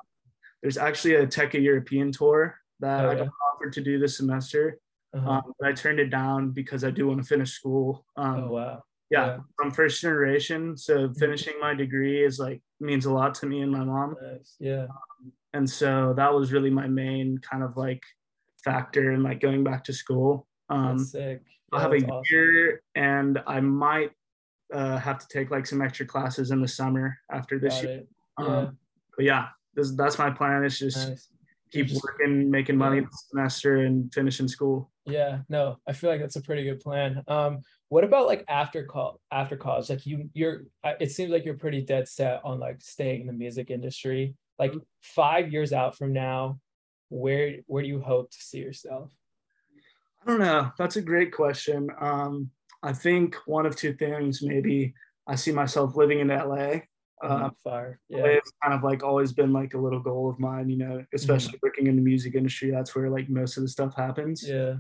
There's 0.62 0.78
actually 0.78 1.16
a 1.16 1.28
Tecca 1.28 1.62
European 1.62 2.12
tour 2.12 2.58
that 2.80 3.06
Oh, 3.06 3.10
I 3.10 3.14
yeah. 3.14 3.20
got 3.26 3.34
offered 3.54 3.74
to 3.74 3.82
do 3.82 4.00
this 4.00 4.18
semester. 4.18 4.80
Uh-huh. 5.14 5.30
um, 5.30 5.54
but 5.60 5.70
I 5.70 5.74
turned 5.74 6.00
it 6.00 6.10
down 6.10 6.50
because 6.50 6.84
I 6.84 6.90
do 6.90 7.08
want 7.08 7.22
to 7.22 7.28
finish 7.28 7.52
school. 7.52 8.04
Um, 8.18 8.46
oh 8.46 8.52
wow. 8.52 8.84
Yeah, 9.14 9.26
yeah. 9.28 9.38
I'm 9.62 9.72
first 9.72 10.02
generation, 10.02 10.76
so 10.78 11.14
finishing 11.20 11.54
my 11.62 11.74
degree 11.74 12.24
is 12.24 12.40
like 12.40 12.62
means 12.80 13.06
a 13.06 13.14
lot 13.14 13.32
to 13.36 13.46
me 13.46 13.62
and 13.62 13.72
my 13.72 13.84
mom. 13.84 14.16
Yeah. 14.60 14.88
and 15.54 15.70
so 15.70 16.14
that 16.18 16.34
was 16.34 16.52
really 16.52 16.70
my 16.82 16.88
main 16.88 17.38
kind 17.50 17.64
of 17.64 17.78
like 17.78 18.02
factor 18.64 19.12
in 19.14 19.22
like 19.24 19.40
going 19.40 19.64
back 19.64 19.84
to 19.86 19.94
school. 19.94 20.48
Um, 20.70 20.98
sick. 21.00 21.42
I'll 21.72 21.80
have 21.80 21.92
a 21.94 21.98
awesome. 22.06 22.24
year, 22.32 22.82
and 22.96 23.34
I 23.48 23.60
might 23.60 24.12
uh, 24.74 24.98
have 24.98 25.20
to 25.20 25.28
take 25.28 25.52
like 25.52 25.66
some 25.66 25.82
extra 25.82 26.06
classes 26.06 26.52
in 26.52 26.62
the 26.62 26.68
summer 26.68 27.18
after 27.32 27.60
this 27.60 27.76
Got 27.76 27.84
year. 27.84 28.04
Um, 28.38 28.46
Yeah. 28.48 28.70
But 29.18 29.26
yeah, 29.26 29.46
this, 29.76 29.92
that's 29.96 30.18
my 30.18 30.32
plan. 30.32 30.64
Is 30.64 30.80
just 30.80 31.10
Nice. 31.10 31.30
keep 31.72 31.88
Just- 31.88 32.04
working, 32.04 32.50
making 32.50 32.78
money 32.78 32.98
Yeah. 32.98 33.08
this 33.12 33.28
semester, 33.30 33.78
and 33.86 34.12
finishing 34.14 34.48
school. 34.48 34.92
Yeah, 35.06 35.42
no, 35.50 35.78
I 35.88 35.92
feel 35.94 36.10
like 36.10 36.22
that's 36.22 36.38
a 36.38 36.42
pretty 36.42 36.64
good 36.64 36.80
plan. 36.80 37.22
Um, 37.28 37.60
what 37.94 38.04
about 38.04 38.26
like 38.26 38.44
after 38.48 38.84
call 38.84 39.20
after 39.32 39.56
college? 39.56 39.88
Like 39.88 40.04
you, 40.08 40.28
you're. 40.34 40.64
It 41.00 41.12
seems 41.12 41.30
like 41.30 41.46
you're 41.46 41.54
pretty 41.66 41.82
dead 41.82 42.08
set 42.08 42.42
on 42.44 42.60
like 42.60 42.82
staying 42.82 43.22
in 43.22 43.28
the 43.28 43.34
music 43.34 43.70
industry. 43.70 44.36
Like 44.58 44.72
Mhm. 44.72 44.82
five 45.02 45.54
years 45.54 45.72
out 45.74 45.96
from 45.96 46.12
now, 46.12 46.60
where 47.10 47.58
where 47.68 47.84
do 47.84 47.90
you 47.90 48.02
hope 48.02 48.32
to 48.32 48.38
see 48.42 48.58
yourself? 48.58 49.12
I 50.24 50.26
don't 50.26 50.40
know. 50.40 50.72
That's 50.80 50.96
a 50.96 51.04
great 51.04 51.32
question. 51.32 51.90
Um, 52.00 52.50
I 52.82 52.94
think 52.94 53.36
one 53.46 53.68
of 53.68 53.76
two 53.76 53.94
things. 53.94 54.42
Maybe 54.42 54.96
I 55.28 55.36
see 55.36 55.52
myself 55.52 55.96
living 55.96 56.20
in 56.20 56.30
LA. 56.30 56.82
Uh, 57.22 57.52
Fire. 57.64 58.00
LA 58.12 58.18
Yeah. 58.18 58.34
has 58.34 58.52
kind 58.64 58.74
of 58.74 58.84
like 58.84 59.04
always 59.04 59.34
been 59.34 59.54
like 59.54 59.76
a 59.76 59.78
little 59.78 60.00
goal 60.00 60.30
of 60.32 60.40
mine. 60.40 60.68
You 60.68 60.78
know, 60.78 61.06
especially 61.14 61.60
working 61.62 61.86
in 61.86 61.96
the 61.96 62.02
music 62.02 62.34
industry. 62.34 62.72
That's 62.72 62.96
where 62.96 63.12
like 63.12 63.30
most 63.30 63.56
of 63.58 63.62
the 63.62 63.70
stuff 63.70 63.94
happens. 63.96 64.50
Yeah. 64.50 64.78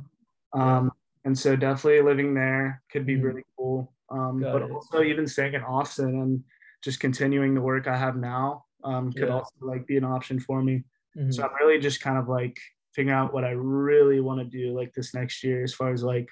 Um, 0.53 0.91
and 1.25 1.37
so 1.37 1.55
definitely 1.55 2.01
living 2.01 2.33
there 2.33 2.81
could 2.91 3.05
be 3.05 3.15
Mhm. 3.17 3.23
really 3.23 3.43
cool. 3.57 3.93
Um, 4.09 4.39
but 4.41 4.61
it. 4.61 4.71
also 4.71 5.01
even 5.01 5.25
staying 5.27 5.53
in 5.53 5.63
Austin 5.63 6.21
and 6.21 6.43
just 6.83 6.99
continuing 6.99 7.53
the 7.55 7.61
work 7.61 7.87
I 7.87 7.97
have 7.97 8.15
now 8.17 8.65
um, 8.83 9.11
could 9.13 9.29
Yeah. 9.29 9.35
also 9.35 9.53
like 9.61 9.87
be 9.87 9.97
an 9.97 10.03
option 10.03 10.39
for 10.39 10.61
me. 10.61 10.83
Mhm. 11.17 11.33
So 11.33 11.43
I'm 11.43 11.55
really 11.59 11.79
just 11.79 12.01
kind 12.01 12.17
of 12.17 12.27
like 12.27 12.57
figuring 12.93 13.15
out 13.17 13.33
what 13.33 13.45
I 13.45 13.51
really 13.51 14.19
want 14.19 14.39
to 14.41 14.45
do 14.45 14.73
like 14.77 14.93
this 14.93 15.13
next 15.13 15.43
year 15.43 15.63
as 15.63 15.73
far 15.73 15.91
as 15.93 16.03
like 16.03 16.29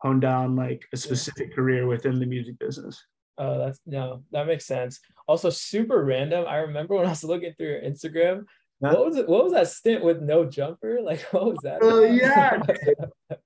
hone 0.00 0.18
down 0.18 0.56
like 0.56 0.82
a 0.92 0.96
specific 0.96 1.54
career 1.54 1.86
within 1.86 2.18
the 2.18 2.26
music 2.26 2.58
business. 2.58 3.04
Oh, 3.38 3.58
that's 3.58 3.80
no, 3.86 4.24
that 4.32 4.46
makes 4.46 4.64
sense. 4.66 5.00
Also, 5.28 5.50
super 5.50 6.02
random. 6.04 6.46
I 6.48 6.56
remember 6.56 6.94
when 6.96 7.06
I 7.06 7.10
was 7.10 7.22
looking 7.24 7.52
through 7.54 7.68
your 7.68 7.82
Instagram. 7.82 8.44
What 8.80 9.04
was 9.04 9.16
it? 9.16 9.28
What 9.28 9.44
was 9.44 9.52
that 9.52 9.68
stint 9.68 10.02
with 10.02 10.20
No 10.22 10.44
Jumper? 10.44 10.98
Like, 11.04 11.20
what 11.32 11.44
was 11.46 11.58
that? 11.62 11.78
Oh, 11.82 12.02
yeah. 12.04 12.60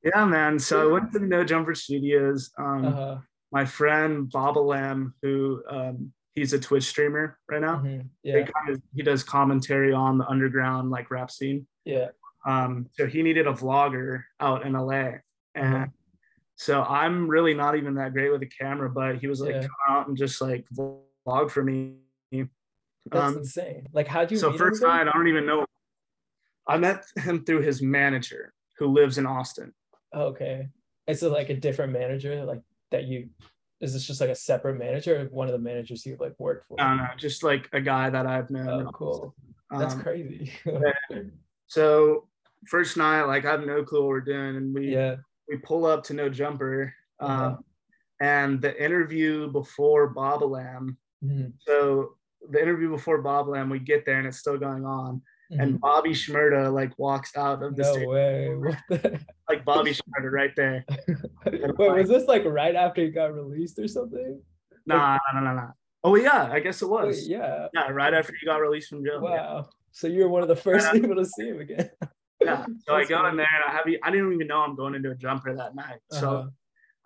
Yeah, 0.03 0.25
man. 0.25 0.59
So 0.59 0.89
I 0.89 0.93
went 0.93 1.13
to 1.13 1.19
the 1.19 1.27
No 1.27 1.45
Jumper 1.45 1.75
Studios. 1.75 2.51
Um, 2.59 2.85
uh-huh. 2.87 3.19
My 3.53 3.65
friend 3.65 4.31
Baba 4.31 4.59
Lamb, 4.61 5.15
who 5.23 5.63
um, 5.69 6.13
he's 6.35 6.53
a 6.53 6.59
Twitch 6.59 6.85
streamer 6.85 7.39
right 7.51 7.61
now. 7.61 7.77
mhm, 7.77 8.09
Yeah. 8.23 8.43
kind 8.47 8.71
of, 8.71 8.83
he 8.95 9.03
does 9.03 9.23
commentary 9.23 9.93
on 9.93 10.19
the 10.19 10.27
underground 10.27 10.91
like 10.91 11.11
rap 11.11 11.31
scene. 11.31 11.67
Yeah. 11.85 12.09
Um, 12.47 12.87
so 12.93 13.07
he 13.07 13.23
needed 13.23 13.47
a 13.47 13.53
vlogger 13.53 14.25
out 14.41 14.67
in 14.67 14.73
LA. 14.75 15.19
And 15.55 15.75
Uh-huh. 15.75 15.87
so 16.57 16.83
I'm 16.83 17.29
really 17.29 17.55
not 17.55 17.77
even 17.77 17.95
that 17.95 18.13
great 18.13 18.31
with 18.31 18.43
a 18.43 18.47
camera, 18.47 18.91
but 18.91 19.17
he 19.19 19.27
was 19.29 19.41
like, 19.41 19.55
Yeah. 19.55 19.61
come 19.63 19.71
out 19.97 20.09
and 20.09 20.17
just 20.17 20.41
like 20.41 20.65
vlog 20.77 21.51
for 21.51 21.63
me. 21.65 21.95
That's 23.11 23.33
Um, 23.33 23.39
insane. 23.39 23.89
Like, 23.93 24.07
how'd 24.09 24.31
you 24.31 24.37
so 24.39 24.53
first 24.53 24.83
night, 24.83 25.07
I 25.09 25.13
don't 25.13 25.29
even 25.29 25.47
know. 25.47 25.67
I 26.67 26.79
met 26.79 27.05
him 27.17 27.45
through 27.45 27.61
his 27.63 27.83
manager 27.83 28.53
who 28.79 28.87
lives 28.89 29.19
in 29.19 29.27
Austin. 29.27 29.73
Okay. 30.15 30.69
It's 31.07 31.23
a, 31.23 31.29
like 31.29 31.51
a 31.51 31.55
different 31.55 31.93
manager, 31.93 32.45
like 32.45 32.63
that 32.91 33.05
you. 33.05 33.29
Is 33.81 33.93
this 33.93 34.07
just 34.07 34.21
like 34.21 34.31
a 34.31 34.35
separate 34.35 34.79
manager 34.79 35.21
or 35.21 35.25
one 35.27 35.47
of 35.47 35.53
the 35.53 35.59
managers 35.59 36.07
you 36.07 36.17
like 36.19 36.33
worked 36.39 36.67
for? 36.69 36.81
I 36.81 36.89
don't 36.89 36.97
know, 36.99 37.09
just 37.19 37.43
like 37.43 37.69
a 37.75 37.81
guy 37.81 38.09
that 38.09 38.25
I've 38.25 38.49
known. 38.49 38.87
Oh, 38.87 38.91
cool. 38.93 39.35
That's 39.71 39.93
Um, 39.95 40.01
crazy. 40.03 40.53
So 41.67 42.29
first 42.67 42.97
night, 42.97 43.25
like 43.25 43.45
I 43.45 43.51
have 43.51 43.67
no 43.67 43.85
clue 43.85 44.01
what 44.03 44.09
we're 44.09 44.21
doing, 44.23 44.57
and 44.57 44.75
we 44.75 44.93
yeah. 44.95 45.17
we 45.49 45.59
pull 45.59 45.85
up 45.85 46.05
to 46.05 46.15
No 46.15 46.29
Jumper, 46.31 46.95
um, 47.21 47.31
Uh-huh. 47.31 47.57
and 48.21 48.63
the 48.63 48.83
interview 48.83 49.51
before 49.51 50.09
Bob 50.09 50.43
Lamb. 50.43 50.97
Mhm, 51.23 51.53
So 51.59 52.17
the 52.51 52.61
interview 52.61 52.91
before 52.91 53.23
Bob 53.23 53.49
Lamb, 53.49 53.71
we 53.71 53.79
get 53.79 54.05
there 54.05 54.19
and 54.19 54.27
it's 54.27 54.39
still 54.39 54.59
going 54.59 54.85
on, 54.85 55.23
mhm. 55.53 55.63
and 55.63 55.81
Bobby 55.81 56.11
Shmurda 56.11 56.73
like 56.73 56.93
walks 56.99 57.37
out 57.37 57.63
of 57.63 57.77
the 57.77 57.83
no 57.83 57.93
stage, 57.93 58.07
way. 58.09 58.55
What 58.55 58.79
the? 58.89 59.21
like 59.49 59.65
Bobby 59.65 59.93
Shmurda 59.93 60.31
right 60.31 60.53
there. 60.57 60.85
Wait, 61.47 61.79
was 61.79 62.09
this 62.09 62.27
like 62.27 62.45
right 62.45 62.75
after 62.75 63.03
he 63.03 63.11
got 63.11 63.35
released 63.35 63.79
or 63.79 63.89
something? 63.89 64.41
Nah, 64.87 65.19
no, 65.35 65.41
no, 65.41 65.55
no. 65.55 65.69
Oh 66.03 66.17
yeah, 66.17 66.51
I 66.53 66.61
guess 66.61 66.83
it 66.83 66.89
Wait, 66.89 67.07
was. 67.07 67.27
yeah. 67.27 67.69
Yeah, 67.73 67.89
right 67.91 68.13
after 68.13 68.35
he 68.39 68.45
got 68.47 68.57
released 68.61 68.91
from 68.91 69.05
jail. 69.05 69.21
Yeah. 69.25 69.31
Wow. 69.31 69.69
So 69.93 70.07
you 70.07 70.23
were 70.25 70.29
one 70.29 70.43
of 70.43 70.49
the 70.49 70.57
first 70.57 70.85
Yeah. 70.87 70.93
people 71.01 71.17
to 71.17 71.25
see 71.25 71.49
him 71.49 71.61
again. 71.61 71.91
Yeah. 72.43 72.67
So 72.87 72.95
I 72.95 72.99
That's 72.99 73.09
go 73.09 73.25
in 73.27 73.37
there 73.37 73.47
and 73.55 73.65
I 73.67 73.73
have 73.75 73.87
I 74.03 74.11
didn't 74.11 74.33
even 74.35 74.47
know 74.49 74.61
I'm 74.61 74.77
going 74.77 74.95
into 74.95 75.11
a 75.11 75.15
jumper 75.15 75.55
that 75.57 75.75
night. 75.75 76.01
So 76.11 76.31
Uh-huh. 76.37 76.49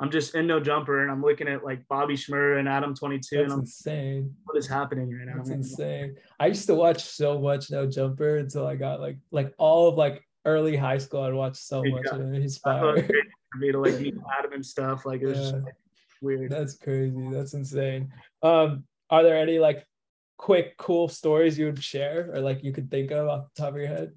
I'm 0.01 0.11
just 0.11 0.35
in 0.37 0.47
No 0.47 0.61
Jumper 0.61 1.03
and 1.03 1.11
I'm 1.11 1.23
looking 1.23 1.49
at 1.49 1.65
like 1.65 1.87
Bobby 1.89 2.15
Shmurda 2.15 2.59
and 2.61 2.69
Adam 2.69 2.95
22 2.95 3.19
That's 3.37 3.45
and 3.45 3.53
I'm 3.53 3.59
insane. 3.61 4.35
what 4.45 4.57
is 4.57 4.67
happening 4.69 5.13
right 5.13 5.27
now? 5.27 5.35
That's 5.37 5.49
man? 5.49 5.59
insane. 5.59 6.17
I 6.39 6.47
used 6.47 6.67
to 6.69 6.75
watch 6.75 7.03
so 7.03 7.39
much 7.41 7.71
No 7.71 7.87
Jumper 7.87 8.37
until 8.37 8.67
I 8.67 8.77
got 8.77 9.01
like 9.01 9.19
like 9.33 9.53
all 9.59 9.89
of 9.89 9.97
like 9.97 10.23
early 10.45 10.77
high 10.77 10.99
school. 10.99 11.23
I'd 11.23 11.35
watch 11.35 11.57
so 11.57 11.85
Yeah. 11.85 11.95
much 11.97 12.07
of 12.07 12.33
it. 12.33 12.41
He's 12.43 12.61
I 12.65 12.79
thought 12.81 12.99
it 12.99 13.07
fire. 13.09 13.23
for 13.53 13.59
me 13.59 13.73
to 13.73 13.81
like 13.81 14.01
meet 14.01 14.15
Adam 14.39 14.53
and 14.53 14.65
stuff. 14.65 15.05
Like 15.05 15.21
it 15.23 15.27
was 15.27 15.39
just 15.39 15.55
like, 15.55 15.75
weird. 16.23 16.51
That's 16.51 16.77
crazy. 16.77 17.29
That's 17.33 17.55
insane. 17.55 18.13
Um, 18.43 18.85
are 19.11 19.25
there 19.25 19.37
any 19.37 19.59
like 19.59 19.85
quick 20.37 20.77
cool 20.77 21.09
stories 21.09 21.59
you 21.59 21.67
would 21.67 21.83
share 21.83 22.31
or 22.33 22.41
like 22.41 22.63
you 22.63 22.73
could 22.73 22.89
think 22.89 23.11
of 23.11 23.27
off 23.27 23.49
the 23.55 23.63
top 23.63 23.75
of 23.75 23.79
your 23.81 23.89
head? 23.89 24.13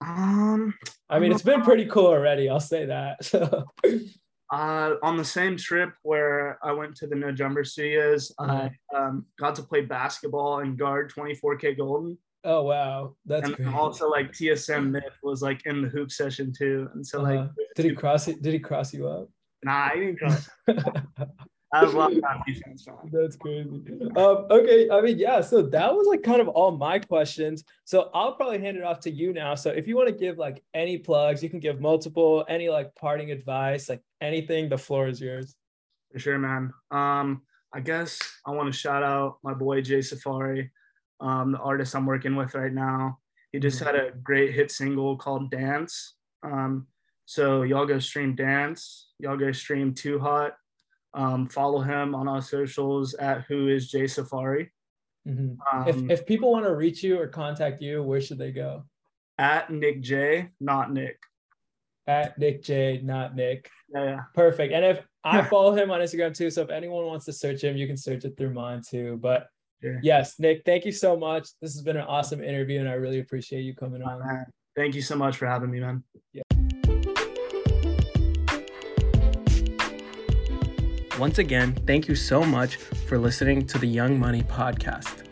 Um, 0.00 0.72
I 1.10 1.18
mean, 1.18 1.32
it's 1.32 1.42
been 1.42 1.60
pretty 1.62 1.84
cool 1.84 2.06
already. 2.06 2.48
I'll 2.48 2.60
say 2.60 2.86
that. 2.86 3.18
Uh, 4.50 4.94
on 5.02 5.16
the 5.16 5.24
same 5.24 5.56
trip 5.56 5.92
where 6.02 6.58
I 6.62 6.72
went 6.72 6.96
to 6.96 7.06
the 7.06 7.14
No 7.14 7.30
Jumper 7.32 7.64
Studios, 7.64 8.32
I 8.38 8.70
um, 8.96 9.26
got 9.38 9.54
to 9.56 9.62
play 9.62 9.82
basketball 9.82 10.60
and 10.60 10.78
guard 10.78 11.12
24K 11.14 11.76
Golden. 11.76 12.16
oh 12.44 12.62
wow, 12.62 13.14
that's 13.26 13.46
and 13.46 13.56
great. 13.56 13.74
also 13.74 14.08
like 14.08 14.32
TSM 14.32 14.90
Myth 14.90 15.18
was 15.22 15.42
like 15.42 15.66
in 15.66 15.82
the 15.82 15.88
hoop 15.88 16.10
session 16.10 16.52
too. 16.56 16.88
And 16.94 17.06
so 17.06 17.20
like, 17.20 17.40
Uh-huh. 17.40 17.48
Did 17.76 17.84
he 17.84 17.92
cross 17.94 18.26
it? 18.28 18.40
Did 18.42 18.54
he 18.54 18.58
cross 18.58 18.94
you 18.94 19.06
up? 19.08 19.28
nah, 19.64 19.90
I 19.92 19.96
didn't 19.96 20.18
cross. 20.18 20.48
I 21.72 21.84
was 21.84 21.92
locked 21.92 22.14
on 22.14 22.42
That's 23.12 23.36
crazy. 23.36 23.68
Um, 24.16 24.46
okay, 24.50 24.88
I 24.90 25.00
mean, 25.02 25.18
yeah. 25.18 25.42
So 25.42 25.62
that 25.62 25.94
was 25.94 26.06
like 26.06 26.22
kind 26.22 26.40
of 26.40 26.48
all 26.48 26.70
my 26.70 26.98
questions. 26.98 27.64
So 27.84 28.10
I'll 28.14 28.32
probably 28.32 28.58
hand 28.58 28.78
it 28.78 28.84
off 28.84 29.00
to 29.00 29.10
you 29.10 29.34
now. 29.34 29.54
So 29.54 29.70
if 29.70 29.86
you 29.86 29.94
want 29.94 30.08
to 30.08 30.14
give 30.14 30.38
like 30.38 30.62
any 30.72 30.96
plugs, 30.96 31.42
you 31.42 31.50
can 31.50 31.60
give 31.60 31.80
multiple, 31.80 32.44
any 32.48 32.70
like 32.70 32.94
parting 32.94 33.30
advice, 33.30 33.88
like 33.88 34.00
anything. 34.20 34.70
The 34.70 34.78
floor 34.78 35.08
is 35.08 35.20
yours. 35.20 35.54
For 36.12 36.18
sure, 36.18 36.38
man. 36.38 36.72
Um, 36.90 37.42
I 37.74 37.80
guess 37.80 38.18
I 38.46 38.52
want 38.52 38.72
to 38.72 38.78
shout 38.78 39.02
out 39.02 39.38
my 39.42 39.52
boy 39.52 39.82
Jay 39.82 40.00
Safari, 40.00 40.70
um, 41.20 41.52
the 41.52 41.58
artist 41.58 41.94
I'm 41.94 42.06
working 42.06 42.34
with 42.34 42.54
right 42.54 42.72
now. 42.72 43.18
He 43.52 43.58
just 43.58 43.80
had 43.80 43.94
a 43.94 44.12
great 44.22 44.54
hit 44.54 44.70
single 44.70 45.16
called 45.16 45.50
Dance. 45.50 46.14
Um, 46.42 46.86
so 47.26 47.62
y'all 47.62 47.84
go 47.84 47.98
stream 47.98 48.34
Dance. 48.34 49.08
Y'all 49.18 49.36
go 49.36 49.52
stream 49.52 49.92
Too 49.92 50.18
Hot. 50.18 50.54
Um, 51.14 51.46
follow 51.46 51.80
him 51.80 52.14
on 52.14 52.28
our 52.28 52.42
socials 52.42 53.14
at 53.14 53.42
Who 53.48 53.68
is 53.68 53.90
Jay 53.90 54.06
Safari. 54.06 54.70
Mhm. 55.26 55.56
Um, 55.72 55.88
If 55.88 56.20
if 56.20 56.26
people 56.26 56.50
want 56.52 56.64
to 56.66 56.74
reach 56.74 57.02
you 57.02 57.18
or 57.20 57.26
contact 57.28 57.80
you, 57.82 58.02
where 58.02 58.20
should 58.20 58.38
they 58.38 58.52
go? 58.52 58.84
at 59.40 59.70
Nick 59.70 60.00
J, 60.00 60.48
not 60.60 60.92
Nick. 60.92 61.22
At 62.08 62.36
Nick 62.38 62.60
J, 62.62 63.00
not 63.04 63.36
Nick. 63.36 63.70
Yeah, 63.94 64.04
yeah. 64.04 64.20
Perfect. 64.34 64.72
And 64.72 64.84
if 64.84 65.06
I 65.22 65.42
follow 65.54 65.74
him 65.74 65.90
on 65.92 66.00
Instagram 66.00 66.34
too, 66.34 66.50
so 66.50 66.62
if 66.62 66.70
anyone 66.70 67.06
wants 67.06 67.24
to 67.26 67.32
search 67.32 67.62
him, 67.62 67.76
you 67.76 67.86
can 67.86 67.96
search 67.96 68.24
it 68.24 68.36
through 68.36 68.52
mine 68.52 68.82
too. 68.88 69.16
But 69.18 69.48
Sure. 69.80 70.00
yes, 70.02 70.40
Nick, 70.40 70.62
thank 70.64 70.84
you 70.84 70.90
so 70.90 71.16
much. 71.16 71.50
This 71.62 71.72
has 71.74 71.82
been 71.82 71.96
an 71.96 72.02
awesome 72.02 72.42
interview, 72.42 72.80
and 72.80 72.88
I 72.88 72.94
really 72.94 73.20
appreciate 73.20 73.60
you 73.62 73.74
coming 73.76 74.02
on. 74.02 74.18
Man, 74.26 74.46
Thank 74.74 74.96
you 74.96 75.02
so 75.02 75.14
much 75.16 75.36
for 75.36 75.46
having 75.46 75.70
me, 75.70 75.78
man. 75.80 76.02
Once 81.18 81.38
again, 81.38 81.74
thank 81.84 82.06
you 82.06 82.14
so 82.14 82.44
much 82.44 82.76
for 82.76 83.18
listening 83.18 83.66
to 83.66 83.76
the 83.76 83.86
Young 83.86 84.20
Money 84.20 84.42
podcast. 84.44 85.24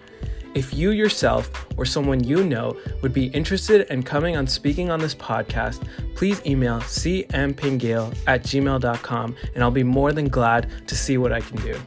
If 0.52 0.74
you 0.74 0.90
yourself 0.90 1.66
or 1.76 1.84
someone 1.84 2.24
you 2.24 2.42
know 2.42 2.76
would 3.02 3.12
be 3.12 3.26
interested 3.26 3.88
in 3.88 4.02
coming 4.02 4.36
on 4.36 4.48
speaking 4.48 4.90
on 4.90 4.98
this 4.98 5.14
podcast, 5.14 5.86
please 6.16 6.44
email 6.44 6.80
cmpingale 6.80 8.16
at 8.26 8.42
gmail.com 8.42 9.36
and 9.54 9.62
I'll 9.62 9.70
be 9.70 9.84
more 9.84 10.12
than 10.12 10.28
glad 10.28 10.88
to 10.88 10.96
see 10.96 11.18
what 11.18 11.32
I 11.32 11.40
can 11.40 11.56
do. 11.58 11.78